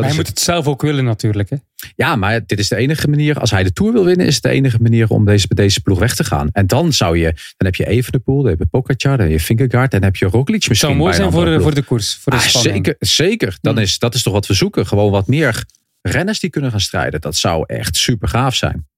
Maar 0.00 0.08
hij 0.08 0.18
moet 0.18 0.28
het 0.28 0.40
zelf 0.40 0.66
ook 0.66 0.82
willen 0.82 1.04
natuurlijk. 1.04 1.50
Hè? 1.50 1.56
Ja, 1.96 2.16
maar 2.16 2.40
dit 2.46 2.58
is 2.58 2.68
de 2.68 2.76
enige 2.76 3.08
manier. 3.08 3.40
Als 3.40 3.50
hij 3.50 3.62
de 3.62 3.72
Tour 3.72 3.92
wil 3.92 4.04
winnen, 4.04 4.26
is 4.26 4.34
het 4.34 4.42
de 4.42 4.48
enige 4.48 4.78
manier 4.80 5.08
om 5.08 5.24
deze, 5.24 5.46
deze 5.54 5.80
ploeg 5.80 5.98
weg 5.98 6.14
te 6.14 6.24
gaan. 6.24 6.48
En 6.52 6.66
dan 6.66 6.92
zou 6.92 7.18
je, 7.18 7.24
dan 7.56 7.66
heb 7.66 7.74
je 7.74 7.86
Evenepoel, 7.86 8.40
dan 8.42 8.50
heb 8.50 8.58
je 8.58 8.66
Pogacar, 8.66 9.16
dan 9.16 9.26
heb 9.26 9.38
je 9.38 9.44
Fingergaard, 9.44 9.90
dan 9.90 10.02
heb 10.02 10.16
je 10.16 10.26
Roglic 10.26 10.68
misschien. 10.68 10.76
Zou 10.76 10.94
mooi 10.94 11.14
zijn 11.14 11.32
voor 11.32 11.44
de, 11.44 11.60
voor 11.60 11.74
de 11.74 11.82
koers, 11.82 12.14
voor 12.14 12.32
de 12.32 12.38
ah, 12.38 12.44
Zeker, 12.44 12.96
zeker. 12.98 13.58
Dan 13.60 13.74
hmm. 13.74 13.82
is, 13.82 13.98
dat 13.98 14.14
is 14.14 14.22
toch 14.22 14.32
wat 14.32 14.46
we 14.46 14.54
zoeken. 14.54 14.86
Gewoon 14.86 15.10
wat 15.10 15.26
meer 15.26 15.64
renners 16.02 16.40
die 16.40 16.50
kunnen 16.50 16.70
gaan 16.70 16.80
strijden. 16.80 17.20
Dat 17.20 17.36
zou 17.36 17.64
echt 17.66 17.96
super 17.96 18.28
gaaf 18.28 18.54
zijn. 18.54 18.88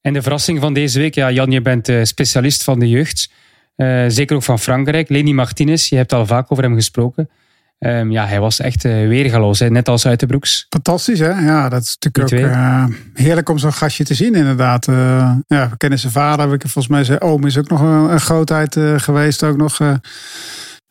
En 0.00 0.12
de 0.12 0.22
verrassing 0.22 0.60
van 0.60 0.74
deze 0.74 0.98
week, 0.98 1.14
ja, 1.14 1.30
Jan, 1.30 1.50
je 1.50 1.60
bent 1.60 1.92
specialist 2.02 2.64
van 2.64 2.78
de 2.78 2.88
jeugd. 2.88 3.28
Eh, 3.76 4.04
zeker 4.08 4.36
ook 4.36 4.42
van 4.42 4.58
Frankrijk. 4.58 5.08
Leni 5.08 5.34
Martinez, 5.34 5.88
je 5.88 5.96
hebt 5.96 6.12
al 6.12 6.26
vaak 6.26 6.52
over 6.52 6.64
hem 6.64 6.74
gesproken. 6.74 7.30
Ehm, 7.78 8.10
ja, 8.10 8.26
hij 8.26 8.40
was 8.40 8.60
echt 8.60 8.84
uh, 8.84 8.92
weergaloos, 8.92 9.58
hè? 9.58 9.70
net 9.70 9.88
als 9.88 10.06
Uitenbroeks. 10.06 10.66
Fantastisch, 10.68 11.18
hè? 11.18 11.28
Ja, 11.28 11.68
dat 11.68 11.82
is 11.82 11.96
natuurlijk 12.00 12.34
ook 12.34 12.50
uh, 12.50 12.86
heerlijk 13.14 13.48
om 13.48 13.58
zo'n 13.58 13.72
gastje 13.72 14.04
te 14.04 14.14
zien, 14.14 14.34
inderdaad. 14.34 14.86
Uh, 14.86 15.36
ja, 15.46 15.68
we 15.68 15.76
kennen 15.76 15.98
zijn 15.98 16.12
vader. 16.12 16.48
Volgens 16.48 16.88
mij 16.88 17.04
zijn 17.04 17.20
oom 17.20 17.46
is 17.46 17.58
ook 17.58 17.68
nog 17.68 17.80
een, 17.80 18.12
een 18.12 18.20
grootheid 18.20 18.76
geweest. 18.96 19.42
Ook 19.42 19.56
nog 19.56 19.78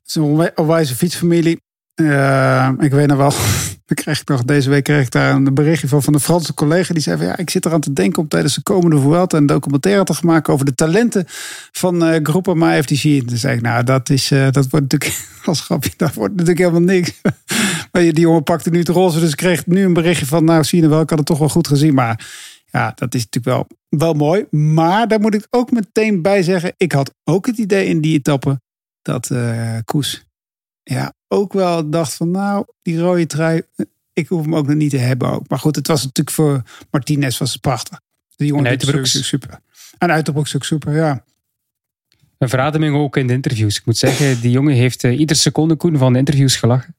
zo'n 0.01 0.49
onwijze 0.55 0.95
fietsfamilie. 0.95 1.61
Ik 2.79 2.91
weet 2.91 3.07
nog 3.07 3.17
wel, 3.17 3.29
dan 3.85 3.95
kreeg 3.95 4.21
ik 4.21 4.27
nog 4.27 4.43
deze 4.43 4.69
week 4.69 4.83
kreeg 4.83 5.05
ik 5.05 5.11
daar 5.11 5.35
een 5.35 5.53
berichtje 5.53 5.87
van 5.87 6.03
van 6.03 6.13
een 6.13 6.19
Franse 6.19 6.53
collega. 6.53 6.93
Die 6.93 7.03
zei 7.03 7.17
van 7.17 7.25
ja, 7.25 7.37
ik 7.37 7.49
zit 7.49 7.65
eraan 7.65 7.79
te 7.79 7.93
denken 7.93 8.21
om 8.21 8.27
tijdens 8.27 8.55
de 8.55 8.63
komende 8.63 8.99
Vuelta 8.99 9.37
een 9.37 9.45
documentaire 9.45 10.03
te 10.03 10.25
maken 10.25 10.53
over 10.53 10.65
de 10.65 10.75
talenten 10.75 11.25
van 11.71 12.09
uh, 12.09 12.19
Groupama 12.23 12.81
FTC. 12.81 13.03
En 13.03 13.25
toen 13.25 13.37
zei 13.37 13.55
ik, 13.55 13.61
nou, 13.61 13.83
dat, 13.83 14.09
is, 14.09 14.31
uh, 14.31 14.51
dat 14.51 14.69
wordt 14.69 14.91
natuurlijk 14.91 15.25
als 15.45 15.61
grapje, 15.61 15.91
dat 15.97 16.13
wordt 16.13 16.31
natuurlijk 16.31 16.59
helemaal 16.59 16.95
niks. 16.95 17.21
maar 17.91 18.01
die 18.01 18.19
jongen 18.19 18.43
pakte 18.43 18.69
nu 18.69 18.79
het 18.79 18.89
roze, 18.89 19.19
dus 19.19 19.31
ik 19.31 19.37
kreeg 19.37 19.65
nu 19.65 19.83
een 19.83 19.93
berichtje 19.93 20.25
van, 20.25 20.43
nou, 20.43 20.63
zie 20.63 20.87
wel, 20.87 21.01
ik 21.01 21.09
had 21.09 21.17
het 21.17 21.27
toch 21.27 21.39
wel 21.39 21.49
goed 21.49 21.67
gezien. 21.67 21.93
Maar 21.93 22.27
ja, 22.65 22.91
dat 22.95 23.13
is 23.13 23.25
natuurlijk 23.29 23.55
wel, 23.55 23.67
wel 23.99 24.13
mooi. 24.13 24.45
Maar 24.49 25.07
daar 25.07 25.19
moet 25.19 25.33
ik 25.33 25.47
ook 25.49 25.71
meteen 25.71 26.21
bij 26.21 26.43
zeggen, 26.43 26.73
ik 26.77 26.91
had 26.91 27.13
ook 27.23 27.45
het 27.45 27.57
idee 27.57 27.85
in 27.85 28.01
die 28.01 28.17
etappe 28.17 28.61
dat 29.01 29.29
uh, 29.29 29.77
Koes 29.85 30.25
ja, 30.84 31.13
ook 31.27 31.53
wel 31.53 31.89
dacht 31.89 32.13
van 32.13 32.31
nou, 32.31 32.65
die 32.81 32.99
rode 32.99 33.25
trui, 33.25 33.61
ik 34.13 34.27
hoef 34.27 34.43
hem 34.43 34.55
ook 34.55 34.67
nog 34.67 34.75
niet 34.75 34.89
te 34.89 34.97
hebben 34.97 35.29
ook. 35.29 35.47
Maar 35.47 35.59
goed, 35.59 35.75
het 35.75 35.88
was 35.88 36.03
natuurlijk 36.03 36.36
voor 36.36 36.63
Martinez 36.91 37.38
was 37.38 37.51
het 37.51 37.61
prachtig. 37.61 37.99
De 38.36 38.45
jongen 38.45 38.67
uit 38.67 38.86
de 38.86 39.05
super. 39.05 39.59
En 39.97 40.11
uit 40.11 40.25
de 40.25 40.31
broek 40.31 40.47
ook 40.55 40.63
super, 40.63 40.95
ja. 40.95 41.23
Een 42.38 42.49
verademing 42.49 42.95
ook 42.95 43.17
in 43.17 43.27
de 43.27 43.34
interviews. 43.34 43.77
Ik 43.77 43.86
moet 43.86 43.97
zeggen, 43.97 44.41
die 44.41 44.51
jongen 44.51 44.73
heeft 44.73 45.03
uh, 45.03 45.19
iedere 45.19 45.39
seconde 45.39 45.75
Koen 45.75 45.97
van 45.97 46.13
de 46.13 46.19
interviews 46.19 46.55
gelachen. 46.55 46.95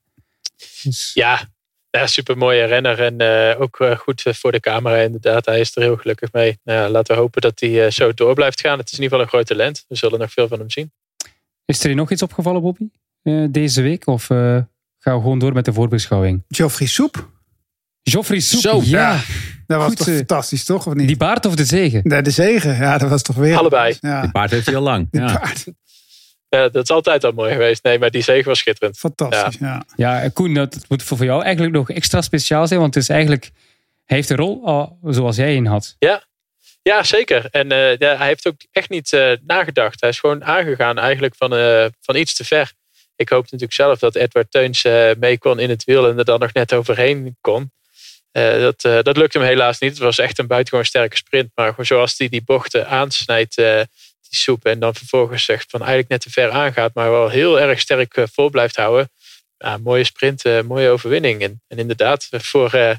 Dus... 0.83 1.11
Ja, 1.15 1.49
ja, 1.91 2.07
super 2.07 2.39
mooie 2.39 2.65
renner 2.65 3.01
en 3.01 3.23
uh, 3.23 3.61
ook 3.61 3.81
uh, 3.81 3.97
goed 3.97 4.23
voor 4.27 4.53
de 4.53 4.61
camera 4.61 4.97
inderdaad. 4.97 5.47
Hij 5.47 5.61
is 5.61 5.77
er 5.77 5.83
heel 5.83 5.97
gelukkig 5.97 6.33
mee. 6.33 6.59
Nou, 6.65 6.79
ja, 6.79 6.89
laten 6.89 7.15
we 7.15 7.21
hopen 7.21 7.41
dat 7.41 7.61
hij 7.61 7.91
zo 7.91 8.15
door 8.15 8.35
blijft 8.35 8.61
gaan. 8.61 8.79
Het 8.79 8.91
is 8.91 8.99
in 8.99 9.03
ieder 9.03 9.19
geval 9.19 9.25
een 9.25 9.45
groot 9.45 9.59
talent. 9.59 9.85
We 9.89 9.97
zullen 9.97 10.19
nog 10.19 10.33
veel 10.33 10.49
van 10.49 10.59
hem 10.59 10.71
zien. 10.71 10.93
Is 11.65 11.81
er 11.81 11.87
hier 11.87 11.97
nog 11.97 12.11
iets 12.11 12.23
opgevallen, 12.23 12.63
Bobby? 12.63 12.89
Deze 13.51 13.83
week? 13.83 14.07
Of 14.07 14.27
gaan 14.27 14.67
we 14.99 15.11
gewoon 15.11 15.39
door 15.39 15.53
met 15.53 15.65
de 15.65 15.73
voorbeschouwing? 15.73 16.45
Geoffrey 16.49 16.89
Soep. 16.89 17.33
Geoffrey 18.03 18.41
Soep, 18.41 18.83
ja. 18.83 19.13
ja. 19.13 19.21
Dat 19.67 19.79
was 19.79 19.87
Goed, 19.87 19.97
toch 19.97 20.07
fantastisch, 20.07 20.65
toch? 20.65 20.87
Of 20.87 20.95
niet? 20.95 21.07
Die 21.07 21.17
baard 21.17 21.47
of 21.47 21.55
de 21.55 21.65
zegen? 21.65 22.01
Nee, 22.05 22.23
de 22.23 22.31
zegen. 22.31 22.77
Ja, 22.77 22.99
dat 22.99 23.11
was 23.11 23.23
toch 23.23 23.37
weer... 23.37 23.57
Allebei. 23.57 23.97
Ja. 24.01 24.21
Die 24.21 24.31
baard 24.31 24.51
heeft 24.51 24.67
hij 24.67 24.77
al 24.77 24.83
lang. 24.83 25.09
Die 25.11 25.21
ja. 25.21 25.33
baard. 25.33 25.65
Ja, 26.49 26.69
dat 26.69 26.83
is 26.83 26.91
altijd 26.91 27.25
al 27.25 27.33
mooi 27.33 27.53
geweest. 27.53 27.85
Nee, 27.85 27.99
maar 27.99 28.11
die 28.11 28.23
zegen 28.23 28.45
was 28.45 28.59
schitterend. 28.59 28.99
Fantastisch, 28.99 29.59
ja. 29.61 29.85
Ja, 29.97 30.23
ja 30.23 30.29
Koen, 30.29 30.55
dat 30.55 30.85
moet 30.89 31.03
voor 31.03 31.25
jou 31.25 31.43
eigenlijk 31.43 31.75
nog 31.75 31.91
extra 31.91 32.23
speciaal 32.23 32.67
zijn. 32.67 32.81
Want 32.81 32.95
het 32.95 33.03
is 33.03 33.09
eigenlijk... 33.09 33.51
Hij 34.05 34.17
heeft 34.17 34.31
een 34.31 34.37
rol 34.37 34.67
al, 34.67 34.99
zoals 35.03 35.37
jij 35.37 35.55
in 35.55 35.67
had. 35.67 35.97
Ja, 35.99 36.25
ja 36.83 37.03
zeker. 37.03 37.49
En 37.51 37.73
uh, 37.73 37.97
ja, 37.97 38.17
hij 38.17 38.27
heeft 38.27 38.47
ook 38.47 38.61
echt 38.71 38.91
niet 38.91 39.13
uh, 39.13 39.33
nagedacht. 39.47 40.01
Hij 40.01 40.11
is 40.11 40.19
gewoon 40.19 40.45
aangegaan 40.45 40.99
eigenlijk 40.99 41.35
van, 41.37 41.55
uh, 41.55 41.87
van 42.01 42.17
iets 42.17 42.35
te 42.35 42.45
ver. 42.45 42.73
Ik 43.17 43.29
hoopte 43.29 43.49
natuurlijk 43.55 43.73
zelf 43.73 43.99
dat 43.99 44.15
Edward 44.15 44.51
Teuns 44.51 44.83
mee 45.19 45.39
kon 45.39 45.59
in 45.59 45.71
het 45.71 45.85
wiel 45.85 46.09
en 46.09 46.19
er 46.19 46.25
dan 46.25 46.41
nog 46.41 46.53
net 46.53 46.73
overheen 46.73 47.37
kon. 47.41 47.73
Uh, 48.37 48.59
dat, 48.59 48.85
uh, 48.85 49.03
dat 49.03 49.17
lukte 49.17 49.39
hem 49.39 49.47
helaas 49.47 49.79
niet. 49.79 49.91
Het 49.91 49.99
was 49.99 50.19
echt 50.19 50.39
een 50.39 50.47
buitengewoon 50.47 50.85
sterke 50.85 51.17
sprint. 51.17 51.51
Maar 51.55 51.75
zoals 51.79 52.15
hij 52.17 52.29
die, 52.29 52.39
die 52.39 52.47
bochten 52.47 52.89
aansnijdt, 52.89 53.59
uh, 53.59 53.77
die 54.21 54.39
soep. 54.39 54.65
En 54.65 54.79
dan 54.79 54.95
vervolgens 54.95 55.45
zegt 55.45 55.71
van 55.71 55.81
eigenlijk 55.81 56.11
net 56.11 56.21
te 56.21 56.31
ver 56.31 56.51
aangaat. 56.51 56.95
Maar 56.95 57.11
wel 57.11 57.29
heel 57.29 57.61
erg 57.61 57.81
sterk 57.81 58.27
vol 58.33 58.51
blijft 58.51 58.77
houden. 58.77 59.11
Ja, 59.59 59.79
mooie 59.79 60.05
sprint, 60.05 60.45
mooie 60.65 60.89
overwinning. 60.89 61.43
En, 61.43 61.63
en 61.69 61.79
inderdaad, 61.79 62.29
voor, 62.31 62.99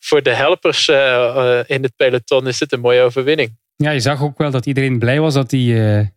voor 0.00 0.22
de 0.22 0.34
helpers 0.34 0.88
in 1.68 1.82
het 1.82 1.92
peloton 1.96 2.46
is 2.46 2.58
dit 2.58 2.72
een 2.72 2.80
mooie 2.80 3.00
overwinning. 3.00 3.58
Ja, 3.76 3.90
je 3.90 4.00
zag 4.00 4.22
ook 4.22 4.38
wel 4.38 4.50
dat 4.50 4.66
iedereen 4.66 4.98
blij 4.98 5.20
was 5.20 5.34
dat 5.34 5.50
hij 5.50 6.12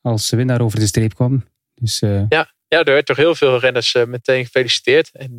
als 0.00 0.30
winnaar 0.30 0.60
over 0.60 0.78
de 0.78 0.86
streep 0.86 1.14
kwam. 1.14 1.44
Dus, 1.74 1.98
ja, 2.28 2.52
ja, 2.72 2.78
er 2.78 2.92
werd 2.92 3.06
toch 3.06 3.16
heel 3.16 3.34
veel 3.34 3.58
renners 3.58 3.96
meteen 4.06 4.44
gefeliciteerd. 4.44 5.10
En 5.12 5.34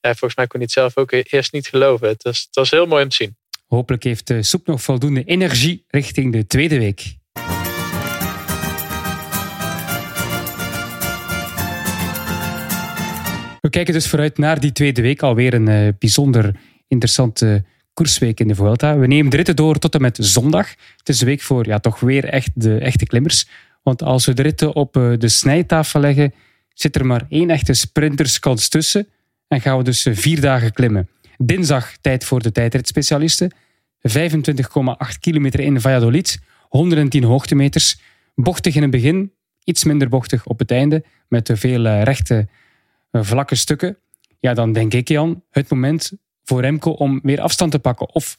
ja, 0.00 0.14
volgens 0.14 0.34
mij 0.34 0.46
kon 0.46 0.60
hij 0.60 0.62
het 0.62 0.70
zelf 0.70 0.96
ook 0.96 1.12
eerst 1.12 1.52
niet 1.52 1.66
geloven. 1.66 2.08
Het 2.08 2.22
was, 2.22 2.40
het 2.40 2.54
was 2.54 2.70
heel 2.70 2.86
mooi 2.86 3.02
om 3.02 3.08
te 3.08 3.16
zien. 3.16 3.36
Hopelijk 3.66 4.02
heeft 4.02 4.32
soep 4.40 4.66
nog 4.66 4.82
voldoende 4.82 5.24
energie 5.24 5.84
richting 5.88 6.32
de 6.32 6.46
tweede 6.46 6.78
week. 6.78 7.18
We 13.60 13.70
kijken 13.70 13.94
dus 13.94 14.08
vooruit 14.08 14.38
naar 14.38 14.60
die 14.60 14.72
tweede 14.72 15.02
week. 15.02 15.22
Alweer 15.22 15.54
een 15.54 15.68
uh, 15.68 15.88
bijzonder 15.98 16.54
interessante 16.88 17.64
koersweek 17.92 18.40
in 18.40 18.48
de 18.48 18.54
Vuelta. 18.54 18.98
We 18.98 19.06
nemen 19.06 19.30
de 19.30 19.36
ritten 19.36 19.56
door 19.56 19.78
tot 19.78 19.94
en 19.94 20.00
met 20.00 20.18
zondag. 20.20 20.68
Het 20.96 21.08
is 21.08 21.18
de 21.18 21.26
week 21.26 21.40
voor 21.40 21.66
ja, 21.66 21.78
toch 21.78 22.00
weer 22.00 22.24
echt 22.24 22.50
de 22.54 22.78
echte 22.78 23.06
klimmers. 23.06 23.48
Want 23.82 24.02
als 24.02 24.26
we 24.26 24.34
de 24.34 24.42
ritten 24.42 24.74
op 24.74 24.92
de 24.92 25.28
snijtafel 25.28 26.00
leggen, 26.00 26.34
zit 26.74 26.96
er 26.96 27.06
maar 27.06 27.26
één 27.28 27.50
echte 27.50 27.72
sprinterskans 27.72 28.68
tussen. 28.68 29.08
En 29.48 29.60
gaan 29.60 29.78
we 29.78 29.84
dus 29.84 30.06
vier 30.10 30.40
dagen 30.40 30.72
klimmen. 30.72 31.08
Dinsdag 31.36 31.96
tijd 32.00 32.24
voor 32.24 32.42
de 32.42 32.52
tijdritspecialisten. 32.52 33.54
25,8 34.08 35.18
kilometer 35.20 35.60
in 35.60 35.80
Valladolid. 35.80 36.38
110 36.68 37.24
hoogtemeters. 37.24 38.00
Bochtig 38.34 38.74
in 38.74 38.82
het 38.82 38.90
begin. 38.90 39.32
Iets 39.64 39.84
minder 39.84 40.08
bochtig 40.08 40.46
op 40.46 40.58
het 40.58 40.70
einde. 40.70 41.04
Met 41.28 41.50
veel 41.54 41.86
rechte, 41.86 42.48
vlakke 43.12 43.54
stukken. 43.54 43.96
Ja, 44.40 44.54
dan 44.54 44.72
denk 44.72 44.94
ik 44.94 45.08
Jan, 45.08 45.42
het 45.50 45.70
moment 45.70 46.12
voor 46.44 46.60
Remco 46.60 46.90
om 46.90 47.20
weer 47.22 47.40
afstand 47.40 47.70
te 47.70 47.78
pakken. 47.78 48.14
Of 48.14 48.36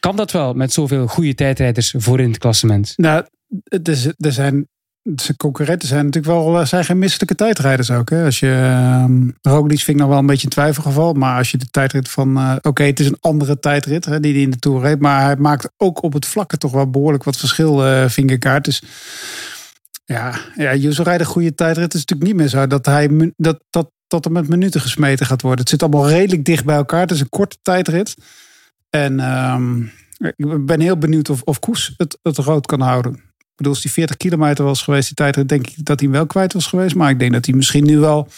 kan 0.00 0.16
dat 0.16 0.30
wel 0.30 0.54
met 0.54 0.72
zoveel 0.72 1.06
goede 1.06 1.34
tijdrijders 1.34 1.94
voor 1.96 2.20
in 2.20 2.28
het 2.28 2.38
klassement? 2.38 2.92
Nou, 2.96 3.26
er 4.18 4.32
zijn 4.32 4.68
zijn 5.02 5.36
concurrenten 5.36 5.88
zijn 5.88 6.04
natuurlijk 6.04 6.34
wel 6.34 6.66
zijn 6.66 6.84
geen 6.84 6.98
misselijke 6.98 7.34
tijdrijders 7.34 7.90
ook. 7.90 8.10
Hè? 8.10 8.24
Als 8.24 8.40
je 8.40 8.80
um, 9.04 9.38
Roglic 9.42 9.78
vind 9.78 9.88
ik 9.88 9.96
nog 9.96 10.08
wel 10.08 10.18
een 10.18 10.26
beetje 10.26 10.44
een 10.44 10.52
twijfelgeval, 10.52 11.12
maar 11.12 11.36
als 11.36 11.50
je 11.50 11.58
de 11.58 11.70
tijdrit 11.70 12.08
van 12.08 12.38
uh, 12.38 12.56
oké, 12.62 12.82
het 12.82 13.00
is 13.00 13.06
een 13.06 13.18
andere 13.20 13.58
tijdrit 13.58 14.04
hè, 14.04 14.20
die 14.20 14.32
hij 14.32 14.42
in 14.42 14.50
de 14.50 14.58
toer 14.58 14.80
reed, 14.80 15.00
maar 15.00 15.24
hij 15.24 15.36
maakt 15.36 15.70
ook 15.76 16.02
op 16.02 16.12
het 16.12 16.26
vlakke 16.26 16.56
toch 16.56 16.72
wel 16.72 16.90
behoorlijk 16.90 17.24
wat 17.24 17.36
verschil, 17.36 17.86
uh, 17.86 18.08
Vingerkaart. 18.08 18.64
Dus 18.64 18.82
ja, 20.04 20.34
ja, 20.56 20.74
Jusso 20.74 21.02
rijdt 21.02 21.20
een 21.20 21.26
goede 21.26 21.54
tijdrit. 21.54 21.94
is 21.94 22.00
natuurlijk 22.00 22.28
niet 22.30 22.38
meer 22.38 22.48
zo 22.48 22.66
dat 22.66 22.86
hij 22.86 23.32
dat 23.36 23.64
dat 23.70 23.90
dat 24.06 24.24
er 24.24 24.32
met 24.32 24.48
minuten 24.48 24.80
gesmeten 24.80 25.26
gaat 25.26 25.42
worden. 25.42 25.60
Het 25.60 25.68
zit 25.68 25.82
allemaal 25.82 26.08
redelijk 26.08 26.44
dicht 26.44 26.64
bij 26.64 26.76
elkaar. 26.76 27.00
Het 27.00 27.10
is 27.10 27.20
een 27.20 27.28
korte 27.28 27.56
tijdrit 27.62 28.16
en 28.90 29.20
um, 29.20 29.92
ik 30.18 30.66
ben 30.66 30.80
heel 30.80 30.98
benieuwd 30.98 31.30
of, 31.30 31.42
of 31.42 31.58
Koes 31.58 31.94
het, 31.96 32.18
het 32.22 32.36
rood 32.36 32.66
kan 32.66 32.80
houden 32.80 33.29
bedoel, 33.60 33.72
als 33.72 33.82
die 33.82 33.90
40 33.90 34.16
kilometer 34.16 34.64
was 34.64 34.82
geweest, 34.82 35.06
die 35.06 35.16
tijd, 35.16 35.48
denk 35.48 35.66
ik 35.66 35.84
dat 35.84 36.00
hij 36.00 36.08
wel 36.08 36.26
kwijt 36.26 36.52
was 36.52 36.66
geweest. 36.66 36.94
Maar 36.94 37.10
ik 37.10 37.18
denk 37.18 37.32
dat 37.32 37.46
hij 37.46 37.54
misschien 37.54 37.84
nu 37.84 37.98
wel. 37.98 38.28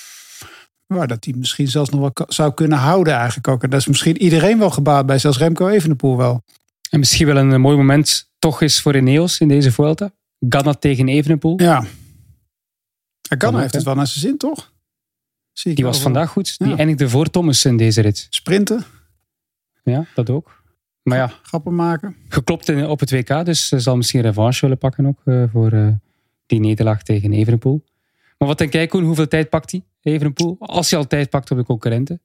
Ja, 0.87 1.07
dat 1.07 1.25
hij 1.25 1.35
misschien 1.37 1.69
zelfs 1.69 1.91
nog 1.91 2.01
wel 2.01 2.27
zou 2.29 2.55
kunnen 2.55 2.79
houden 2.79 3.15
eigenlijk 3.15 3.49
ook. 3.49 3.63
En 3.63 3.71
dat 3.71 3.81
is 3.81 3.87
misschien 3.87 4.23
iedereen 4.23 4.59
wel 4.59 4.71
gebaat 4.71 5.07
bij, 5.07 5.19
zelfs 5.19 5.39
Remco 5.39 5.69
Evenepoel 5.69 6.17
wel. 6.17 6.43
En 6.91 6.99
misschien 6.99 7.27
wel 7.27 7.37
een 7.37 7.61
mooi 7.61 7.77
moment 7.77 8.31
toch 8.39 8.63
is 8.63 8.81
voor 8.81 8.97
Ineos 8.97 9.41
in 9.41 9.49
deze 9.49 9.73
Vuelta. 9.73 10.13
Ganna 10.49 10.75
tegen 10.75 11.09
Evenepoel. 11.09 11.61
Ja. 11.61 11.85
Ganna 13.39 13.61
heeft 13.61 13.75
het 13.75 13.83
wel 13.83 13.95
naar 13.95 14.07
zijn 14.07 14.21
zin, 14.21 14.39
toch? 14.39 14.73
Zie 15.53 15.75
die 15.75 15.85
was 15.85 16.01
vandaag 16.01 16.31
goed. 16.31 16.59
Die 16.59 16.75
eindigde 16.77 17.09
voor 17.09 17.31
Thomas 17.31 17.65
in 17.65 17.77
deze 17.77 18.01
rit. 18.01 18.27
Sprinten. 18.31 18.85
Ja, 19.83 20.07
dat 20.15 20.31
ook. 20.31 20.62
Maar 21.03 21.19
ja, 21.19 21.33
grappen 21.43 21.75
maken. 21.75 22.17
Geklopt 22.29 22.69
in, 22.69 22.87
op 22.87 23.01
het 23.01 23.11
WK, 23.11 23.45
dus 23.45 23.69
ze 23.69 23.81
zal 23.81 23.97
misschien 23.97 24.21
revanche 24.21 24.61
willen 24.61 24.79
pakken 24.79 25.07
ook 25.07 25.21
uh, 25.25 25.45
voor 25.53 25.73
uh, 25.73 25.89
die 26.47 26.61
nederlaag 26.61 27.03
tegen 27.03 27.33
Evenepoel. 27.33 27.85
Maar 28.39 28.49
wat 28.49 28.59
denk 28.59 28.73
jij, 28.73 28.87
Koen? 28.87 29.05
Hoeveel 29.05 29.29
tijd 29.29 29.49
pakt 29.49 29.71
hij, 29.71 29.83
Evenepoel? 30.03 30.57
Als 30.59 30.91
hij 30.91 30.99
al 30.99 31.07
tijd 31.07 31.31
pakt 31.31 31.51
op 31.51 31.57
de 31.57 31.65
concurrenten? 31.65 32.21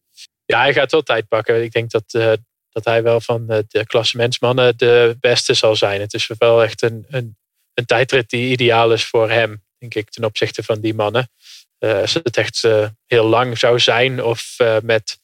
Ja, 0.45 0.59
hij 0.59 0.73
gaat 0.73 0.91
wel 0.91 1.03
tijd 1.03 1.27
pakken. 1.27 1.63
Ik 1.63 1.71
denk 1.71 1.91
dat, 1.91 2.03
uh, 2.11 2.31
dat 2.69 2.85
hij 2.85 3.03
wel 3.03 3.21
van 3.21 3.45
de 3.45 3.83
klassementsmannen 3.85 4.77
de 4.77 5.17
beste 5.19 5.53
zal 5.53 5.75
zijn. 5.75 6.01
Het 6.01 6.13
is 6.13 6.31
wel 6.37 6.63
echt 6.63 6.81
een, 6.81 7.05
een, 7.07 7.37
een 7.73 7.85
tijdrit 7.85 8.29
die 8.29 8.51
ideaal 8.51 8.93
is 8.93 9.05
voor 9.05 9.29
hem, 9.29 9.63
denk 9.77 9.95
ik, 9.95 10.09
ten 10.09 10.23
opzichte 10.23 10.63
van 10.63 10.79
die 10.79 10.93
mannen. 10.93 11.29
als 11.79 12.13
het 12.13 12.37
echt 12.37 12.67
heel 13.05 13.27
lang 13.27 13.57
zou 13.57 13.79
zijn 13.79 14.23
of 14.23 14.57
met 14.83 15.19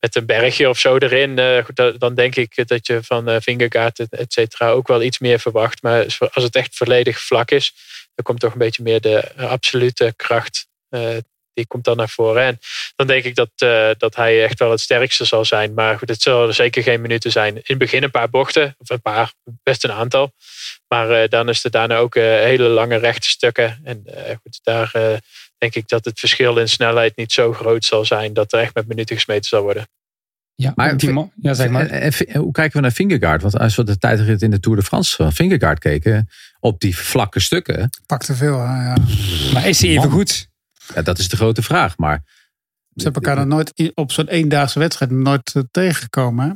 met 0.00 0.16
een 0.16 0.26
bergje 0.26 0.68
of 0.68 0.78
zo 0.78 0.96
erin, 0.96 1.38
uh, 1.38 1.64
dan 1.98 2.14
denk 2.14 2.36
ik 2.36 2.68
dat 2.68 2.86
je 2.86 3.02
van 3.02 3.28
uh, 3.30 3.36
Vingegaard, 3.40 3.98
et 3.98 4.32
cetera, 4.32 4.70
ook 4.70 4.88
wel 4.88 5.02
iets 5.02 5.18
meer 5.18 5.38
verwacht. 5.38 5.82
Maar 5.82 6.16
als 6.32 6.44
het 6.44 6.56
echt 6.56 6.76
volledig 6.76 7.20
vlak 7.20 7.50
is, 7.50 7.74
dan 8.14 8.24
komt 8.24 8.40
toch 8.40 8.52
een 8.52 8.58
beetje 8.58 8.82
meer 8.82 9.00
de 9.00 9.32
absolute 9.36 10.12
kracht 10.16 10.66
uh, 10.90 11.16
die 11.60 11.66
komt 11.66 11.84
dan 11.84 11.96
naar 11.96 12.08
voren. 12.08 12.42
En 12.42 12.58
dan 12.96 13.06
denk 13.06 13.24
ik 13.24 13.34
dat, 13.34 13.50
eh, 13.56 13.90
dat 13.98 14.14
hij 14.16 14.42
echt 14.44 14.58
wel 14.58 14.70
het 14.70 14.80
sterkste 14.80 15.24
zal 15.24 15.44
zijn. 15.44 15.74
Maar 15.74 15.98
goed, 15.98 16.08
het 16.08 16.22
zullen 16.22 16.54
zeker 16.54 16.82
geen 16.82 17.00
minuten 17.00 17.30
zijn. 17.30 17.54
In 17.54 17.62
het 17.64 17.78
begin 17.78 18.02
een 18.02 18.10
paar 18.10 18.30
bochten, 18.30 18.74
of 18.78 18.90
een 18.90 19.02
paar, 19.02 19.32
best 19.62 19.84
een 19.84 19.92
aantal. 19.92 20.32
Maar 20.88 21.10
eh, 21.10 21.28
dan 21.28 21.48
is 21.48 21.64
er 21.64 21.70
daarna 21.70 21.96
ook 21.96 22.14
eh, 22.14 22.24
hele 22.24 22.68
lange 22.68 22.96
rechte 22.96 23.28
stukken. 23.28 23.80
En 23.84 24.02
eh, 24.06 24.36
goed, 24.42 24.60
daar 24.62 24.90
eh, 24.92 25.16
denk 25.60 25.74
ik 25.74 25.88
dat 25.88 26.04
het 26.04 26.18
verschil 26.18 26.56
in 26.58 26.68
snelheid 26.68 27.16
niet 27.16 27.32
zo 27.32 27.52
groot 27.52 27.84
zal 27.84 28.04
zijn 28.04 28.32
dat 28.32 28.52
er 28.52 28.60
echt 28.60 28.74
met 28.74 28.88
minuten 28.88 29.16
gesmeten 29.16 29.44
zal 29.44 29.62
worden. 29.62 29.88
Ja, 30.54 30.72
Maar- 30.74 30.96
die 30.96 31.10
man- 31.10 31.32
ja 31.40 31.54
zeg 31.54 31.68
maar. 31.70 31.86
En, 31.86 32.12
en- 32.12 32.36
hoe 32.40 32.52
kijken 32.52 32.76
we 32.76 32.80
naar 32.82 32.90
Fingergaard? 32.90 33.42
Want 33.42 33.58
als 33.58 33.76
we 33.76 33.84
de 33.84 33.98
tijdrit 33.98 34.42
in 34.42 34.50
de 34.50 34.60
Tour 34.60 34.78
de 34.78 34.84
France 34.84 35.16
van 35.16 35.32
Fingergaard 35.32 35.78
keken, 35.78 36.28
op 36.60 36.80
die 36.80 36.96
vlakke 36.98 37.40
stukken, 37.40 37.90
Pak 38.06 38.22
te 38.22 38.34
veel. 38.34 38.58
hè, 38.60 38.82
Ja. 38.84 38.96
Maar 39.52 39.68
is 39.68 39.80
hij 39.80 39.88
even 39.90 40.02
Man. 40.02 40.10
goed? 40.10 40.48
ja, 40.94 41.02
dat 41.02 41.18
is 41.18 41.28
de 41.28 41.36
grote 41.36 41.62
vraag. 41.62 41.96
Maar 41.96 42.22
Ze 42.94 43.02
hebben 43.02 43.22
elkaar 43.22 43.36
dan 43.36 43.48
nooit 43.48 43.92
op 43.94 44.12
zo'n 44.12 44.28
eendaagse 44.28 44.78
wedstrijd 44.78 45.10
nooit 45.10 45.52
eh, 45.54 45.62
tegengekomen. 45.70 46.48
Hè? 46.48 46.54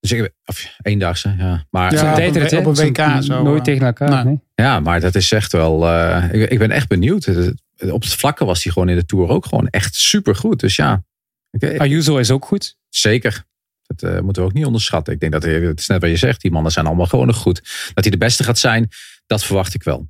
Dus 0.00 0.12
ik, 0.12 0.32
of 0.44 0.76
eendaagse, 0.82 1.34
ja. 1.38 1.66
Maar 1.70 1.92
Ja, 1.92 1.98
Zo'n 1.98 2.08
op 2.10 2.16
een 2.52 2.66
op 2.66 2.76
WK 2.76 2.98
en 2.98 3.22
zo, 3.22 3.42
Nooit 3.42 3.58
eh. 3.58 3.64
tegen 3.64 3.86
elkaar. 3.86 4.10
Nee. 4.10 4.24
Nee. 4.24 4.40
Ja, 4.54 4.80
maar 4.80 5.00
dat 5.00 5.14
is 5.14 5.32
echt 5.32 5.52
wel. 5.52 5.86
eh, 5.88 6.28
ik, 6.32 6.50
ik 6.50 6.58
ben 6.58 6.70
echt 6.70 6.88
benieuwd. 6.88 7.24
Het- 7.24 7.62
Op 7.90 8.02
het 8.02 8.14
vlakke 8.14 8.44
was 8.44 8.64
hij 8.64 8.72
gewoon 8.72 8.88
in 8.88 8.96
de 8.96 9.04
tour 9.06 9.28
ook 9.28 9.46
gewoon 9.46 9.68
echt 9.68 9.94
super 9.94 10.36
goed. 10.36 10.60
Dus 10.60 10.76
ja, 10.76 11.04
ik- 11.50 11.78
Ayuso 11.78 12.16
is 12.16 12.30
ook 12.30 12.44
goed. 12.44 12.76
zeker. 12.88 13.44
Dat 13.86 14.02
eh, 14.02 14.20
moeten 14.20 14.42
we 14.42 14.48
ook 14.48 14.54
niet 14.54 14.64
onderschatten. 14.64 15.12
Ik 15.14 15.20
denk 15.20 15.32
dat 15.32 15.42
hij- 15.42 15.52
het 15.60 15.78
is 15.80 15.86
net 15.86 16.00
wat 16.00 16.10
je 16.10 16.16
zegt. 16.16 16.40
Die 16.40 16.50
mannen 16.50 16.72
zijn 16.72 16.86
allemaal 16.86 17.06
gewoon 17.06 17.26
nog 17.26 17.36
goed. 17.36 17.60
Dat 17.94 18.04
hij 18.04 18.10
de 18.12 18.18
beste 18.18 18.44
gaat 18.44 18.58
zijn, 18.58 18.88
dat 19.26 19.44
verwacht 19.44 19.74
ik 19.74 19.82
wel. 19.82 20.08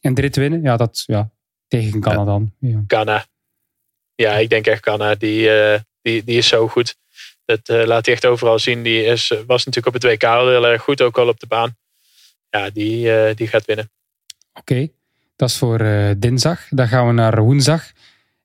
En 0.00 0.14
de 0.14 0.20
rit 0.20 0.36
winnen, 0.36 0.62
ja, 0.62 0.76
dat 0.76 1.02
ja, 1.06 1.30
tegen 1.68 2.00
Canada 2.00 2.24
dan. 2.24 2.52
Ja. 2.58 2.82
Ghana. 2.86 3.26
Ja, 4.14 4.32
ik 4.36 4.48
denk 4.50 4.66
echt 4.66 4.82
Ghana. 4.82 5.14
Die, 5.14 5.50
eh, 5.50 5.80
die, 6.02 6.24
die 6.24 6.36
is 6.38 6.48
zo 6.48 6.68
goed. 6.68 6.96
Dat 7.50 7.68
eh, 7.68 7.86
laat 7.86 8.06
hij 8.06 8.14
echt 8.14 8.26
overal 8.26 8.58
zien. 8.58 8.82
Die 8.82 9.04
is, 9.04 9.28
was 9.46 9.64
natuurlijk 9.64 9.86
op 9.86 10.02
het 10.02 10.12
WK 10.12 10.24
al 10.24 10.48
heel 10.48 10.66
erg 10.66 10.82
goed, 10.82 11.02
ook 11.02 11.18
al 11.18 11.28
op 11.28 11.40
de 11.40 11.46
baan. 11.46 11.76
Ja, 12.50 12.70
die, 12.70 13.12
eh, 13.12 13.36
die 13.36 13.46
gaat 13.46 13.64
winnen. 13.64 13.90
Oké, 14.54 14.88
dat 15.36 15.48
is 15.48 15.56
voor 15.56 15.80
eh, 15.80 16.10
dinsdag. 16.16 16.66
Dan 16.68 16.88
gaan 16.88 17.06
we 17.06 17.12
naar 17.12 17.42
woensdag. 17.42 17.92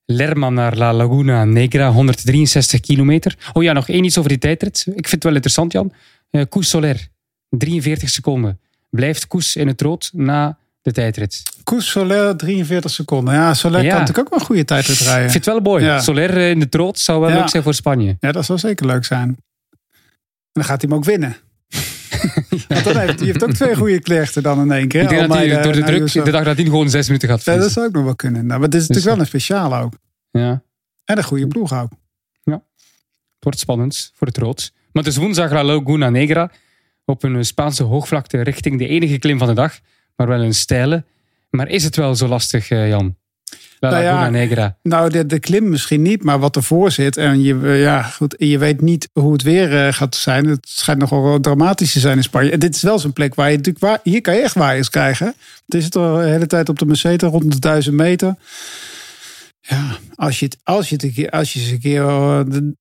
Lerma 0.06 0.50
naar 0.50 0.78
La 0.78 0.94
Laguna 0.94 1.44
Negra, 1.44 1.92
163 1.92 2.80
kilometer. 2.80 3.38
Oh 3.54 3.64
ja, 3.64 3.74
nog 3.74 3.90
één 3.90 4.04
iets 4.04 4.18
over 4.18 4.30
die 4.30 4.40
tijdrit. 4.40 4.86
Ik 4.86 4.94
vind 4.94 5.12
het 5.12 5.24
wel 5.24 5.34
interessant, 5.34 5.72
Jan. 5.72 5.94
Eh 6.30 6.42
Koes 6.50 6.70
Soler, 6.70 7.08
43 7.50 8.10
seconden. 8.10 8.60
Blijft 8.90 9.28
Koes 9.28 9.56
in 9.56 9.68
het 9.68 9.82
rood 9.82 10.10
na 10.14 10.58
de 10.86 10.92
tijdrit. 10.92 11.42
Koes 11.64 11.90
Soler 11.90 12.36
43 12.38 12.92
seconden. 12.92 13.34
Ja, 13.34 13.54
Soler 13.54 13.82
Ja. 13.84 13.90
kan 13.90 14.00
natuurlijk 14.00 14.26
ook 14.28 14.30
wel 14.30 14.40
een 14.40 14.46
goede 14.46 14.66
tijdrit 14.66 15.00
Ik 15.00 15.06
rijden. 15.06 15.32
vind 15.32 15.46
het 15.46 15.54
wel 15.54 15.64
mooi. 15.64 15.84
Ja. 15.86 16.00
Soler 16.00 16.38
eh, 16.38 16.50
in 16.50 16.60
het 16.60 16.76
rood 16.76 17.00
zou 17.00 17.20
wel 17.22 17.30
Ja. 17.30 17.36
leuk 17.40 17.50
zijn 17.50 17.64
voor 17.64 17.74
Spanje. 17.74 18.18
Ja, 18.20 18.32
dat 18.32 18.46
zou 18.46 18.60
zeker 18.60 18.86
leuk 18.86 19.06
zijn. 19.06 19.28
En 19.30 19.38
dan 20.52 20.64
gaat 20.64 20.82
hij 20.82 20.90
hem 20.90 20.98
ook 21.00 21.06
winnen. 21.06 21.36
Want 22.68 22.84
dan 22.84 22.98
heeft 22.98 23.20
hij 23.20 23.28
heeft 23.28 23.44
ook 23.44 23.52
twee 23.54 23.76
goede 23.76 24.00
knechten 24.00 24.44
dan 24.44 24.60
in 24.62 24.72
één 24.72 24.88
keer. 24.88 25.02
Ik 25.02 25.10
denk 25.10 25.28
dat 25.28 25.38
hij 25.38 25.62
door 25.62 25.74
de 25.74 25.84
druk 25.84 26.12
de 26.26 26.32
dag 26.32 26.44
nadien 26.44 26.66
gewoon 26.66 26.90
zes 26.90 27.06
minuten 27.08 27.30
gaat 27.30 27.44
Ja, 27.44 27.46
dat 27.46 27.54
fietsen. 27.56 27.74
zou 27.74 27.86
ook 27.88 27.94
nog 27.94 28.04
wel 28.04 28.16
kunnen. 28.16 28.46
Nou, 28.46 28.60
maar 28.60 28.68
het 28.70 28.74
is 28.78 28.88
Dus, 28.88 28.88
natuurlijk 28.88 29.16
wel 29.16 29.24
een 29.26 29.30
speciale 29.42 29.80
ook. 29.84 29.94
Ja. 30.32 30.62
En 31.06 31.18
een 31.18 31.24
goede 31.24 31.48
ploeg 31.48 31.74
ook. 31.74 31.90
Het 32.44 33.54
wordt 33.54 33.60
spannend 33.60 34.12
voor 34.16 34.28
het 34.28 34.38
rood. 34.38 34.72
Maar 34.92 35.04
het 35.04 35.12
is 35.12 35.18
woensdag 35.20 35.52
La 35.52 35.64
Laguna 35.64 36.10
Negra. 36.10 36.52
Op 37.06 37.24
een 37.24 37.46
Spaanse 37.46 37.84
hoogvlakte 37.84 38.42
richting 38.42 38.80
de 38.80 38.88
enige 38.88 39.18
klim 39.18 39.38
van 39.38 39.48
de 39.48 39.54
dag. 39.54 39.80
Maar 40.16 40.28
wel 40.28 40.42
een 40.42 40.54
steile. 40.54 41.04
Maar 41.50 41.68
is 41.68 41.84
het 41.84 41.96
wel 41.96 42.16
zo 42.16 42.28
lastig, 42.28 42.70
eh, 42.70 42.90
Jan? 42.90 43.16
La 43.80 43.90
Nou 43.90 44.04
ja, 44.04 44.30
Negra. 44.30 44.78
Nou, 44.84 45.10
de, 45.10 45.26
de 45.26 45.40
klim 45.40 45.70
misschien 45.70 46.02
niet, 46.02 46.24
maar 46.24 46.40
wat 46.40 46.56
ervoor 46.56 46.92
zit. 46.92 47.18
En 47.18 47.42
je, 47.42 47.60
eh, 47.64 47.82
ja, 47.82 48.02
goed, 48.02 48.36
je 48.38 48.58
weet 48.58 48.82
niet 48.82 49.10
hoe 49.14 49.32
het 49.32 49.42
weer 49.42 49.86
eh, 49.86 49.94
gaat 49.94 50.16
zijn. 50.16 50.46
Het 50.46 50.70
schijnt 50.70 51.00
nogal 51.00 51.24
wel 51.24 51.40
dramatisch 51.40 51.92
te 51.92 52.00
zijn 52.00 52.18
in 52.18 52.24
Spanje. 52.24 52.52
En 52.52 52.60
dit 52.60 52.76
is 52.76 52.82
wel 52.82 53.00
zo'n 53.00 53.14
plek 53.14 53.36
waar 53.36 53.52
je 53.52 53.58
natuurlijk... 53.58 53.86
Waar, 53.86 54.00
hier 54.04 54.22
kan 54.22 54.36
je 54.36 54.42
echt 54.42 54.56
waaiers 54.56 54.90
krijgen. 54.90 55.28
Het 55.66 55.76
is 55.76 55.86
het 55.86 55.96
al 55.96 56.16
de 56.18 56.24
hele 56.24 56.48
tijd 56.48 56.70
op 56.70 56.80
de 56.80 56.86
Meseta, 56.86 57.28
rond 57.28 57.52
de 57.52 57.60
1000 57.60 57.96
meter. 57.96 58.36
Ja, 59.68 59.98
als 60.16 60.40
je, 60.40 60.46
het, 60.46 60.58
als 60.64 60.90
je, 60.90 60.96
het 60.96 61.04
een 61.04 61.14
keer, 61.14 61.30
als 61.30 61.54
je 61.54 61.60
eens 61.60 61.70
een 61.72 61.80
keer 61.80 62.02
eh, 62.02 62.40
de, 62.48 62.74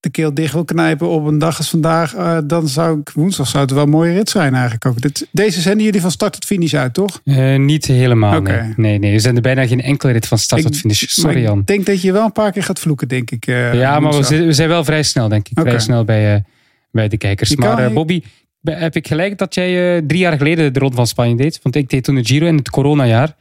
de 0.00 0.10
keel 0.10 0.34
dicht 0.34 0.52
wil 0.52 0.64
knijpen 0.64 1.08
op 1.08 1.26
een 1.26 1.38
dag 1.38 1.58
als 1.58 1.70
vandaag... 1.70 2.14
eh, 2.14 2.38
dan 2.44 2.68
zou 2.68 3.00
ik 3.00 3.10
woensdag 3.14 3.46
zou 3.48 3.62
het 3.62 3.72
wel 3.72 3.82
een 3.82 3.88
mooie 3.90 4.12
rit 4.12 4.30
zijn 4.30 4.52
eigenlijk 4.54 4.86
ook. 4.86 5.00
Dit, 5.00 5.28
deze 5.30 5.60
zenden 5.60 5.84
jullie 5.84 6.00
van 6.00 6.10
start 6.10 6.32
tot 6.32 6.44
finish 6.44 6.74
uit, 6.74 6.94
toch? 6.94 7.20
Eh, 7.24 7.56
niet 7.58 7.86
helemaal, 7.86 8.38
Oké. 8.38 8.52
nee. 8.52 8.72
nee. 8.76 8.98
Nee, 8.98 9.18
zijn 9.18 9.36
er 9.36 9.42
bijna 9.42 9.66
geen 9.66 9.80
enkele 9.82 10.12
rit 10.12 10.26
van 10.26 10.38
start 10.38 10.62
tot 10.62 10.74
Ik- 10.74 10.80
finish. 10.80 11.02
Sorry, 11.06 11.36
ik 11.36 11.42
Jan. 11.42 11.62
denk 11.64 11.86
dat 11.86 12.02
je 12.02 12.12
wel 12.12 12.24
een 12.24 12.32
paar 12.32 12.52
keer 12.52 12.62
gaat 12.62 12.78
vloeken, 12.78 13.08
denk 13.08 13.30
ik. 13.30 13.46
Ja, 13.46 14.00
maar 14.00 14.16
we 14.16 14.22
zijn, 14.22 14.46
we 14.46 14.52
zijn 14.52 14.68
wel 14.68 14.84
vrij 14.84 15.02
snel, 15.02 15.28
denk 15.28 15.48
ik. 15.48 15.60
Vrij 15.60 15.78
snel 15.78 16.04
bij, 16.04 16.44
bij 16.90 17.08
de 17.08 17.16
kijkers. 17.16 17.50
Je 17.50 17.56
Maar 17.56 17.92
Bobby, 17.92 18.22
heb 18.62 18.96
ik 18.96 19.06
gelijk 19.06 19.38
dat 19.38 19.54
jij 19.54 20.02
drie 20.02 20.20
jaar 20.20 20.36
geleden 20.36 20.72
de 20.72 20.78
Ronde 20.78 20.96
van 20.96 21.06
Spanje 21.06 21.36
deed? 21.36 21.60
Want 21.62 21.76
ik 21.76 21.88
deed 21.90 22.04
toen 22.04 22.14
de 22.14 22.24
Giro 22.24 22.46
in 22.46 22.56
het 22.56 22.70
coronajaar. 22.70 23.34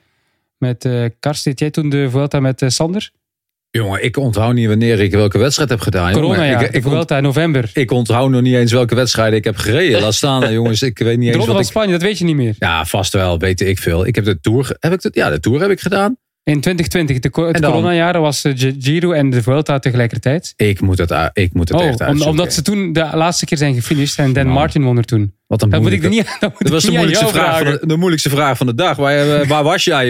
Met 0.61 0.85
eh 0.85 1.05
Kars, 1.19 1.43
deed 1.43 1.59
jij 1.59 1.69
toen 1.69 1.89
de 1.89 2.09
Vuelta 2.09 2.39
met 2.39 2.61
eh, 2.61 2.69
Sander? 2.69 3.11
Jongen, 3.69 4.03
ik 4.03 4.17
onthoud 4.17 4.53
niet 4.53 4.67
wanneer 4.67 4.99
ik 4.99 5.11
welke 5.11 5.37
wedstrijd 5.37 5.69
heb 5.69 5.79
gedaan. 5.79 6.11
jongen. 6.11 6.27
Coronajaar, 6.27 6.63
ik, 6.63 6.71
de 6.71 6.77
ik, 6.77 6.83
Vuelta 6.83 7.17
in 7.17 7.23
november. 7.23 7.71
ik 7.73 7.91
onthoud 7.91 8.29
nog 8.29 8.41
niet 8.41 8.55
eens 8.55 8.71
welke 8.71 8.95
wedstrijden 8.95 9.37
ik 9.37 9.43
heb 9.43 9.55
gereden. 9.55 10.01
Laat 10.01 10.13
staan, 10.13 10.53
jongens. 10.53 10.81
Ik 10.81 10.97
weet 10.97 11.17
niet 11.17 11.19
De 11.19 11.25
eens 11.25 11.35
Ronde 11.35 11.45
wat 11.45 11.55
van 11.55 11.61
ik... 11.61 11.67
Spanje, 11.67 11.91
dat 11.91 12.01
weet 12.01 12.17
je 12.17 12.25
niet 12.25 12.35
meer. 12.35 12.55
Ja, 12.59 12.85
vast 12.85 13.13
wel, 13.13 13.39
weet 13.39 13.61
ik 13.61 13.79
veel. 13.79 14.05
Ik 14.05 14.15
heb 14.15 14.25
de 14.25 14.39
Tour... 14.39 14.75
Heb 14.79 14.93
ik 14.93 15.01
de, 15.01 15.09
ja, 15.13 15.29
de 15.29 15.39
Tour 15.39 15.61
heb 15.61 15.69
ik 15.69 15.79
gedaan. 15.79 16.17
In 16.51 16.59
2020, 16.61 17.19
de, 17.19 17.29
co- 17.29 17.45
het 17.47 17.55
En 17.55 17.61
dan? 17.61 17.71
coronajaar, 17.71 18.19
was 18.21 18.43
eh, 18.43 18.51
Gi- 18.55 18.75
Giro 18.79 19.11
en 19.11 19.29
de 19.29 19.41
Vuelta 19.43 19.79
tegelijkertijd. 19.79 20.53
Ik 20.55 20.81
moet 20.81 20.97
het, 20.97 21.13
ik 21.33 21.53
moet 21.53 21.69
het 21.69 21.77
Oh, 21.77 21.83
echt 21.87 21.99
om- 21.99 22.05
uitzoeken. 22.05 22.29
omdat 22.29 22.53
ze 22.53 22.61
toen 22.61 22.93
de 22.93 23.09
laatste 23.13 23.45
keer 23.45 23.57
zijn 23.57 23.73
gefinished 23.75 24.17
en 24.17 24.33
Dan. 24.33 24.47
Martin 24.47 24.83
won 24.83 24.97
er 24.97 25.03
toen. 25.05 25.33
Wat 25.47 25.61
een 25.61 25.69
Dat 25.69 25.81
moet 25.81 25.91
ik 25.91 26.03
er 26.03 26.09
niet, 26.09 26.25
dat 26.39 26.49
moet 26.49 26.51
Dat 26.57 26.67
ik 26.67 26.73
was 26.73 26.83
de 26.83 26.91
moeilijkste, 26.91 27.27
vraag 27.27 27.57
van 27.57 27.65
de, 27.71 27.79
de 27.87 27.95
moeilijkste 27.97 28.29
vraag 28.29 28.57
van 28.57 28.67
de 28.67 28.75
dag. 28.75 28.95
Waar, 28.97 29.41
eh, 29.41 29.47
waar 29.49 29.63
was 29.63 29.83
jij 29.83 30.05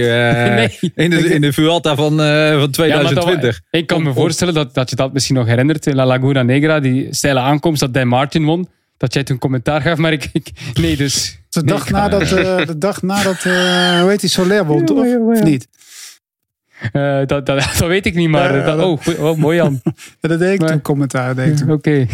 eh, 0.49 0.55
Nee. 0.55 0.91
in, 0.95 1.09
de, 1.09 1.33
in 1.33 1.41
de 1.41 1.53
Vuelta 1.53 1.95
van, 1.95 2.11
eh, 2.11 2.17
van 2.17 2.27
Ja, 2.27 2.57
maar 2.57 2.63
dat- 2.63 2.71
2020? 2.73 3.61
ik 3.71 3.87
kan 3.87 4.03
me 4.03 4.13
voorstellen 4.13 4.53
dat, 4.53 4.73
dat 4.73 4.89
je 4.89 4.95
dat 4.95 5.13
misschien 5.13 5.35
nog 5.35 5.45
herinnert. 5.47 5.87
In 5.87 5.95
La 5.95 6.05
Laguna 6.05 6.43
Negra, 6.43 6.79
die 6.79 7.07
steile 7.09 7.39
aankomst 7.39 7.79
dat 7.79 7.93
Dan 7.93 8.07
Martin 8.07 8.45
won. 8.45 8.69
Dat 8.97 9.13
jij 9.13 9.23
toen 9.23 9.37
commentaar 9.37 9.81
gaf, 9.81 9.97
maar 9.97 10.11
ik... 10.11 10.29
ik 10.33 10.51
nee, 10.73 10.95
dus... 10.97 11.39
De 11.49 11.63
dag 11.63 11.89
nadat, 11.89 12.21
eh, 12.21 12.65
de 12.65 12.77
dag 12.77 13.01
nadat 13.01 13.35
eh, 13.43 13.99
hoe 14.01 14.09
heet 14.09 14.19
die, 14.21 14.29
Soler 14.29 14.65
won, 14.65 14.85
toch? 14.85 15.05
Of 15.27 15.43
niet? 15.43 15.67
Eh, 16.91 17.19
dat, 17.25 17.45
dat, 17.45 17.45
dat 17.79 17.87
weet 17.87 18.05
ik 18.05 18.15
niet, 18.15 18.29
maar... 18.29 18.65
Dat- 18.65 18.79
oh, 18.79 19.07
oh, 19.19 19.37
mooi 19.37 19.57
Jan. 19.57 19.81
Ja, 20.21 20.29
dat 20.29 20.39
deed 20.39 20.53
ik 20.53 20.59
Maar- 20.59 20.69
toen, 20.69 20.81
commentaar 20.81 21.35
deed 21.35 21.47
ik 21.47 21.55
toen. 21.57 21.71
Oké. 21.71 22.05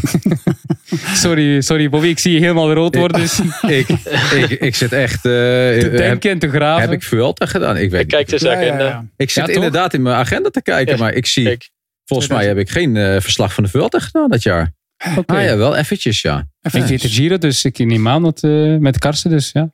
sorry, 1.24 1.62
sorry 1.62 1.90
Bobby, 1.90 2.08
ik 2.08 2.20
zie 2.20 2.34
je 2.34 2.40
helemaal 2.40 2.74
rood 2.74 2.96
worden. 2.96 3.22
Dus 3.22 3.40
ik, 3.62 3.88
ik, 4.36 4.50
ik 4.50 4.76
zit 4.76 4.92
echt... 4.92 5.16
eh, 5.16 5.22
te 5.22 5.78
heb, 5.82 5.98
denken 5.98 6.32
en 6.32 6.40
te 6.40 6.50
graven. 6.50 6.82
heb 6.82 6.92
ik 6.92 7.04
Vuelta 7.04 7.46
gedaan? 7.46 7.78
Ik, 7.78 7.92
weet, 7.92 8.02
Ik 8.02 8.08
kijk 8.08 8.30
dus 8.30 8.42
Ja, 8.42 8.60
ja, 8.60 8.80
ja. 8.80 9.06
ik 9.16 9.30
zit 9.30 9.48
inderdaad 9.50 9.94
in 9.94 10.02
mijn 10.02 10.16
agenda 10.16 10.50
te 10.50 10.62
kijken, 10.62 10.94
Ja, 10.96 11.00
maar 11.04 11.14
ik 11.14 11.26
zie... 11.26 11.44
kijk. 11.44 11.70
Volgens 12.06 12.30
mij 12.30 12.46
heb 12.48 12.58
ik 12.58 12.70
geen 12.70 12.98
eh, 12.98 13.20
verslag 13.22 13.54
van 13.54 13.64
de 13.64 13.70
Vuelta 13.70 14.00
gedaan 14.00 14.30
dat 14.30 14.44
jaar. 14.44 14.74
Oké. 15.18 15.34
Ah 15.36 15.44
ja, 15.44 15.58
wel 15.58 15.76
eventjes, 15.76 16.22
ja. 16.22 16.48
Even 16.62 16.80
Ik 16.80 16.88
deed 16.88 17.02
de 17.02 17.10
Giro, 17.10 17.38
dus 17.38 17.66
ik 17.66 17.78
neem 17.78 18.08
aan 18.08 18.24
dat 18.24 18.44
eh, 18.44 18.76
met 18.78 19.00
Karsten, 19.00 19.32
dus 19.32 19.50
ja. 19.54 19.72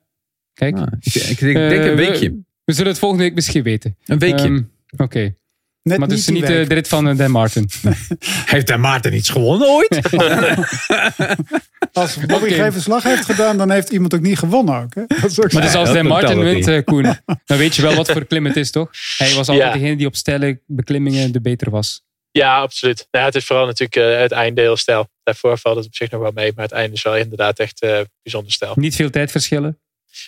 Kijk. 0.54 0.76
Ah, 0.76 0.86
ik, 1.00 1.14
ik, 1.14 1.28
ik 1.28 1.38
denk 1.40 1.56
een 1.56 1.82
we- 1.82 1.94
weekje. 1.94 2.34
We, 2.64 2.72
zullen 2.72 2.90
het 2.90 2.98
volgende 3.00 3.24
week 3.24 3.34
misschien 3.34 3.62
weten. 3.62 3.96
Een 4.06 4.18
weekje. 4.18 4.44
Ehm, 4.46 4.62
Oké. 4.96 5.34
Net 5.82 5.98
Maar 5.98 6.08
dus 6.08 6.26
niet 6.26 6.34
niet 6.40 6.50
eh, 6.50 6.68
de 6.68 6.74
rit 6.74 6.88
van 6.88 7.08
eh, 7.08 7.16
Dan 7.16 7.30
Martin. 7.30 7.68
Heeft 8.46 8.66
de 8.66 8.76
Maarten 8.76 9.14
iets 9.14 9.28
gewonnen 9.28 9.68
ooit? 9.68 10.00
Als 11.92 12.16
Bobby 12.26 12.50
geen 12.50 12.72
verslag 12.72 13.02
heeft 13.02 13.24
gedaan, 13.24 13.56
dan 13.56 13.70
heeft 13.70 13.90
iemand 13.90 14.14
ook 14.14 14.20
niet 14.20 14.38
gewonnen. 14.38 14.82
Ook, 14.82 14.94
hè? 14.94 15.02
Dat 15.06 15.30
is 15.30 15.40
ook 15.40 15.52
Maar 15.52 15.62
zo. 15.62 15.68
dus 15.68 15.74
als 15.74 15.92
Dan 15.92 16.06
Martin 16.06 16.38
wint, 16.38 16.66
eh, 16.68 16.84
Koen, 16.84 17.02
dan 17.44 17.58
weet 17.58 17.76
je 17.76 17.82
wel 17.82 17.94
wat 17.94 18.10
voor 18.10 18.24
klim 18.24 18.44
het 18.46 18.56
is, 18.56 18.70
toch? 18.70 18.90
Hij 19.16 19.34
was 19.34 19.48
altijd 19.48 19.58
Ja. 19.58 19.72
degene 19.72 19.96
die 19.96 20.06
op 20.06 20.16
steile 20.16 20.60
beklimmingen 20.66 21.32
de 21.32 21.40
beter 21.40 21.70
was. 21.70 22.02
Ja, 22.30 22.56
absoluut. 22.60 22.96
Nou, 22.96 23.06
ja, 23.10 23.24
het 23.24 23.34
is 23.34 23.44
vooral 23.44 23.66
natuurlijk 23.66 23.96
eh, 23.96 24.20
het 24.20 24.32
einde 24.32 24.60
heel 24.60 24.76
stijl. 24.76 25.08
Daarvoor 25.22 25.58
valt 25.58 25.76
het 25.76 25.86
op 25.86 25.94
zich 25.94 26.10
nog 26.10 26.20
wel 26.20 26.30
mee. 26.34 26.52
Maar 26.54 26.64
het 26.64 26.72
einde 26.74 26.94
is 26.96 27.02
wel 27.02 27.16
inderdaad 27.16 27.58
echt 27.58 27.80
eh, 27.80 28.00
bijzonder 28.22 28.52
stijl. 28.52 28.72
Niet 28.76 28.94
veel 28.94 29.10
tijdverschillen. 29.10 29.78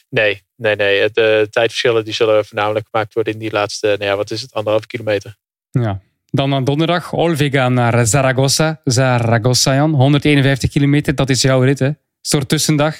Nee, 0.09 0.43
nee, 0.57 0.77
nee. 0.77 1.11
De 1.11 1.47
tijdverschillen 1.51 2.05
die 2.05 2.15
zullen 2.15 2.45
voornamelijk 2.45 2.87
gemaakt 2.91 3.15
worden 3.15 3.33
in 3.33 3.39
die 3.39 3.51
laatste, 3.53 3.87
nou 3.87 4.05
ja, 4.05 4.17
wat 4.17 4.31
is 4.31 4.41
het, 4.41 4.53
anderhalve 4.55 4.87
kilometer. 4.87 5.37
Ja. 5.71 6.01
Dan 6.31 6.55
aan 6.55 6.65
donderdag, 6.65 7.13
Olvega 7.13 7.69
naar 7.69 8.07
Zaragoza. 8.07 8.81
Zaragoza, 8.85 9.75
Jan. 9.75 9.93
151 9.95 10.71
kilometer, 10.71 11.15
dat 11.15 11.31
is 11.31 11.43
jouw 11.43 11.61
rit, 11.61 11.79
hè? 11.79 11.91
Soort 12.21 12.49
tussendag. 12.49 12.97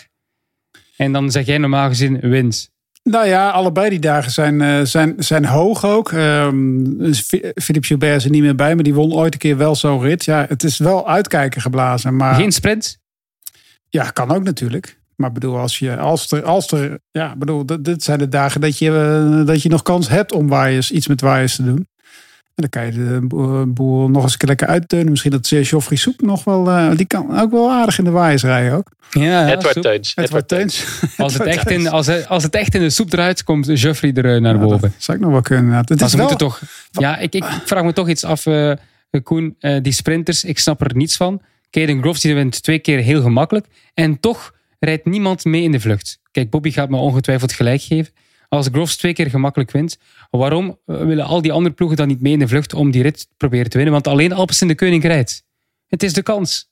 En 0.97 1.13
dan 1.13 1.31
zeg 1.31 1.47
jij 1.47 1.59
normaal 1.59 1.89
gezien 1.89 2.21
wind. 2.21 2.71
Nou 3.03 3.27
ja, 3.27 3.51
allebei 3.51 3.91
die 3.91 3.99
dagen 3.99 4.31
zijn, 4.31 4.61
eh, 4.61 4.81
zijn, 4.83 5.15
zijn 5.19 5.45
hoog 5.45 5.85
ook. 5.85 6.09
Fi- 7.15 7.53
Philippe 7.55 7.87
Gilbert 7.87 8.17
is 8.17 8.25
er 8.25 8.31
niet 8.31 8.43
meer 8.43 8.55
bij, 8.55 8.75
maar 8.75 8.85
die 8.85 8.95
won 8.95 9.13
ooit 9.13 9.33
een 9.33 9.39
keer 9.39 9.57
wel 9.57 9.75
zo'n 9.75 10.01
rit. 10.03 10.25
Ja, 10.25 10.45
het 10.49 10.63
is 10.63 10.79
wel 10.79 11.09
uitkijken 11.09 11.61
geblazen. 11.61 12.17
Maar 12.17 12.35
Geen 12.35 12.53
sprint? 12.53 12.99
ja, 13.89 14.11
kan 14.11 14.31
ook 14.31 14.43
natuurlijk. 14.43 14.96
Maar 15.17 15.33
bedoel, 15.33 15.59
als 15.59 15.79
je, 15.79 15.97
als 15.97 16.31
er, 16.33 16.45
als 16.45 16.71
er, 16.73 16.99
ja, 17.11 17.37
bedoel, 17.37 17.67
dit, 17.67 17.85
dit 17.85 18.03
zijn 18.03 18.19
de 18.19 18.29
dagen 18.29 18.61
dat 18.61 18.79
je, 18.79 18.91
eh, 19.41 19.47
dat 19.47 19.63
je 19.63 19.69
nog 19.69 19.83
kans 19.83 20.09
hebt 20.09 20.33
om 20.33 20.49
waaiers, 20.49 20.91
iets 20.91 21.07
met 21.07 21.21
waaiers 21.21 21.57
te 21.57 21.65
doen. 21.65 21.89
dan 22.55 22.69
kan 22.69 22.87
je 22.87 22.93
de 22.93 23.19
boel- 23.23 23.73
boel 23.73 24.09
nog 24.11 24.23
eens 24.23 24.33
een 24.33 24.39
keer 24.39 24.49
lekker 24.49 24.67
uitdeunen. 24.67 25.11
Misschien 25.11 25.31
dat 25.31 25.49
Geoffrey 25.49 25.99
Soep 25.99 26.21
nog 26.21 26.45
wel... 26.45 26.69
eh, 26.71 26.91
die 26.97 27.07
kan 27.07 27.41
ook 27.41 27.51
wel 27.51 27.71
aardig 27.71 27.99
in 27.99 28.05
de 28.05 28.11
waaiers 28.11 28.43
rijden 28.43 28.73
ook. 28.77 28.91
Ja, 29.11 29.53
Edward. 29.53 29.83
Teuns. 29.83 30.13
Edward 30.17 30.49
Teuns. 30.49 30.85
Als 31.17 31.33
het, 31.35 31.43
echt 31.43 31.71
in, 31.71 31.89
als, 31.89 32.07
het, 32.07 32.29
als 32.29 32.43
het 32.43 32.55
echt 32.55 32.75
in 32.75 32.81
de 32.81 32.91
soep 32.91 33.11
draait, 33.11 33.43
komt 33.45 33.71
Geoffrey 33.75 34.13
er 34.15 34.35
eh, 34.35 34.41
naar 34.41 34.55
Ja, 34.55 34.61
boven. 34.61 34.81
dat 34.81 34.91
zou 34.99 35.17
ik 35.19 35.23
nog 35.25 35.33
wel 35.33 35.41
kunnen. 35.41 35.75
Het 35.75 35.89
Maar 35.89 36.03
is 36.03 36.11
ze 36.11 36.17
wel, 36.17 36.27
moeten 36.29 36.47
toch... 36.47 36.61
Ja, 36.91 37.19
ik, 37.19 37.35
ik 37.35 37.45
vraag 37.65 37.83
me 37.85 37.93
toch 37.93 38.09
iets 38.09 38.25
af, 38.25 38.47
eh, 38.47 38.73
Koen. 39.23 39.57
eh, 39.59 39.83
die 39.83 39.93
sprinters, 39.93 40.45
ik 40.45 40.59
snap 40.59 40.81
er 40.81 40.97
niets 40.97 41.17
van. 41.17 41.41
Caden 41.71 42.01
Groves 42.01 42.21
die 42.21 42.35
wint 42.35 42.63
twee 42.63 42.79
keer 42.79 42.99
heel 42.99 43.23
gemakkelijk. 43.23 43.67
En 43.95 44.21
toch 44.21 44.53
rijdt 44.79 45.05
niemand 45.05 45.45
mee 45.45 45.63
in 45.63 45.73
de 45.73 45.81
vlucht. 45.81 46.19
Kijk, 46.31 46.51
Bobby 46.51 46.71
gaat 46.71 46.89
me 46.89 46.97
ongetwijfeld 46.97 47.53
gelijk 47.53 47.83
geven. 47.83 48.13
Als 48.49 48.69
Groves 48.73 48.97
twee 48.97 49.13
keer 49.13 49.31
gemakkelijk 49.31 49.71
wint, 49.71 49.99
waarom 50.31 50.79
eh, 50.87 50.97
willen 50.99 51.25
al 51.25 51.43
die 51.43 51.53
andere 51.53 51.75
ploegen 51.75 51.97
dan 51.97 52.09
niet 52.09 52.21
mee 52.21 52.33
in 52.33 52.39
de 52.39 52.49
vlucht 52.49 52.75
om 52.75 52.91
die 52.91 53.03
rit 53.03 53.19
te 53.19 53.27
proberen 53.37 53.71
te 53.71 53.77
winnen? 53.77 53.93
Want 53.95 54.07
alleen 54.07 54.33
Alpes 54.33 54.63
in 54.63 54.69
de 54.69 54.75
Koning 54.75 55.03
rijdt. 55.05 55.43
Het 55.87 56.03
is 56.03 56.13
de 56.13 56.23
kans. 56.23 56.69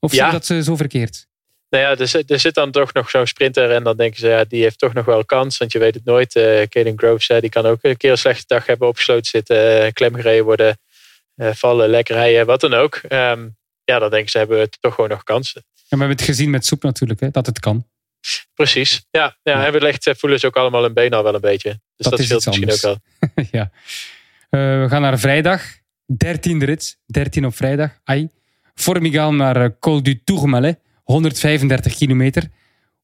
Of 0.00 0.12
Ja. 0.14 0.30
dat 0.30 0.46
ze 0.46 0.62
zo 0.62 0.76
verkeerd? 0.76 1.26
Nou 1.70 1.84
ja, 1.84 1.96
er 1.96 2.08
zit, 2.08 2.30
er 2.30 2.40
zit 2.40 2.54
dan 2.54 2.70
toch 2.70 2.92
nog 2.92 3.10
zo'n 3.10 3.26
sprinter. 3.26 3.70
En 3.70 3.82
dan 3.84 3.96
denken 3.96 4.20
ze, 4.20 4.28
ja, 4.28 4.44
die 4.44 4.62
heeft 4.62 4.78
toch 4.78 4.92
nog 4.92 5.04
wel 5.04 5.24
kans. 5.24 5.58
Want 5.58 5.72
je 5.72 5.78
weet 5.78 5.94
het 5.94 6.04
nooit. 6.04 6.36
eh 6.36 6.62
Caden 6.68 6.98
Groves, 6.98 7.26
die 7.40 7.48
kan 7.48 7.66
ook 7.66 7.78
een 7.82 7.96
keer 7.96 8.10
een 8.10 8.18
slechte 8.18 8.44
dag 8.46 8.66
hebben. 8.66 8.88
Opgesloten 8.88 9.24
zitten, 9.24 9.82
eh, 9.84 9.92
klem 9.92 10.14
gereden 10.14 10.44
worden. 10.44 10.78
eh, 11.36 11.50
vallen, 11.54 11.88
lekker 11.88 12.14
rijden, 12.14 12.46
wat 12.46 12.60
dan 12.60 12.74
ook. 12.74 12.94
Ehm, 13.08 13.48
ja, 13.84 13.98
dan 13.98 14.10
denken 14.10 14.30
ze, 14.30 14.38
hebben 14.38 14.58
we 14.58 14.68
toch 14.80 14.94
gewoon 14.94 15.10
nog 15.10 15.22
kansen. 15.22 15.62
Ja, 15.74 15.82
we 15.88 15.96
hebben 15.96 16.16
het 16.16 16.22
gezien 16.26 16.50
met 16.50 16.66
Soep 16.66 16.82
natuurlijk, 16.82 17.20
hè, 17.20 17.30
dat 17.30 17.46
het 17.46 17.60
kan. 17.60 17.86
Precies. 18.54 19.06
Ja, 19.10 19.36
ja, 19.42 19.66
en 19.66 19.72
wellicht 19.72 20.06
eh, 20.06 20.14
voelen 20.16 20.38
ze 20.38 20.46
ook 20.46 20.56
allemaal 20.56 20.82
hun 20.82 20.94
been 20.94 21.12
al 21.12 21.22
wel 21.22 21.34
een 21.34 21.40
beetje. 21.40 21.68
Dus 21.68 21.80
Dat 21.96 22.10
dat, 22.10 22.18
is 22.18 22.24
scheelt 22.26 22.46
iets 22.46 22.58
misschien 22.58 22.90
ook 22.90 22.98
anders. 22.98 23.20
wel. 23.34 23.44
ja. 23.60 23.70
Eh, 24.50 24.82
we 24.82 24.88
gaan 24.88 25.02
naar 25.02 25.18
vrijdag. 25.18 25.62
13e 26.26 26.56
rit. 26.58 26.98
13 27.06 27.46
op 27.46 27.56
vrijdag. 27.56 27.98
Ai. 28.04 28.28
Formigal 28.74 29.32
naar 29.34 29.56
eh, 29.64 29.70
Col 29.80 30.02
du 30.02 30.20
Tourmalet. 30.24 30.78
135 31.02 31.94
kilometer. 31.94 32.48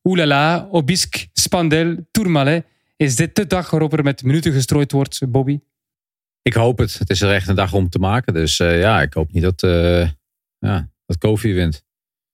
Oulala, 0.03 0.69
Obisque, 0.71 1.27
Spandel, 1.33 1.97
Tourmalet. 2.11 2.65
Is 2.97 3.17
dit 3.17 3.35
de 3.35 3.47
dag 3.47 3.71
waarop 3.71 3.93
er 3.93 4.03
met 4.05 4.23
minuten 4.23 4.53
gestrooid 4.53 4.93
wordt, 4.93 5.21
Bobby? 5.29 5.61
Ik 6.43 6.55
hoop 6.55 6.79
het. 6.79 6.99
Het 6.99 7.11
is 7.11 7.21
er 7.21 7.33
echt 7.35 7.49
een 7.49 7.55
dag 7.55 7.73
om 7.73 7.89
te 7.89 7.99
maken. 7.99 8.35
Dus 8.35 8.59
eh, 8.61 8.81
ja, 8.81 9.03
ik 9.03 9.13
hoop 9.15 9.33
niet 9.33 9.43
dat, 9.43 9.63
eh 9.63 10.09
ja, 10.61 10.91
dat 11.07 11.19
Kofi 11.19 11.55
wint. 11.55 11.85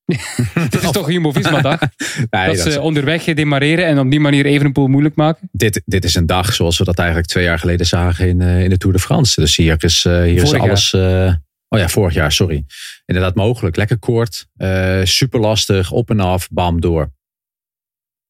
Dit 0.70 0.82
is 0.82 0.90
toch 0.90 1.10
Jumbo-Visma-dag? 1.10 1.80
Nee, 2.30 2.46
dat 2.46 2.56
dat 2.56 2.72
ze 2.72 2.80
onderweg 2.80 3.24
demareren 3.24 3.86
en 3.86 3.98
op 3.98 4.10
die 4.10 4.20
manier 4.20 4.46
Evenepoel 4.46 4.86
moeilijk 4.86 5.14
maken? 5.14 5.48
dit, 5.52 5.82
dit 5.84 6.04
is 6.04 6.14
een 6.14 6.26
dag 6.26 6.54
zoals 6.54 6.78
we 6.78 6.84
dat 6.84 6.98
eigenlijk 6.98 7.28
twee 7.28 7.44
jaar 7.44 7.58
geleden 7.58 7.86
zagen 7.86 8.28
in, 8.28 8.40
eh, 8.40 8.62
in 8.62 8.70
de 8.70 8.76
Tour 8.76 8.96
de 8.96 9.02
France. 9.02 9.40
Dus 9.40 9.56
hier 9.56 9.84
is, 9.84 10.04
eh, 10.04 10.22
hier 10.22 10.42
is 10.42 10.52
alles. 10.52 10.92
eh, 10.92 11.34
oh 11.68 11.78
ja, 11.78 11.88
vorig 11.88 12.14
jaar, 12.14 12.32
sorry. 12.32 12.64
Inderdaad 13.04 13.34
mogelijk. 13.34 13.76
Lekker 13.76 13.98
kort, 13.98 14.46
eh, 14.56 15.00
super 15.04 15.40
lastig, 15.40 15.90
op 15.90 16.10
en 16.10 16.20
af, 16.20 16.48
bam, 16.50 16.80
door. 16.80 17.12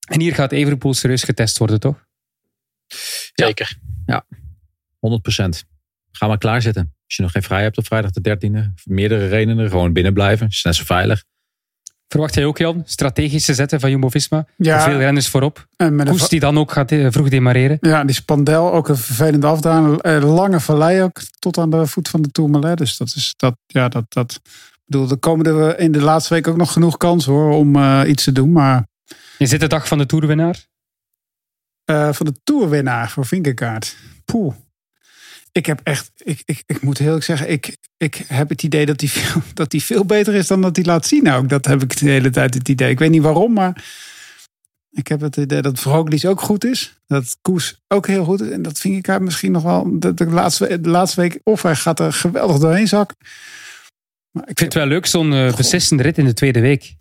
En 0.08 0.20
hier 0.20 0.34
gaat 0.34 0.52
Evenepoel 0.52 0.94
serieus 0.94 1.22
getest 1.22 1.58
worden, 1.58 1.80
toch? 1.80 2.04
Zeker. 3.34 3.78
100% 4.98 5.64
Ga 6.12 6.26
maar 6.26 6.38
klaarzitten. 6.38 6.95
Als 7.06 7.16
je 7.16 7.22
nog 7.22 7.32
geen 7.32 7.42
vrij 7.42 7.62
hebt 7.62 7.78
op 7.78 7.86
vrijdag 7.86 8.10
de 8.10 8.36
13e, 8.38 8.82
meerdere 8.84 9.28
redenen, 9.28 9.70
gewoon 9.70 9.92
binnen 9.92 10.12
blijven. 10.12 10.46
Is 10.48 10.62
net 10.62 10.74
zo 10.74 10.84
veilig. 10.84 11.24
Verwacht 12.08 12.34
jij 12.34 12.44
ook, 12.44 12.58
Jan, 12.58 12.82
strategische 12.84 13.54
zetten 13.54 13.80
van 13.80 13.90
Jumbo-Visma? 13.90 14.46
Ja. 14.56 14.80
Veel 14.80 14.98
renners 14.98 15.28
voorop. 15.28 15.66
en 15.76 15.94
met 15.94 16.08
Koes 16.08 16.28
die 16.28 16.40
dan 16.40 16.58
ook 16.58 16.72
gaat 16.72 16.92
eh, 16.92 17.06
vroeg 17.10 17.28
demareren. 17.28 17.78
Ja, 17.80 18.04
die 18.04 18.14
Spandel, 18.14 18.72
ook 18.72 18.88
een 18.88 18.96
vervelende 18.96 19.46
afdaan. 19.46 20.00
Eh, 20.00 20.34
lange 20.34 20.60
vallei 20.60 21.02
ook, 21.02 21.20
tot 21.38 21.58
aan 21.58 21.70
de 21.70 21.86
voet 21.86 22.08
van 22.08 22.22
de 22.22 22.28
Tourmalet. 22.30 22.78
Dus 22.78 22.96
dat 22.96 23.12
is, 23.16 23.34
dat, 23.36 23.56
ja, 23.66 23.88
dat, 23.88 24.04
dat... 24.08 24.40
Ik 24.44 24.92
bedoel, 24.92 25.10
er 25.10 25.16
komen 25.18 25.46
er 25.46 25.78
in 25.78 25.92
de 25.92 26.00
laatste 26.00 26.34
week 26.34 26.48
ook 26.48 26.56
nog 26.56 26.72
genoeg 26.72 26.96
kansen 26.96 27.32
hoor, 27.32 27.52
om 27.52 27.76
eh, 27.76 28.02
iets 28.06 28.24
te 28.24 28.32
doen. 28.32 28.52
Maar 28.52 28.86
Is 29.38 29.50
dit 29.50 29.60
de 29.60 29.66
dag 29.66 29.88
van 29.88 29.98
de 29.98 30.06
Tourwinnaar? 30.06 30.66
eh 31.84 32.12
van 32.12 32.26
de 32.26 32.34
Tourwinnaar 32.44 33.10
voor 33.10 33.26
Vinkenkaart. 33.26 33.96
Poeh. 34.24 34.54
Ik 35.56 35.66
heb 35.66 35.80
echt, 35.82 36.10
ik, 36.16 36.42
ik, 36.44 36.62
ik 36.66 36.82
moet 36.82 36.98
heel 36.98 37.06
eerlijk 37.06 37.24
zeggen, 37.24 37.50
ik, 37.50 37.76
ik 37.96 38.24
heb 38.26 38.48
het 38.48 38.62
idee 38.62 38.86
dat 38.86 39.00
hij 39.00 39.08
veel, 39.08 39.42
dat 39.54 39.70
die 39.70 39.82
veel 39.82 40.04
beter 40.04 40.34
is 40.34 40.46
dan 40.46 40.62
dat 40.62 40.76
hij 40.76 40.84
laat 40.84 41.06
zien. 41.06 41.22
Nou, 41.22 41.46
dat 41.46 41.66
heb 41.66 41.82
ik 41.82 41.98
de 41.98 42.10
hele 42.10 42.30
tijd 42.30 42.54
het 42.54 42.68
idee. 42.68 42.90
Ik 42.90 42.98
weet 42.98 43.10
niet 43.10 43.22
waarom, 43.22 43.52
maar 43.52 43.84
ik 44.90 45.08
heb 45.08 45.20
het 45.20 45.36
idee 45.36 45.62
dat 45.62 45.80
Vroglic 45.80 46.24
ook 46.24 46.40
goed 46.40 46.64
is. 46.64 47.00
Dat 47.06 47.36
Koes 47.42 47.82
ook 47.88 48.06
heel 48.06 48.24
goed 48.24 48.40
is. 48.40 48.50
En 48.50 48.62
dat 48.62 48.78
Vingegaard 48.78 49.22
misschien 49.22 49.52
nog 49.52 49.62
wel 49.62 50.00
de, 50.00 50.14
de, 50.14 50.26
laatste, 50.26 50.80
de 50.80 50.88
laatste 50.88 51.20
week. 51.20 51.40
Of 51.42 51.62
hij 51.62 51.76
gaat 51.76 52.00
er 52.00 52.12
geweldig 52.12 52.58
doorheen 52.58 52.88
zakken. 52.88 53.16
Maar 54.30 54.42
ik 54.42 54.50
Ik 54.50 54.58
vind 54.58 54.72
het 54.72 54.82
wel 54.82 54.92
leuk, 54.92 55.06
zo'n 55.06 55.32
eh, 55.32 55.56
beslissende 55.56 56.02
rit 56.02 56.18
in 56.18 56.24
de 56.24 56.32
tweede 56.32 56.60
week. 56.60 56.94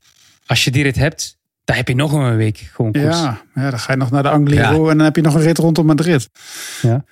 Als 0.45 0.63
je 0.63 0.71
die 0.71 0.83
rit 0.83 0.95
hebt, 0.95 1.37
dan 1.63 1.75
heb 1.75 1.87
je 1.87 1.95
nog 1.95 2.11
een 2.11 2.35
week 2.35 2.57
gewoon 2.73 2.91
koers. 2.91 3.19
ja, 3.19 3.41
ja, 3.55 3.69
dan 3.69 3.79
ga 3.79 3.91
je 3.91 3.97
nog 3.97 4.11
naar 4.11 4.23
de 4.23 4.29
Angliru 4.29 4.89
en 4.89 4.97
dan 4.97 4.99
heb 4.99 5.15
je 5.15 5.21
nog 5.21 5.33
een 5.33 5.41
rit 5.41 5.57
rondom 5.57 5.85
Madrid. 5.85 6.29
Ja, 6.81 7.03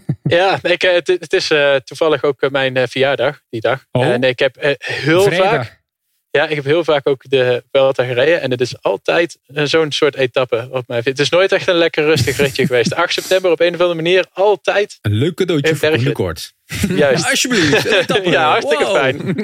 ik, 0.62 0.82
eh, 0.82 0.92
het, 0.92 1.06
het 1.06 1.32
is 1.32 1.50
eh, 1.50 1.74
toevallig 1.74 2.24
ook 2.24 2.40
eh, 2.42 2.50
mijn 2.50 2.88
verjaardag 2.88 3.40
die 3.50 3.60
dag. 3.60 3.84
Oh. 3.90 4.04
En 4.04 4.22
ik 4.22 4.38
heb 4.38 4.76
heel 4.78 5.30
vaak, 5.32 5.82
ja, 6.30 6.46
ik 6.48 6.54
heb 6.56 6.64
heel 6.64 6.84
vaak 6.84 7.08
ook 7.08 7.22
de 7.28 7.64
Vuelta 7.70 8.04
gereden. 8.04 8.40
En 8.40 8.50
het 8.50 8.60
is 8.60 8.82
altijd 8.82 9.38
zo'n 9.46 9.92
soort 9.92 10.14
etappe 10.14 10.68
op 10.70 10.88
mijn 10.88 11.02
Het 11.04 11.18
is 11.18 11.28
nooit 11.28 11.52
echt 11.52 11.68
een 11.68 11.74
lekker 11.74 12.04
rustig 12.04 12.36
ritje 12.36 12.66
geweest. 12.66 12.94
8 12.94 13.12
september 13.12 13.50
op 13.50 13.60
een 13.60 13.74
of 13.74 13.80
andere 13.80 13.94
manier 14.02 14.26
altijd. 14.32 14.98
Een 15.00 15.12
leuk 15.12 15.34
cadeautje 15.34 15.76
voor 15.76 15.98
de 15.98 16.12
kort. 16.12 16.52
Juist. 16.88 17.30
Alsjeblieft. 17.30 17.84
etappe. 17.84 18.30
ja, 18.30 18.50
hartstikke 18.50 18.84
Wow. 18.84 18.96
fijn. 18.96 19.34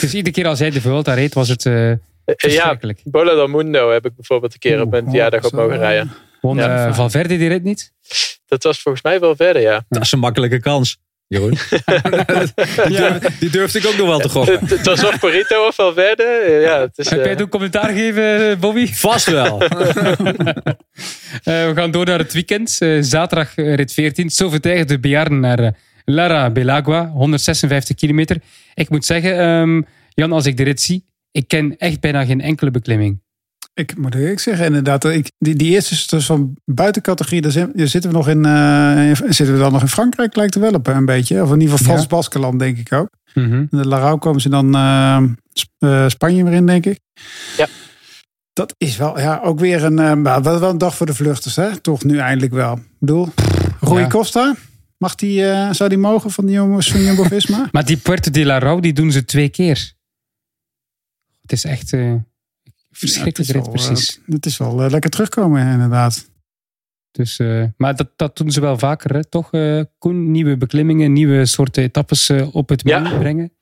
Dus 0.00 0.14
iedere 0.14 0.34
keer 0.34 0.46
als 0.46 0.58
hij 0.58 0.70
de 0.70 0.80
Vuelta 0.80 1.14
reed, 1.14 1.34
was 1.34 1.48
het 1.48 1.66
Eh, 2.24 2.34
ja, 2.36 2.50
verschrikkelijk. 2.50 3.00
Bola 3.04 3.34
del 3.34 3.46
Mundo 3.46 3.90
heb 3.90 4.04
ik 4.06 4.14
bijvoorbeeld 4.14 4.52
een 4.52 4.58
keer 4.58 4.80
op 4.80 4.90
mijn 4.90 5.04
verjaardag 5.04 5.44
op 5.44 5.52
mogen 5.52 5.78
rijden. 5.78 6.12
Won 6.44 6.56
Ja. 6.56 6.86
eh, 6.86 6.94
Valverde 6.94 7.36
die 7.36 7.48
rit 7.48 7.62
niet? 7.62 7.92
Dat 8.46 8.62
was 8.62 8.80
volgens 8.80 9.04
mij 9.04 9.20
wel 9.20 9.36
verder, 9.36 9.62
ja. 9.62 9.84
Dat 9.88 10.02
is 10.02 10.12
een 10.12 10.18
makkelijke 10.18 10.60
kans. 10.60 10.98
Jeroen. 11.26 11.50
die, 12.88 12.96
durf- 12.96 13.38
die 13.38 13.50
durfde 13.50 13.78
ik 13.78 13.86
ook 13.86 13.96
nog 13.96 14.06
wel 14.06 14.18
te 14.18 14.28
gokken. 14.28 14.58
Het, 14.58 14.70
het 14.70 14.86
was 14.86 15.04
of 15.04 15.18
Porito 15.18 15.66
of 15.66 15.74
Valverde. 15.74 16.58
Ja, 16.62 16.80
het 16.80 16.98
is, 16.98 17.10
Heb 17.10 17.18
eh, 17.18 17.24
jij 17.24 17.40
ook 17.40 17.50
commentaar 17.50 17.88
gegeven, 17.88 18.50
eh, 18.50 18.56
Bobby? 18.58 18.86
Vast 18.94 19.26
wel. 19.30 19.62
Eh, 21.44 21.66
we 21.66 21.72
gaan 21.74 21.90
door 21.90 22.04
naar 22.06 22.18
het 22.18 22.32
weekend. 22.32 22.70
Zaterdag 23.00 23.54
rit 23.54 23.92
14. 23.92 24.30
Sauveterre 24.30 24.84
de 24.84 24.98
Bearn 25.00 25.40
naar 25.40 25.76
Lara 26.04 26.50
Belagua. 26.50 27.06
156 27.08 27.96
kilometer. 27.96 28.36
Ik 28.74 28.88
moet 28.88 29.04
zeggen, 29.04 29.38
ehm, 29.38 29.82
Jan, 30.14 30.32
als 30.32 30.46
ik 30.46 30.56
de 30.56 30.62
rit 30.62 30.80
zie, 30.80 31.04
ik 31.30 31.48
ken 31.48 31.76
echt 31.78 32.00
bijna 32.00 32.24
geen 32.24 32.40
enkele 32.40 32.70
beklimming. 32.70 33.22
Ik 33.74 33.96
moet 33.98 34.14
eerlijk 34.14 34.40
zeggen, 34.40 34.66
inderdaad. 34.66 35.04
Ik, 35.04 35.30
die, 35.38 35.54
die 35.54 35.70
eerste 35.72 35.94
is 35.94 36.06
dus 36.06 36.26
van 36.26 36.56
buitencategorie. 36.64 37.40
Daar 37.40 37.52
daar 37.52 37.88
zitten 37.88 38.10
we 38.10 38.16
nog 38.16 38.28
in, 38.28 38.44
in- 38.44 39.16
Zitten 39.34 39.52
we 39.52 39.58
dan 39.58 39.72
nog 39.72 39.80
in 39.82 39.88
Frankrijk, 39.88 40.36
lijkt 40.36 40.54
er 40.54 40.60
wel 40.60 40.72
op 40.72 40.86
een 40.86 41.04
beetje. 41.04 41.42
Of 41.42 41.52
in 41.52 41.60
ieder 41.60 41.76
geval 41.76 41.86
Ja. 41.86 41.92
Frans 41.92 42.06
Baskeland, 42.06 42.58
denk 42.58 42.78
ik 42.78 42.92
ook. 42.92 43.08
Mhm. 43.34 43.66
De 43.70 43.86
Larau 43.86 44.18
komen 44.18 44.40
ze 44.40 44.48
dan 44.48 44.74
eh, 44.74 45.22
Sp- 45.52 45.70
eh, 45.78 46.08
Spanje 46.08 46.44
weer 46.44 46.52
in, 46.52 46.66
denk 46.66 46.86
ik. 46.86 47.00
Ja. 47.56 47.66
Dat 48.52 48.74
is 48.78 48.96
wel, 48.96 49.18
ja, 49.20 49.40
ook 49.42 49.58
weer 49.60 49.84
een, 49.84 50.22
wel, 50.22 50.42
wel 50.42 50.62
een 50.62 50.78
dag 50.78 50.96
voor 50.96 51.06
de 51.06 51.14
vluchters, 51.14 51.56
hè? 51.56 51.76
Toch 51.76 52.04
nu 52.04 52.18
eindelijk 52.18 52.52
wel. 52.52 52.76
Ik 52.76 52.82
bedoel, 52.98 53.28
Rui 53.80 54.00
Ja. 54.00 54.06
Costa, 54.08 54.54
mag 54.98 55.14
die, 55.14 55.40
zou 55.74 55.88
die 55.88 55.98
mogen 55.98 56.30
van 56.30 56.46
de 56.46 56.52
jongens 56.52 56.90
van 56.90 57.02
Jumbo-Visma? 57.02 57.68
Maar 57.72 57.84
die 57.84 57.96
Puerto 57.96 58.30
de 58.30 58.44
la 58.44 58.58
Rau, 58.58 58.80
die 58.80 58.92
doen 58.92 59.12
ze 59.12 59.24
twee 59.24 59.48
keer. 59.48 59.92
Het 61.42 61.52
is 61.52 61.64
echt 61.64 61.92
verschrikkelijk 62.98 63.52
Ja, 63.52 63.60
rit, 63.60 63.70
precies. 63.70 64.16
eh, 64.26 64.34
Het 64.34 64.46
is 64.46 64.56
wel 64.56 64.82
eh, 64.82 64.90
lekker 64.90 65.10
terugkomen, 65.10 65.72
inderdaad. 65.72 66.30
Dus, 67.10 67.38
eh, 67.38 67.64
maar 67.76 67.96
dat, 67.96 68.08
dat 68.16 68.36
doen 68.36 68.50
ze 68.50 68.60
wel 68.60 68.78
vaker, 68.78 69.14
hè? 69.14 69.24
toch, 69.24 69.52
eh, 69.52 69.80
Koen? 69.98 70.30
Nieuwe 70.30 70.56
beklimmingen, 70.56 71.12
nieuwe 71.12 71.46
soorten 71.46 71.82
etappes 71.82 72.30
op 72.52 72.68
het 72.68 72.82
Ja. 72.84 72.98
menu 72.98 73.18
brengen. 73.18 73.52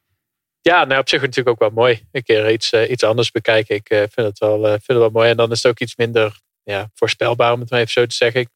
Ja, 0.60 0.84
nou 0.84 1.00
op 1.00 1.08
zich 1.08 1.20
natuurlijk 1.20 1.48
ook 1.48 1.58
wel 1.58 1.70
mooi. 1.70 2.02
Een 2.12 2.22
keer 2.22 2.52
iets, 2.52 2.72
iets 2.72 3.02
anders 3.04 3.30
bekijken. 3.30 3.74
Ik 3.76 3.86
vind, 3.88 4.14
het 4.14 4.38
wel, 4.38 4.64
eh, 4.64 4.70
vind 4.70 4.86
het 4.86 4.96
wel 4.96 5.10
mooi. 5.10 5.30
En 5.30 5.36
dan 5.36 5.50
is 5.50 5.62
het 5.62 5.72
ook 5.72 5.80
iets 5.80 5.96
minder 5.96 6.40
ja, 6.62 6.90
voorspelbaar, 6.94 7.52
om 7.52 7.60
het 7.60 7.70
maar 7.70 7.78
even 7.80 7.92
zo 7.92 8.06
te 8.06 8.14
zeggen. 8.14 8.50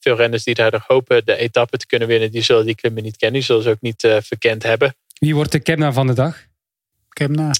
Veel 0.00 0.16
renners 0.16 0.44
die 0.44 0.54
daar 0.54 0.72
nog 0.72 0.86
hopen 0.86 1.24
de 1.24 1.36
etappe 1.36 1.76
te 1.76 1.86
kunnen 1.86 2.08
winnen, 2.08 2.30
die 2.30 2.42
zullen 2.42 2.64
die 2.66 2.74
klimmen 2.74 3.02
niet 3.02 3.16
kennen. 3.16 3.38
Die 3.38 3.46
zullen 3.48 3.62
ze 3.62 3.70
ook 3.70 3.80
niet 3.80 4.04
eh, 4.04 4.16
verkend 4.20 4.62
hebben. 4.62 4.96
Wie 5.18 5.34
wordt 5.34 5.52
de 5.52 5.60
Kemna 5.60 5.92
van 5.92 6.06
de 6.06 6.12
dag? 6.14 6.44
Kemna. 7.08 7.50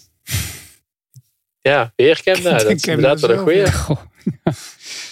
Ja, 1.70 1.92
weer 1.96 2.22
Kemna. 2.22 2.50
Dat 2.58 2.64
is 2.70 2.82
inderdaad 2.84 3.20
wel 3.20 3.30
een 3.30 3.38
goeie. 3.38 3.58
ja. 3.58 3.70
Goh, 3.86 4.00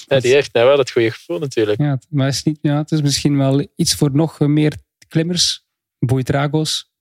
Ja, 0.07 0.21
die 0.21 0.33
heeft 0.33 0.53
nou 0.53 0.67
wel 0.67 0.79
het 0.79 0.91
goede 0.91 1.11
gevoel 1.11 1.39
natuurlijk. 1.39 1.81
ja, 1.81 1.91
het- 1.91 2.07
maar 2.11 2.27
het 2.27 2.35
is, 2.35 2.43
niet, 2.43 2.59
ja, 2.63 2.77
het 2.77 2.91
is 2.91 3.03
misschien 3.03 3.37
wel 3.37 3.67
iets 3.77 3.95
voor 3.95 4.11
nog 4.13 4.41
eh, 4.41 4.49
meer 4.49 4.77
klimmers. 5.09 5.67
Boitragos, 5.99 6.93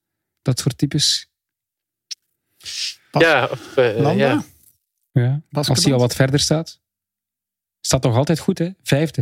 dat 0.42 0.58
soort 0.58 0.78
types. 0.78 1.30
Pas- 3.10 3.22
Ja, 3.22 3.48
of, 3.50 3.76
eh, 3.76 3.96
Landa? 4.00 4.24
ja. 4.24 4.44
Ja, 5.12 5.42
als 5.50 5.84
hij 5.84 5.92
al 5.92 5.98
wat 5.98 6.14
verder 6.14 6.40
staat. 6.40 6.80
Staat 7.80 8.02
toch 8.02 8.16
altijd 8.16 8.38
goed, 8.38 8.58
hè? 8.58 8.68
Vijfde. 8.82 9.20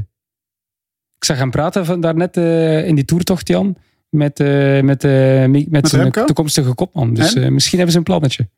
Ik 1.16 1.24
zag 1.24 1.36
hem 1.36 1.50
praten 1.50 1.84
van 1.84 2.00
daarnet 2.00 2.36
eh, 2.36 2.86
in 2.86 2.94
die 2.94 3.04
toertocht, 3.04 3.48
Jan. 3.48 3.76
met, 4.08 4.40
eh, 4.40 4.80
met, 4.80 5.04
eh, 5.04 5.44
met, 5.46 5.70
met 5.70 5.88
zijn 5.88 6.02
Remco? 6.02 6.24
toekomstige 6.24 6.74
kopman. 6.74 7.14
Dus 7.14 7.34
En? 7.34 7.42
eh, 7.42 7.50
misschien 7.50 7.76
hebben 7.76 7.92
ze 7.92 7.98
een 7.98 8.04
plannetje. 8.04 8.48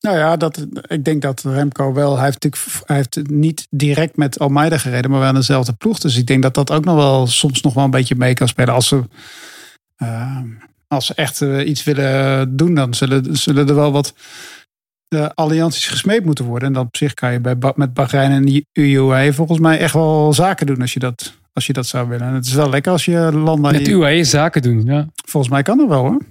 Nou 0.00 0.16
ja, 0.16 0.36
dat, 0.36 0.66
ik 0.86 1.04
denk 1.04 1.22
dat 1.22 1.42
Remco 1.42 1.92
wel. 1.92 2.16
Hij 2.16 2.24
heeft 2.24 2.42
natuurlijk 2.42 2.86
hij 2.86 2.96
heeft 2.96 3.30
niet 3.30 3.66
direct 3.70 4.16
met 4.16 4.38
Almeida 4.38 4.78
gereden, 4.78 5.10
maar 5.10 5.20
wel 5.20 5.28
in 5.28 5.34
dezelfde 5.34 5.72
ploeg. 5.72 5.98
Dus 5.98 6.16
ik 6.16 6.26
denk 6.26 6.42
dat 6.42 6.54
dat 6.54 6.70
ook 6.70 6.84
nog 6.84 6.96
wel 6.96 7.26
soms 7.26 7.60
nog 7.60 7.74
wel 7.74 7.84
een 7.84 7.90
beetje 7.90 8.14
mee 8.14 8.34
kan 8.34 8.48
spelen. 8.48 8.74
Als 8.74 8.88
ze, 8.88 9.02
eh, 9.96 10.38
als 10.88 11.06
ze 11.06 11.14
echt 11.14 11.42
eh, 11.42 11.68
iets 11.68 11.84
willen 11.84 12.56
doen, 12.56 12.74
dan 12.74 12.94
zullen, 12.94 13.36
zullen 13.36 13.68
er 13.68 13.74
wel 13.74 13.92
wat 13.92 14.14
eh, 15.08 15.28
allianties 15.34 15.88
gesmeed 15.88 16.24
moeten 16.24 16.44
worden. 16.44 16.68
En 16.68 16.74
dan 16.74 16.86
op 16.86 16.96
zich 16.96 17.14
kan 17.14 17.32
je 17.32 17.40
bij, 17.40 17.56
met 17.74 17.94
Bahrein 17.94 18.30
en 18.30 18.64
UAE 18.72 19.32
volgens 19.32 19.58
mij 19.58 19.78
echt 19.78 19.94
wel 19.94 20.32
zaken 20.32 20.66
doen 20.66 20.80
als 20.80 20.92
je 20.92 21.00
dat, 21.00 21.34
als 21.52 21.66
je 21.66 21.72
dat 21.72 21.86
zou 21.86 22.08
willen. 22.08 22.26
En 22.26 22.34
het 22.34 22.46
is 22.46 22.54
wel 22.54 22.70
lekker 22.70 22.92
als 22.92 23.04
je 23.04 23.32
landen. 23.32 23.72
Met 23.72 23.88
UAE 23.88 24.24
zaken 24.24 24.62
doen. 24.62 24.84
Ja. 24.84 25.08
Volgens 25.26 25.52
mij 25.52 25.62
kan 25.62 25.78
dat 25.78 25.88
wel 25.88 26.00
hoor. 26.00 26.22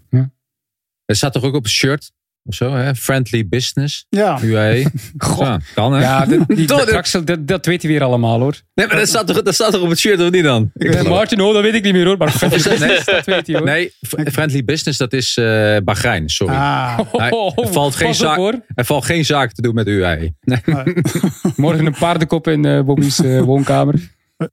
Het 1.06 1.18
staat 1.18 1.34
toch 1.34 1.44
ook 1.44 1.56
op 1.56 1.64
het 1.64 1.72
shirt? 1.72 2.12
Of 2.50 2.56
zo, 2.56 2.74
hè? 2.74 2.96
Friendly 2.96 3.48
business. 3.48 4.06
Ja, 4.10 4.40
UAE. 4.44 4.86
Goh. 5.18 5.40
Ja, 5.46 5.60
kan 5.74 5.94
hè? 5.94 6.02
Ja, 6.02 6.26
dat, 6.26 6.48
die, 6.48 6.68
dat, 6.68 6.80
dat- 6.80 6.92
Axel, 6.92 7.24
dat, 7.26 7.48
dat 7.48 7.66
weet 7.66 7.82
hij 7.82 7.92
weer 7.92 8.04
allemaal 8.04 8.40
hoor. 8.40 8.56
Nee, 8.74 8.88
maar 8.88 8.96
dat 8.96 9.08
staat, 9.08 9.28
toch, 9.28 9.42
dat 9.42 9.54
staat 9.54 9.72
toch 9.72 9.82
op 9.82 9.90
het 9.90 10.00
shirt 10.00 10.20
of 10.22 10.30
niet 10.32 10.44
dan? 10.44 10.72
Ik 10.74 11.08
Martin, 11.08 11.42
oh, 11.42 11.54
dat 11.54 11.62
weet 11.64 11.74
ik 11.74 11.84
niet 11.84 11.94
meer 11.94 12.06
hoor. 12.06 12.18
Maar 12.18 12.28
Is 12.54 12.64
dat- 12.64 12.80
nee? 12.80 13.00
dat 13.06 13.26
weet 13.26 13.48
hij 13.48 13.56
hoor. 13.56 13.66
Nee, 13.66 13.94
friendly 14.32 14.64
business, 14.64 14.98
dat 14.98 15.14
is 15.14 15.38
eh 15.38 15.78
Bahrein, 15.84 16.30
sorry. 16.30 16.54
ah, 16.56 17.00
Nee, 17.12 17.30
er, 17.56 17.68
valt 17.68 17.96
geen 17.96 18.16
zaak, 18.16 18.38
hoor. 18.38 18.54
er 18.76 18.86
valt 18.86 19.06
geen 19.06 19.26
zaak 19.26 19.52
te 19.52 19.62
doen 19.62 19.74
met 19.74 19.88
UAE. 19.88 20.34
Nee. 20.42 20.60
Morgen 21.56 21.86
een 21.86 21.96
paardenkop 22.00 22.48
in 22.48 22.66
eh 22.66 22.82
Bobby's 22.82 23.20
eh, 23.24 23.42
woonkamer. 23.42 23.96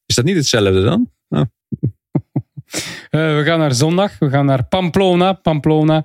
Is 0.06 0.14
dat 0.14 0.24
niet 0.24 0.36
hetzelfde 0.36 0.82
dan? 0.82 1.10
Eh, 3.10 3.20
we 3.36 3.42
gaan 3.44 3.58
naar 3.58 3.74
zondag. 3.74 4.18
We 4.18 4.30
gaan 4.30 4.46
naar 4.46 4.64
Pamplona. 4.64 5.32
Pamplona. 5.32 6.04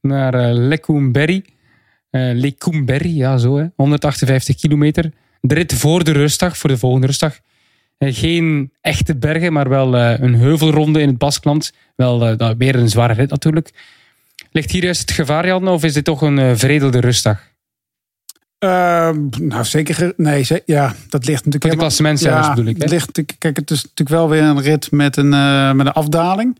Naar 0.00 0.34
eh 0.34 0.48
Lecumberri. 0.52 1.44
Lecumberri, 2.10 3.16
ja 3.16 3.36
zo 3.38 3.56
hè. 3.56 3.66
158 3.76 4.56
kilometer. 4.56 5.10
De 5.40 5.54
rit 5.54 5.74
voor 5.74 6.04
de 6.04 6.12
rustdag, 6.12 6.56
voor 6.58 6.70
de 6.70 6.78
volgende 6.78 7.06
rustdag. 7.06 7.38
Eh, 7.98 8.14
geen 8.14 8.72
echte 8.80 9.16
bergen, 9.16 9.52
maar 9.52 9.68
wel 9.68 9.96
een 9.98 10.34
heuvelronde 10.34 11.00
in 11.00 11.08
het 11.08 11.18
Baskland. 11.18 11.72
Wel 11.96 12.36
weer 12.56 12.74
een 12.76 12.88
zware 12.88 13.12
rit 13.12 13.30
natuurlijk. 13.30 13.70
Ligt 14.52 14.70
hier 14.70 14.82
juist 14.84 15.00
het 15.00 15.10
gevaar, 15.10 15.46
Jan, 15.46 15.68
of 15.68 15.84
is 15.84 15.92
dit 15.92 16.04
toch 16.04 16.22
een 16.22 16.58
veredelde 16.58 17.00
rustdag? 17.00 17.40
Ehm, 18.58 19.26
nou, 19.40 19.64
zeker. 19.64 20.12
Nee, 20.16 20.42
ze- 20.42 20.62
ja, 20.66 20.94
dat 21.08 21.26
ligt 21.26 21.44
natuurlijk. 21.44 21.44
Voor 21.44 21.50
de 21.50 21.58
helemaal- 21.60 21.76
klassementsrijders 21.78 22.48
bedoel 22.48 22.66
ik. 22.66 22.76
Hè? 22.76 22.82
Het 22.82 22.90
ligt, 22.92 23.38
kijk, 23.38 23.56
het 23.56 23.70
is 23.70 23.82
natuurlijk 23.82 24.08
wel 24.08 24.28
weer 24.28 24.42
een 24.42 24.60
rit 24.60 24.90
met 24.90 25.16
een, 25.16 25.28
met 25.76 25.86
een 25.86 25.92
afdaling. 25.92 26.58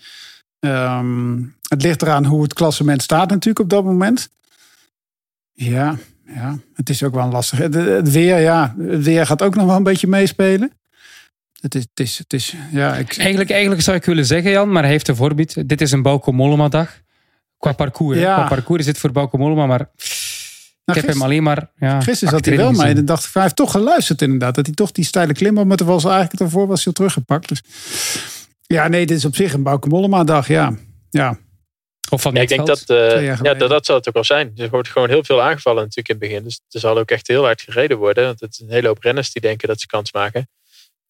Ehm, 0.61 1.43
het 1.69 1.83
ligt 1.83 2.03
eraan 2.03 2.25
hoe 2.25 2.43
het 2.43 2.53
klassement 2.53 3.03
staat, 3.03 3.31
natuurlijk 3.31 3.59
op 3.59 3.71
dat 3.71 3.85
moment. 3.85 4.31
Ja, 5.53 5.97
ja 6.27 6.59
het 6.75 6.89
is 6.89 7.03
ook 7.03 7.15
wel 7.15 7.25
een 7.25 7.31
lastig. 7.31 7.59
Het, 7.59 7.75
het 7.75 8.11
weer, 8.11 8.41
ja, 8.41 8.75
het 8.79 9.05
weer 9.05 9.27
gaat 9.27 9.43
ook 9.43 9.55
nog 9.55 9.67
wel 9.67 9.77
een 9.77 9.83
beetje 9.83 10.07
meespelen. 10.07 10.73
Het 11.61 11.75
is, 11.75 11.83
het 11.83 12.01
is, 12.01 12.19
het 12.19 12.33
is 12.33 12.55
ja, 12.71 12.95
ik, 12.95 13.17
Eigenlijk, 13.17 13.51
eigenlijk 13.51 13.83
zou 13.83 13.97
ik 13.97 14.05
willen 14.05 14.27
zeggen, 14.27 14.51
Jan, 14.51 14.73
maar 14.73 14.83
hij 14.83 14.91
heeft 14.91 15.09
een 15.09 15.17
voorbeeld. 15.17 15.69
Dit 15.69 15.81
is 15.81 15.93
een 15.93 16.03
Bauke 16.03 16.33
Mollema 16.33 16.69
dag. 16.69 17.01
Qua 17.59 17.73
parcours. 17.73 18.19
Ja. 18.19 18.35
Qua 18.35 18.49
parcours 18.49 18.81
is 18.81 18.87
dit 18.87 18.99
voor 18.99 19.13
Bauke 19.13 19.37
Mollema, 19.37 19.67
maar 19.67 19.81
ik 19.81 20.95
nou, 20.95 20.99
heb 20.99 21.09
hem 21.09 21.23
alleen 21.23 21.43
maar... 21.43 21.71
Ja, 21.77 22.01
gisteren 22.01 22.35
zat 22.35 22.45
hij 22.45 22.57
wel 22.57 22.73
mee. 22.73 22.95
Dan 22.95 23.05
dacht 23.05 23.25
ik, 23.25 23.31
hij 23.33 23.43
heeft 23.43 23.57
toch 23.57 23.71
geluisterd 23.71 24.23
inderdaad. 24.23 24.55
Dat 24.55 24.67
hij 24.67 24.75
toch 24.75 24.93
die 24.93 25.05
steile 25.05 25.33
klim 25.33 25.59
op, 25.59 25.67
maar 25.67 25.77
toen 25.77 25.87
was 25.87 26.05
eigenlijk 26.05 26.41
ervoor 26.41 26.67
was 26.67 26.89
teruggepakt. 26.93 27.49
Dus 27.49 27.63
ja, 28.75 28.89
nee, 28.89 29.07
dit 29.07 29.17
is 29.17 29.25
op 29.25 29.35
zich 29.35 29.53
een 29.53 29.63
Bauke 29.63 29.89
Mollema 29.89 30.25
dag, 30.25 30.49
ja. 30.49 30.75
Ja, 31.11 31.39
Of 32.11 32.23
van 32.23 32.35
Ja, 32.35 32.41
ik 32.41 32.49
denk 32.49 32.67
dat, 32.67 32.81
eh, 32.87 33.25
ja, 33.43 33.55
dat 33.55 33.69
dat 33.69 33.87
zal 33.87 33.97
het 33.97 34.09
ook 34.09 34.15
wel 34.15 34.25
zijn. 34.25 34.53
Er 34.57 34.69
wordt 34.71 34.89
gewoon 34.89 35.09
heel 35.09 35.25
veel 35.25 35.43
aangevallen 35.43 35.83
natuurlijk 35.83 36.09
in 36.09 36.15
het 36.15 36.25
begin. 36.29 36.45
Dus 36.45 36.61
er 36.71 36.81
zal 36.81 36.99
ook 36.99 37.11
echt 37.11 37.27
heel 37.27 37.43
hard 37.45 37.61
gereden 37.63 37.97
worden. 37.99 38.25
Want 38.25 38.41
het 38.41 38.53
is 38.53 38.61
een 38.61 38.71
hele 38.71 38.87
hoop 38.89 39.03
renners 39.03 39.33
die 39.33 39.43
denken 39.43 39.69
dat 39.69 39.81
ze 39.81 39.87
kans 39.87 40.13
maken. 40.13 40.49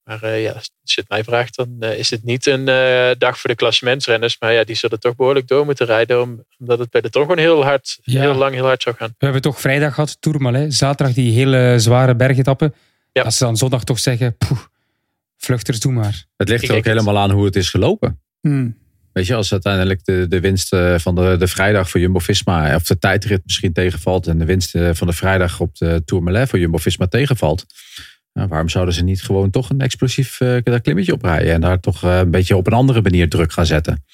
Maar 0.05 0.23
eh, 0.23 0.43
ja, 0.43 0.53
als 0.53 0.71
je 0.95 1.01
het 1.01 1.09
mij 1.09 1.25
vraagt, 1.25 1.57
dan 1.57 1.77
eh, 1.81 1.99
is 1.99 2.11
het 2.11 2.25
niet 2.25 2.47
een 2.47 2.69
eh, 2.69 3.11
dag 3.19 3.39
voor 3.39 3.51
de 3.51 3.57
klassementsrenners. 3.57 4.37
Maar 4.41 4.53
ja, 4.53 4.65
die 4.65 4.77
zullen 4.77 5.01
toch 5.01 5.15
behoorlijk 5.17 5.49
door 5.49 5.65
moeten 5.65 5.87
rijden. 5.87 6.23
om- 6.23 6.45
Omdat 6.59 6.79
het 6.79 6.91
bij 6.91 7.01
de 7.01 7.11
toch 7.11 7.23
gewoon 7.23 7.39
heel 7.39 7.65
hard, 7.65 7.99
Ja. 8.03 8.21
heel 8.21 8.35
lang 8.35 8.55
heel 8.55 8.65
hard 8.65 8.83
zou 8.83 8.97
gaan. 8.97 9.09
We 9.19 9.25
hebben 9.25 9.43
toch 9.43 9.61
vrijdag 9.61 9.95
gehad, 9.95 10.17
Tourmalet. 10.21 10.75
Zaterdag 10.75 11.15
die 11.15 11.33
hele 11.33 11.75
zware 11.79 12.15
bergetappen. 12.17 12.75
Ja. 13.13 13.23
Als 13.23 13.37
ze 13.37 13.45
dan 13.45 13.57
zondag 13.57 13.85
toch 13.85 13.99
zeggen, 13.99 14.37
poeh, 14.37 14.59
vluchters, 15.39 15.81
doe 15.81 15.93
maar. 15.93 16.25
Het 16.37 16.49
ligt 16.49 16.65
er 16.65 16.71
ook 16.71 16.77
het. 16.77 16.87
helemaal 16.87 17.19
aan 17.19 17.31
hoe 17.31 17.45
het 17.45 17.57
is 17.57 17.71
gelopen. 17.71 18.21
Hm. 18.41 18.69
Weet 19.13 19.27
je, 19.27 19.35
als 19.35 19.53
uiteindelijk 19.53 20.05
de, 20.05 20.27
de 20.29 20.41
winst 20.41 20.73
eh, 20.73 20.99
van 20.99 21.15
de, 21.15 21.37
de 21.39 21.47
vrijdag 21.47 21.91
voor 21.91 22.01
Jumbo-Visma... 22.01 22.75
of 22.75 22.83
de 22.83 22.99
tijdrit 22.99 23.41
misschien 23.45 23.73
tegenvalt... 23.73 24.27
en 24.27 24.39
de 24.39 24.45
winst 24.45 24.75
eh, 24.75 24.91
van 24.93 25.07
de 25.07 25.13
vrijdag 25.13 25.61
op 25.61 25.77
de 25.77 26.03
Tourmalet 26.05 26.49
voor 26.49 26.59
Jumbo-Visma 26.59 27.07
tegenvalt... 27.07 27.65
nou, 28.33 28.49
waarom 28.49 28.69
zouden 28.69 28.95
ze 28.95 29.05
niet 29.05 29.23
gewoon 29.23 29.51
toch 29.51 29.71
een 29.71 29.81
explosief 29.81 30.41
eh, 30.41 30.57
dat 30.63 30.81
klimmetje 30.83 31.13
oprijden... 31.13 31.53
en 31.53 31.61
daar 31.61 31.81
toch 31.81 32.05
eh, 32.05 32.19
een 32.19 32.31
beetje 32.31 32.57
op 32.57 32.67
een 32.67 32.73
andere 32.73 33.03
manier 33.03 33.29
druk 33.29 33.53
gaan 33.53 33.67
zetten? 33.67 34.05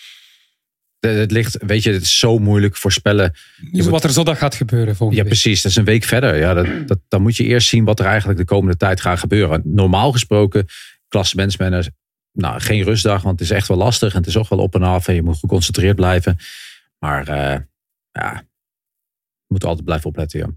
De- 0.99 1.09
Het 1.09 1.31
ligt, 1.31 1.57
weet 1.67 1.83
je, 1.83 1.93
het 1.93 2.03
is 2.03 2.19
zo 2.19 2.39
moeilijk 2.39 2.77
voorspellen. 2.77 3.33
Je 3.73 3.83
moet- 3.83 3.91
Wat 3.91 4.05
er 4.05 4.11
zondag 4.11 4.39
gaat 4.39 4.55
gebeuren 4.55 4.97
volgende 4.97 5.23
Ja, 5.23 5.29
week. 5.29 5.41
precies. 5.41 5.63
Dat 5.63 5.71
is 5.71 5.77
een 5.77 5.85
week 5.85 6.05
verder. 6.05 6.37
Ja, 6.37 6.55
dat, 6.55 6.67
dat, 6.89 6.99
dan 7.09 7.23
moet 7.23 7.37
je 7.37 7.45
eerst 7.45 7.69
zien 7.69 7.85
wat 7.85 8.01
er 8.01 8.07
eigenlijk 8.07 8.39
de 8.39 8.45
komende 8.45 8.77
tijd 8.77 9.01
gaat 9.01 9.19
gebeuren. 9.19 9.63
Normaal 9.65 10.13
gesproken, 10.13 10.67
klassementsmanners, 11.15 11.89
nou, 12.33 12.61
geen 12.61 12.83
rustdag, 12.83 13.23
want 13.23 13.39
het 13.39 13.49
is 13.49 13.57
echt 13.57 13.69
wel 13.69 13.77
lastig. 13.77 14.13
En 14.13 14.19
het 14.19 14.27
is 14.27 14.37
ook 14.37 14.49
wel 14.49 14.59
op 14.59 14.75
en 14.75 14.83
af 14.83 15.09
en 15.09 15.15
je 15.15 15.23
moet 15.23 15.39
geconcentreerd 15.39 15.97
blijven. 15.97 16.37
Maar 16.99 17.29
eh, 17.29 17.61
ja, 18.11 18.33
je 19.47 19.53
moet 19.53 19.65
altijd 19.65 19.85
blijven 19.85 20.09
opletten, 20.09 20.39
ja. 20.39 20.49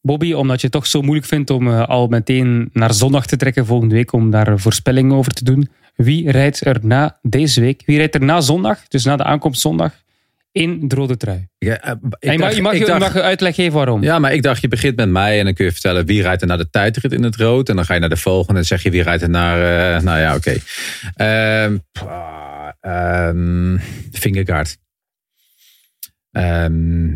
Bobby, 0.00 0.32
omdat 0.32 0.60
je 0.60 0.66
het 0.66 0.72
toch 0.72 0.86
zo 0.86 1.02
moeilijk 1.02 1.26
vindt 1.26 1.50
om 1.50 1.68
eh, 1.68 1.88
al 1.88 2.06
meteen 2.06 2.70
naar 2.72 2.94
zondag 2.94 3.26
te 3.26 3.36
trekken 3.36 3.66
volgende 3.66 3.94
week, 3.94 4.12
om 4.12 4.30
daar 4.30 4.58
voorspellingen 4.58 5.16
over 5.16 5.32
te 5.32 5.44
doen. 5.44 5.68
Wie 5.94 6.30
rijdt 6.30 6.64
er 6.64 6.78
na 6.82 7.18
deze 7.22 7.60
week, 7.60 7.82
wie 7.86 7.96
rijdt 7.96 8.14
er 8.14 8.24
na 8.24 8.40
zondag, 8.40 8.88
dus 8.88 9.04
na 9.04 9.16
de 9.16 9.24
aankomst 9.24 9.60
zondag, 9.60 10.02
in 10.58 10.88
de 10.88 10.94
rode 10.94 11.16
trui? 11.16 11.48
Ja, 11.58 11.80
eh, 11.80 11.90
ik 12.18 12.32
je, 12.32 12.38
mag, 12.38 12.38
dacht- 12.38 12.56
je, 12.56 12.62
mag, 12.62 12.72
ik 12.72 12.78
je 12.78 12.84
dacht- 12.86 12.98
mag 13.00 13.12
je 13.14 13.22
uitleg 13.22 13.54
geven 13.54 13.72
waarom. 13.72 14.02
Ja, 14.02 14.18
maar 14.18 14.32
ik 14.32 14.42
dacht, 14.42 14.60
je 14.60 14.68
begint 14.68 14.96
met 14.96 15.08
mij 15.08 15.38
en 15.38 15.44
dan 15.44 15.54
kun 15.54 15.64
je 15.64 15.72
vertellen 15.72 16.06
wie 16.06 16.22
rijdt 16.22 16.42
er 16.42 16.48
naar 16.48 16.58
de 16.58 16.70
tijdrit 16.70 17.12
in 17.12 17.22
het 17.22 17.36
rood. 17.36 17.68
En 17.68 17.76
dan 17.76 17.84
ga 17.84 17.94
je 17.94 18.00
naar 18.00 18.08
de 18.08 18.16
volgende 18.16 18.48
en 18.48 18.54
dan 18.54 18.64
zeg 18.64 18.82
je 18.82 18.90
wie 18.90 19.02
rijdt 19.02 19.22
er 19.22 19.30
naar. 19.30 19.94
eh, 19.96 20.02
nou 20.02 20.18
ja, 20.18 20.34
oké. 20.34 20.56
Ehm 21.14 21.76
pah, 21.92 22.68
ehm, 22.80 23.76
Vingegaard. 24.12 24.78
Ehm, 26.30 27.14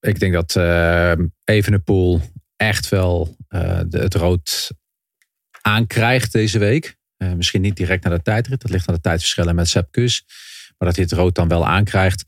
ik 0.00 0.18
denk 0.18 0.32
dat 0.32 0.56
ehm 0.56 1.26
Evenepoel 1.44 2.20
echt 2.56 2.88
wel 2.88 3.36
eh, 3.48 3.80
de, 3.88 3.98
het 3.98 4.14
rood 4.14 4.70
aankrijgt 5.60 6.32
deze 6.32 6.58
week. 6.58 6.96
Misschien 7.36 7.60
niet 7.62 7.76
direct 7.76 8.04
naar 8.04 8.14
de 8.16 8.22
tijdrit. 8.22 8.60
Dat 8.62 8.70
ligt 8.70 8.88
aan 8.88 8.94
de 8.94 9.00
tijdverschillen 9.00 9.54
met 9.54 9.68
Sepp 9.68 9.90
Kuss. 9.92 10.24
Maar 10.78 10.88
dat 10.88 10.96
hij 10.96 11.04
het 11.04 11.12
rood 11.18 11.34
dan 11.34 11.48
wel 11.48 11.66
aankrijgt. 11.66 12.24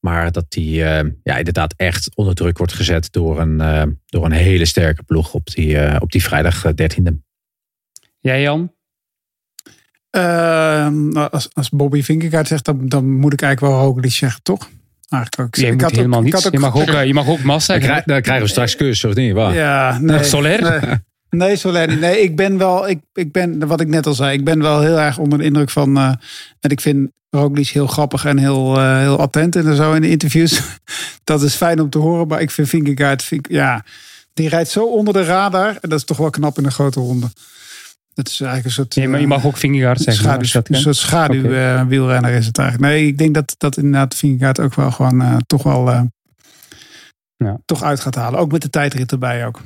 Maar 0.00 0.32
dat 0.32 0.46
hij 0.48 0.64
eh, 0.64 1.10
ja, 1.22 1.36
inderdaad 1.36 1.74
echt 1.76 2.16
onder 2.16 2.34
druk 2.34 2.58
wordt 2.58 2.72
gezet 2.72 3.12
door 3.12 3.40
een, 3.40 3.60
eh, 3.60 3.82
door 4.06 4.24
een 4.24 4.32
hele 4.32 4.64
sterke 4.64 5.02
ploeg 5.02 5.34
op 5.34 5.46
die, 5.46 5.78
eh, 5.78 5.96
op 6.00 6.12
die 6.12 6.22
vrijdag 6.22 6.64
eh, 6.64 6.72
13e. 6.74 7.22
Jij 8.20 8.42
Jan? 8.42 8.72
Ehm, 10.10 11.08
nou, 11.08 11.30
als, 11.30 11.48
als 11.52 11.68
Bobby 11.68 12.02
Vingegaard 12.02 12.48
zegt, 12.48 12.64
dan, 12.64 12.88
dan 12.88 13.10
moet 13.10 13.32
ik 13.32 13.42
eigenlijk 13.42 13.74
wel 13.74 13.84
Roglic 13.84 14.12
zeggen, 14.12 14.42
toch? 14.42 14.70
Eigenlijk 15.08 15.42
ook. 15.42 15.62
Jij 15.62 15.72
Ik 15.72 15.80
had 15.80 15.90
helemaal 15.90 16.22
niets. 16.22 16.48
Je 16.50 16.58
mag 16.58 16.76
ook, 16.76 16.90
je 16.90 17.14
mag 17.14 17.28
ook 17.28 17.42
Massa 17.42 17.78
Dan, 17.78 18.02
krijgen 18.02 18.40
we 18.40 18.48
straks 18.48 18.76
kus, 18.76 19.04
of 19.04 19.14
niet? 19.14 19.32
Waar? 19.32 19.54
Ja, 19.54 19.98
nee. 20.00 20.24
Soler? 20.24 20.62
Nee, 20.62 20.98
nee 21.30 21.56
Soler 21.56 21.88
niet. 21.88 22.00
Nee, 22.00 22.20
ik 22.22 22.36
ben 22.36 22.58
wel, 22.58 22.88
ik, 22.88 22.98
ik 23.12 23.32
ben, 23.32 23.66
wat 23.66 23.80
ik 23.80 23.88
net 23.88 24.06
al 24.06 24.14
zei, 24.14 24.38
ik 24.38 24.44
ben 24.44 24.62
wel 24.62 24.80
heel 24.80 24.98
erg 24.98 25.18
onder 25.18 25.38
de 25.38 25.44
indruk 25.44 25.70
van, 25.70 25.96
eh, 25.96 26.12
en 26.60 26.70
ik 26.70 26.80
vind 26.80 27.10
Roglic 27.30 27.68
heel 27.68 27.86
grappig 27.86 28.24
en 28.24 28.38
heel, 28.38 28.76
eh, 28.76 28.98
heel 28.98 29.18
attent 29.18 29.56
en 29.56 29.76
zo 29.76 29.92
in 29.92 30.00
de 30.02 30.10
interviews. 30.10 30.60
Dat 31.24 31.42
is 31.42 31.54
fijn 31.54 31.80
om 31.80 31.90
te 31.90 31.98
horen, 31.98 32.26
maar 32.26 32.40
ik 32.40 32.50
vind 32.50 32.68
Vingegaard, 32.68 33.22
vind, 33.22 33.46
ja, 33.50 33.84
die 34.34 34.48
rijdt 34.48 34.68
zo 34.70 34.84
onder 34.84 35.14
de 35.14 35.24
radar 35.24 35.68
en 35.80 35.88
dat 35.88 35.98
is 35.98 36.04
toch 36.04 36.16
wel 36.16 36.30
knap 36.30 36.58
in 36.58 36.64
een 36.64 36.72
grote 36.72 37.00
ronde. 37.00 37.30
Dat 38.14 38.28
is 38.28 38.40
eigenlijk 38.40 38.64
een 38.64 38.72
soort... 38.72 38.96
Nee, 38.96 39.08
maar 39.08 39.20
je 39.20 39.26
mag 39.26 39.44
ook 39.46 39.56
Vingegaard 39.56 40.00
zeggen. 40.00 40.24
Schaduw, 40.24 40.48
dat 40.52 40.68
een 40.68 40.76
soort 40.80 40.96
schaduw 40.96 41.44
Oké. 41.44 41.74
eh, 41.74 41.86
wielrenner 41.86 42.32
is 42.32 42.46
het 42.46 42.58
eigenlijk. 42.58 42.92
Nee, 42.92 43.06
ik 43.06 43.18
denk 43.18 43.34
dat, 43.34 43.54
dat 43.58 43.76
inderdaad 43.76 44.14
Vingegaard 44.14 44.60
ook 44.60 44.74
wel 44.74 44.90
gewoon 44.90 45.20
eh, 45.22 45.36
toch 45.46 45.62
wel 45.62 45.90
eh, 45.90 46.02
Ja. 47.36 47.58
toch 47.64 47.82
uit 47.82 48.00
gaat 48.00 48.14
halen. 48.14 48.40
Ook 48.40 48.52
met 48.52 48.62
de 48.62 48.70
tijdrit 48.70 49.12
erbij 49.12 49.46
ook. 49.46 49.60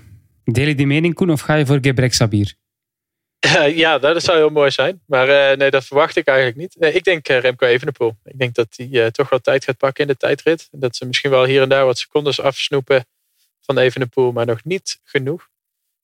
Deel 0.45 0.66
je 0.66 0.74
die 0.74 0.86
mening, 0.86 1.14
Koen, 1.14 1.30
of 1.30 1.40
ga 1.40 1.55
je 1.55 1.66
voor 1.66 1.78
Gebrek 1.80 2.14
Sabir? 2.14 2.55
ja, 3.84 3.99
dat 3.99 4.22
zou 4.22 4.38
heel 4.38 4.51
mooi 4.51 4.70
zijn. 4.70 5.01
Maar 5.07 5.28
eh, 5.28 5.57
nee, 5.57 5.70
dat 5.70 5.84
verwacht 5.84 6.16
ik 6.16 6.26
eigenlijk 6.26 6.59
niet. 6.59 6.76
Nee, 6.78 6.92
ik 6.92 7.05
denk 7.05 7.28
eh, 7.28 7.38
Remco 7.38 7.66
Evenepoel. 7.66 8.16
Ik 8.24 8.38
denk 8.38 8.55
dat 8.55 8.66
hij 8.76 9.05
eh, 9.05 9.07
toch 9.07 9.28
wel 9.28 9.38
tijd 9.38 9.64
gaat 9.64 9.76
pakken 9.76 10.03
in 10.03 10.11
de 10.11 10.16
tijdrit. 10.16 10.68
En 10.72 10.80
dat 10.80 10.97
ze 10.97 11.07
misschien 11.07 11.30
wel 11.30 11.45
hier 11.45 11.62
en 11.62 11.68
daar 11.68 11.84
wat 11.84 11.99
secondes 11.99 12.40
afsnoepen 12.40 13.05
van 13.61 13.78
Evenepoel. 13.78 14.32
Maar 14.32 14.47
nog 14.47 14.64
niet 14.64 15.01
genoeg 15.05 15.49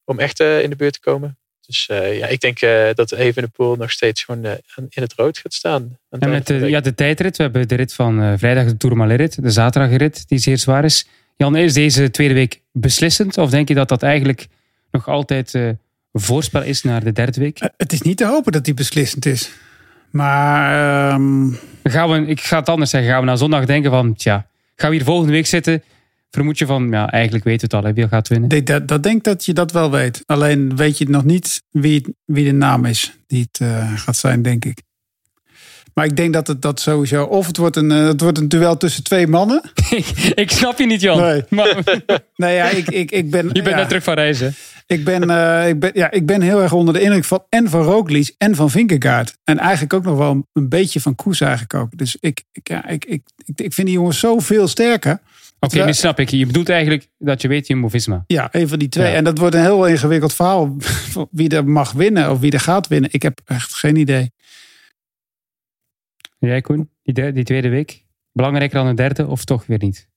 om 0.05 0.19
echt 0.19 0.41
in 0.41 0.71
de 0.71 0.77
buurt 0.77 0.93
te 0.93 1.01
komen. 1.01 1.39
Dus 1.67 1.87
ja, 1.87 2.27
ik 2.27 2.41
denk 2.41 2.61
dat 2.97 3.13
Evenepoel 3.13 3.77
nog 3.77 3.91
steeds 3.91 4.25
gewoon 4.25 4.45
in 4.75 5.03
het 5.03 5.13
rood 5.13 5.39
gaat 5.39 5.53
staan. 5.53 5.99
En 6.09 6.31
met 6.31 6.47
de, 6.47 6.55
ja, 6.55 6.81
de 6.81 6.95
tijdrit, 6.95 7.37
we 7.37 7.43
hebben 7.43 7.69
de 7.69 7.75
rit 7.75 7.95
van 7.95 8.39
vrijdag 8.39 8.65
de 8.65 8.77
Tourmalet 8.77 9.43
de 9.43 9.51
zaterdagrit 9.51 10.29
die 10.29 10.39
zeer 10.39 10.59
zwaar 10.59 10.85
is. 10.85 11.07
Jan, 11.41 11.57
is 11.57 11.73
deze 11.73 12.11
tweede 12.11 12.35
week 12.35 12.61
beslissend? 12.73 13.39
Of 13.39 13.51
denk 13.51 13.69
je 13.69 13.75
dat 13.75 13.89
dat 13.89 14.03
eigenlijk 14.03 14.47
nog 14.91 15.09
altijd 15.09 15.59
voorspel 16.13 16.63
is 16.63 16.83
naar 16.83 17.05
de 17.05 17.13
derde 17.13 17.41
week? 17.41 17.71
het 17.77 17.93
is 17.93 18.03
niet 18.03 18.17
te 18.17 18.27
hopen 18.27 18.53
dat 18.53 18.65
die 18.65 18.75
beslissend 18.75 19.27
is. 19.27 19.51
Maar... 20.11 21.13
Um... 21.13 21.59
Gaan 21.83 22.11
we, 22.11 22.27
ik 22.27 22.41
ga 22.41 22.59
het 22.59 22.69
anders 22.69 22.91
zeggen. 22.91 23.11
Gaan 23.11 23.21
we 23.21 23.27
na 23.27 23.37
zondag 23.37 23.67
denken 23.67 23.91
van, 23.91 24.15
tja, 24.15 24.47
gaan 24.77 24.91
we 24.91 24.97
hier 24.97 25.05
volgende 25.05 25.33
week 25.33 25.47
zitten 25.47 25.83
vermoed 26.31 26.59
je 26.59 26.67
van, 26.67 26.91
ja, 26.91 27.11
eigenlijk 27.11 27.45
weten 27.45 27.69
we 27.69 27.77
het 27.77 27.85
al, 27.85 27.93
wie 27.93 28.09
gaat 28.09 28.29
winnen? 28.29 28.49
Nee, 28.49 28.63
dat, 28.63 28.89
dat 28.89 29.03
denk 29.03 29.25
dat 29.25 29.45
je 29.45 29.53
dat 29.53 29.73
wel 29.73 29.91
weet. 29.91 30.23
Alleen 30.27 30.77
weet 30.77 30.99
je 30.99 31.09
nog 31.09 31.25
niet 31.25 31.63
wie, 31.71 32.17
wie 32.25 32.45
de 32.45 32.53
naam 32.53 32.85
is 32.85 33.17
die 33.27 33.49
het 33.51 33.61
uh, 33.63 33.93
gaat 33.97 34.17
zijn, 34.17 34.43
denk 34.43 34.65
ik. 34.65 34.83
Maar 35.95 36.05
ik 36.05 36.17
denk 36.17 36.33
dat 36.33 36.47
het 36.47 36.63
dat 36.63 36.81
sowieso. 36.81 37.25
Of 37.25 37.47
het 37.47 37.57
wordt 37.57 37.77
een, 37.77 37.91
uh, 37.91 38.07
het 38.07 38.21
wordt 38.21 38.39
een 38.39 38.49
duel 38.49 38.77
tussen 38.77 39.03
twee 39.03 39.27
mannen. 39.27 39.63
ik 40.35 40.51
snap 40.51 40.79
je 40.79 40.87
niet, 40.87 41.01
Jan. 41.01 41.21
Nee, 41.21 41.43
maar, 41.49 41.77
nee 42.37 42.55
ja, 42.55 42.69
ik, 42.69 42.91
ik, 42.91 43.11
ik 43.11 43.31
ben. 43.31 43.47
Je 43.47 43.63
bent 43.63 43.69
ja, 43.69 43.77
net 43.77 43.89
terug 43.89 44.03
van 44.03 44.15
reizen. 44.15 44.55
Ik 44.87 45.05
ben, 45.05 45.31
uh, 45.31 45.69
ik, 45.69 45.81
ben, 45.81 45.91
ja, 45.95 46.11
ik 46.11 46.27
ben 46.27 46.41
heel 46.41 46.63
erg 46.63 46.73
onder 46.73 46.95
de 46.95 47.01
indruk 47.01 47.25
van 47.25 47.45
en 47.49 47.69
van 47.69 47.83
Roglic 47.83 48.35
en 48.39 48.55
van 48.55 48.71
Vinkegaard. 48.71 49.37
En 49.45 49.59
eigenlijk 49.59 49.93
ook 49.93 50.05
nog 50.05 50.17
wel 50.17 50.47
een 50.53 50.69
beetje 50.69 51.01
van 51.01 51.15
Koes 51.15 51.41
eigenlijk 51.41 51.75
ook. 51.75 51.99
Dus 51.99 52.17
ik, 52.21 52.43
ik, 52.53 52.69
ja, 52.69 52.89
ik, 52.89 53.05
ik, 53.05 53.23
ik, 53.45 53.61
ik 53.61 53.73
vind 53.73 53.87
die 53.87 53.97
jongens 53.97 54.19
zoveel 54.19 54.69
sterker. 54.69 55.21
Oké, 55.61 55.75
okay, 55.75 55.87
nu 55.87 55.95
snap 55.95 56.19
ik. 56.19 56.29
Je 56.29 56.47
bedoelt 56.47 56.69
eigenlijk 56.69 57.09
dat 57.19 57.43
je 57.43 57.49
weet 57.49 57.67
Jumbo-Visma. 57.67 58.25
Ja, 58.27 58.49
een 58.51 58.69
van 58.69 58.79
die 58.79 58.89
twee. 58.89 59.15
En 59.15 59.25
dat 59.25 59.39
wordt 59.39 59.55
een 59.55 59.61
heel 59.61 59.87
ingewikkeld 59.87 60.35
verhaal. 60.35 60.77
Wie 61.31 61.49
er 61.49 61.69
mag 61.69 61.93
winnen 61.93 62.31
of 62.31 62.41
wie 62.41 62.53
er 62.53 62.61
gaat 62.61 62.89
winnen. 62.89 63.11
Ik 63.13 63.23
heb 63.23 63.41
echt 63.45 63.75
geen 63.75 63.97
idee. 63.97 64.33
Jij 66.41 66.61
Koen, 66.61 66.91
die, 67.03 67.33
die 67.33 67.45
tweede 67.45 67.69
week? 67.69 68.05
Belangrijker 68.33 68.79
dan 68.79 68.89
de 68.89 68.95
derde 68.95 69.27
of 69.27 69.45
toch 69.45 69.67
weer 69.67 69.79
niet? 69.79 70.09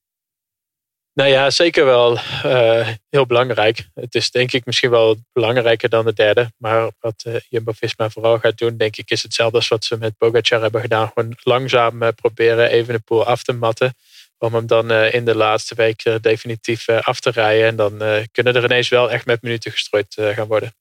Nou 1.14 1.30
ja, 1.30 1.50
zeker 1.50 1.86
wel 1.86 2.18
uh, 2.46 2.88
heel 3.10 3.26
belangrijk. 3.26 3.88
Het 3.94 4.16
is 4.16 4.32
denk 4.32 4.52
ik 4.52 4.66
misschien 4.66 4.90
wel 4.90 5.16
belangrijker 5.34 5.90
dan 5.90 6.06
de 6.06 6.14
derde. 6.14 6.52
Maar 6.58 6.92
wat 7.00 7.24
uh, 7.28 7.36
Jumbo-Visma 7.50 8.10
vooral 8.10 8.40
gaat 8.40 8.58
doen, 8.58 8.78
denk 8.78 8.98
ik, 8.98 9.12
is 9.12 9.24
hetzelfde 9.24 9.58
als 9.58 9.68
wat 9.68 9.86
ze 9.86 9.98
met 9.98 10.18
Pogacar 10.18 10.62
hebben 10.62 10.82
gedaan. 10.82 11.12
Gewoon 11.14 11.36
langzaam 11.44 12.04
uh, 12.04 12.10
proberen 12.16 12.70
even 12.70 12.94
de 12.94 13.00
pool 13.00 13.26
af 13.26 13.44
te 13.44 13.54
matten 13.54 13.94
om 14.38 14.54
hem 14.54 14.68
dan 14.68 14.92
in 14.92 15.26
de 15.26 15.36
laatste 15.36 15.76
week 15.76 16.18
definitief 16.22 16.90
af 16.90 17.20
te 17.20 17.30
rijden. 17.30 17.68
En 17.68 17.76
dan 17.76 18.28
kunnen 18.32 18.56
er 18.56 18.64
ineens 18.64 18.90
wel 18.90 19.12
echt 19.12 19.26
met 19.26 19.42
minuten 19.42 19.72
gestrooid 19.72 20.16
gaan 20.18 20.48
worden. 20.48 20.74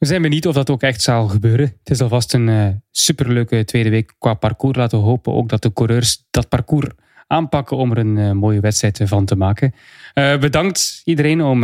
We 0.00 0.06
zijn 0.06 0.22
benieuwd 0.22 0.46
of 0.46 0.54
dat 0.54 0.70
ook 0.70 0.82
echt 0.82 1.02
zal 1.02 1.28
gebeuren. 1.28 1.66
Het 1.66 1.90
is 1.90 2.00
alvast 2.00 2.34
een 2.34 2.82
superleuke 2.90 3.64
tweede 3.64 3.90
week 3.90 4.12
qua 4.18 4.34
parcours. 4.34 4.76
Laten 4.76 4.98
we 4.98 5.04
hopen 5.04 5.32
ook 5.32 5.48
dat 5.48 5.62
de 5.62 5.72
coureurs 5.72 6.26
dat 6.30 6.48
parcours 6.48 6.86
aanpakken 7.26 7.76
om 7.76 7.90
er 7.90 7.98
een 7.98 8.36
mooie 8.36 8.60
wedstrijd 8.60 9.00
van 9.04 9.24
te 9.24 9.36
maken. 9.36 9.74
bedankt 10.14 11.02
iedereen 11.04 11.42
om 11.42 11.60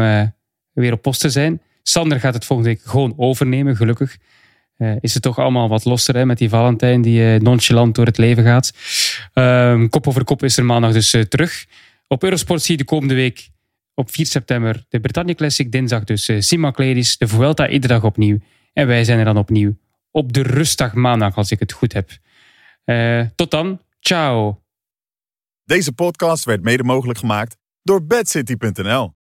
weer 0.72 0.92
op 0.92 1.02
post 1.02 1.20
te 1.20 1.30
zijn. 1.30 1.62
Sander 1.82 2.20
gaat 2.20 2.34
het 2.34 2.44
volgende 2.44 2.72
week 2.72 2.82
gewoon 2.84 3.14
overnemen, 3.16 3.76
gelukkig. 3.76 4.16
Is 5.00 5.14
het 5.14 5.22
toch 5.22 5.38
allemaal 5.38 5.68
wat 5.68 5.84
losser 5.84 6.16
hè, 6.16 6.26
met 6.26 6.38
die 6.38 6.48
Valentijn 6.48 7.02
die 7.02 7.40
nonchalant 7.40 7.94
door 7.94 8.06
het 8.06 8.18
leven 8.18 8.44
gaat. 8.44 8.72
Uh, 9.34 9.88
kop 9.88 10.08
over 10.08 10.24
kop 10.24 10.42
is 10.42 10.56
er 10.56 10.64
maandag 10.64 10.92
dus 10.92 11.16
terug. 11.28 11.66
Op 12.08 12.22
Eurosport 12.22 12.62
zie 12.62 12.76
je 12.76 12.82
de 12.82 12.88
komende 12.88 13.14
week 13.14 13.48
op 13.96 14.10
4 14.10 14.26
september 14.26 14.84
de 14.88 15.00
Bretagne 15.00 15.34
Classic. 15.34 15.72
Dinsdag 15.72 16.04
dus 16.04 16.30
Sima 16.38 16.70
Cledis, 16.70 17.18
de 17.18 17.28
Vuelta 17.28 17.68
iedere 17.68 17.92
dag 17.92 18.04
opnieuw. 18.04 18.38
En 18.72 18.86
wij 18.86 19.04
zijn 19.04 19.18
er 19.18 19.24
dan 19.24 19.36
opnieuw 19.36 19.76
op 20.10 20.32
de 20.32 20.42
rustdag 20.42 20.94
maandag 20.94 21.36
als 21.36 21.50
ik 21.50 21.60
het 21.60 21.72
goed 21.72 21.92
heb. 21.92 22.10
tot 23.34 23.50
dan, 23.50 23.80
ciao. 24.00 24.62
Deze 25.64 25.92
podcast 25.92 26.44
werd 26.44 26.62
mede 26.62 26.82
mogelijk 26.82 27.18
gemaakt 27.18 27.56
door 27.82 28.06
bedcity.nl. 28.06 29.14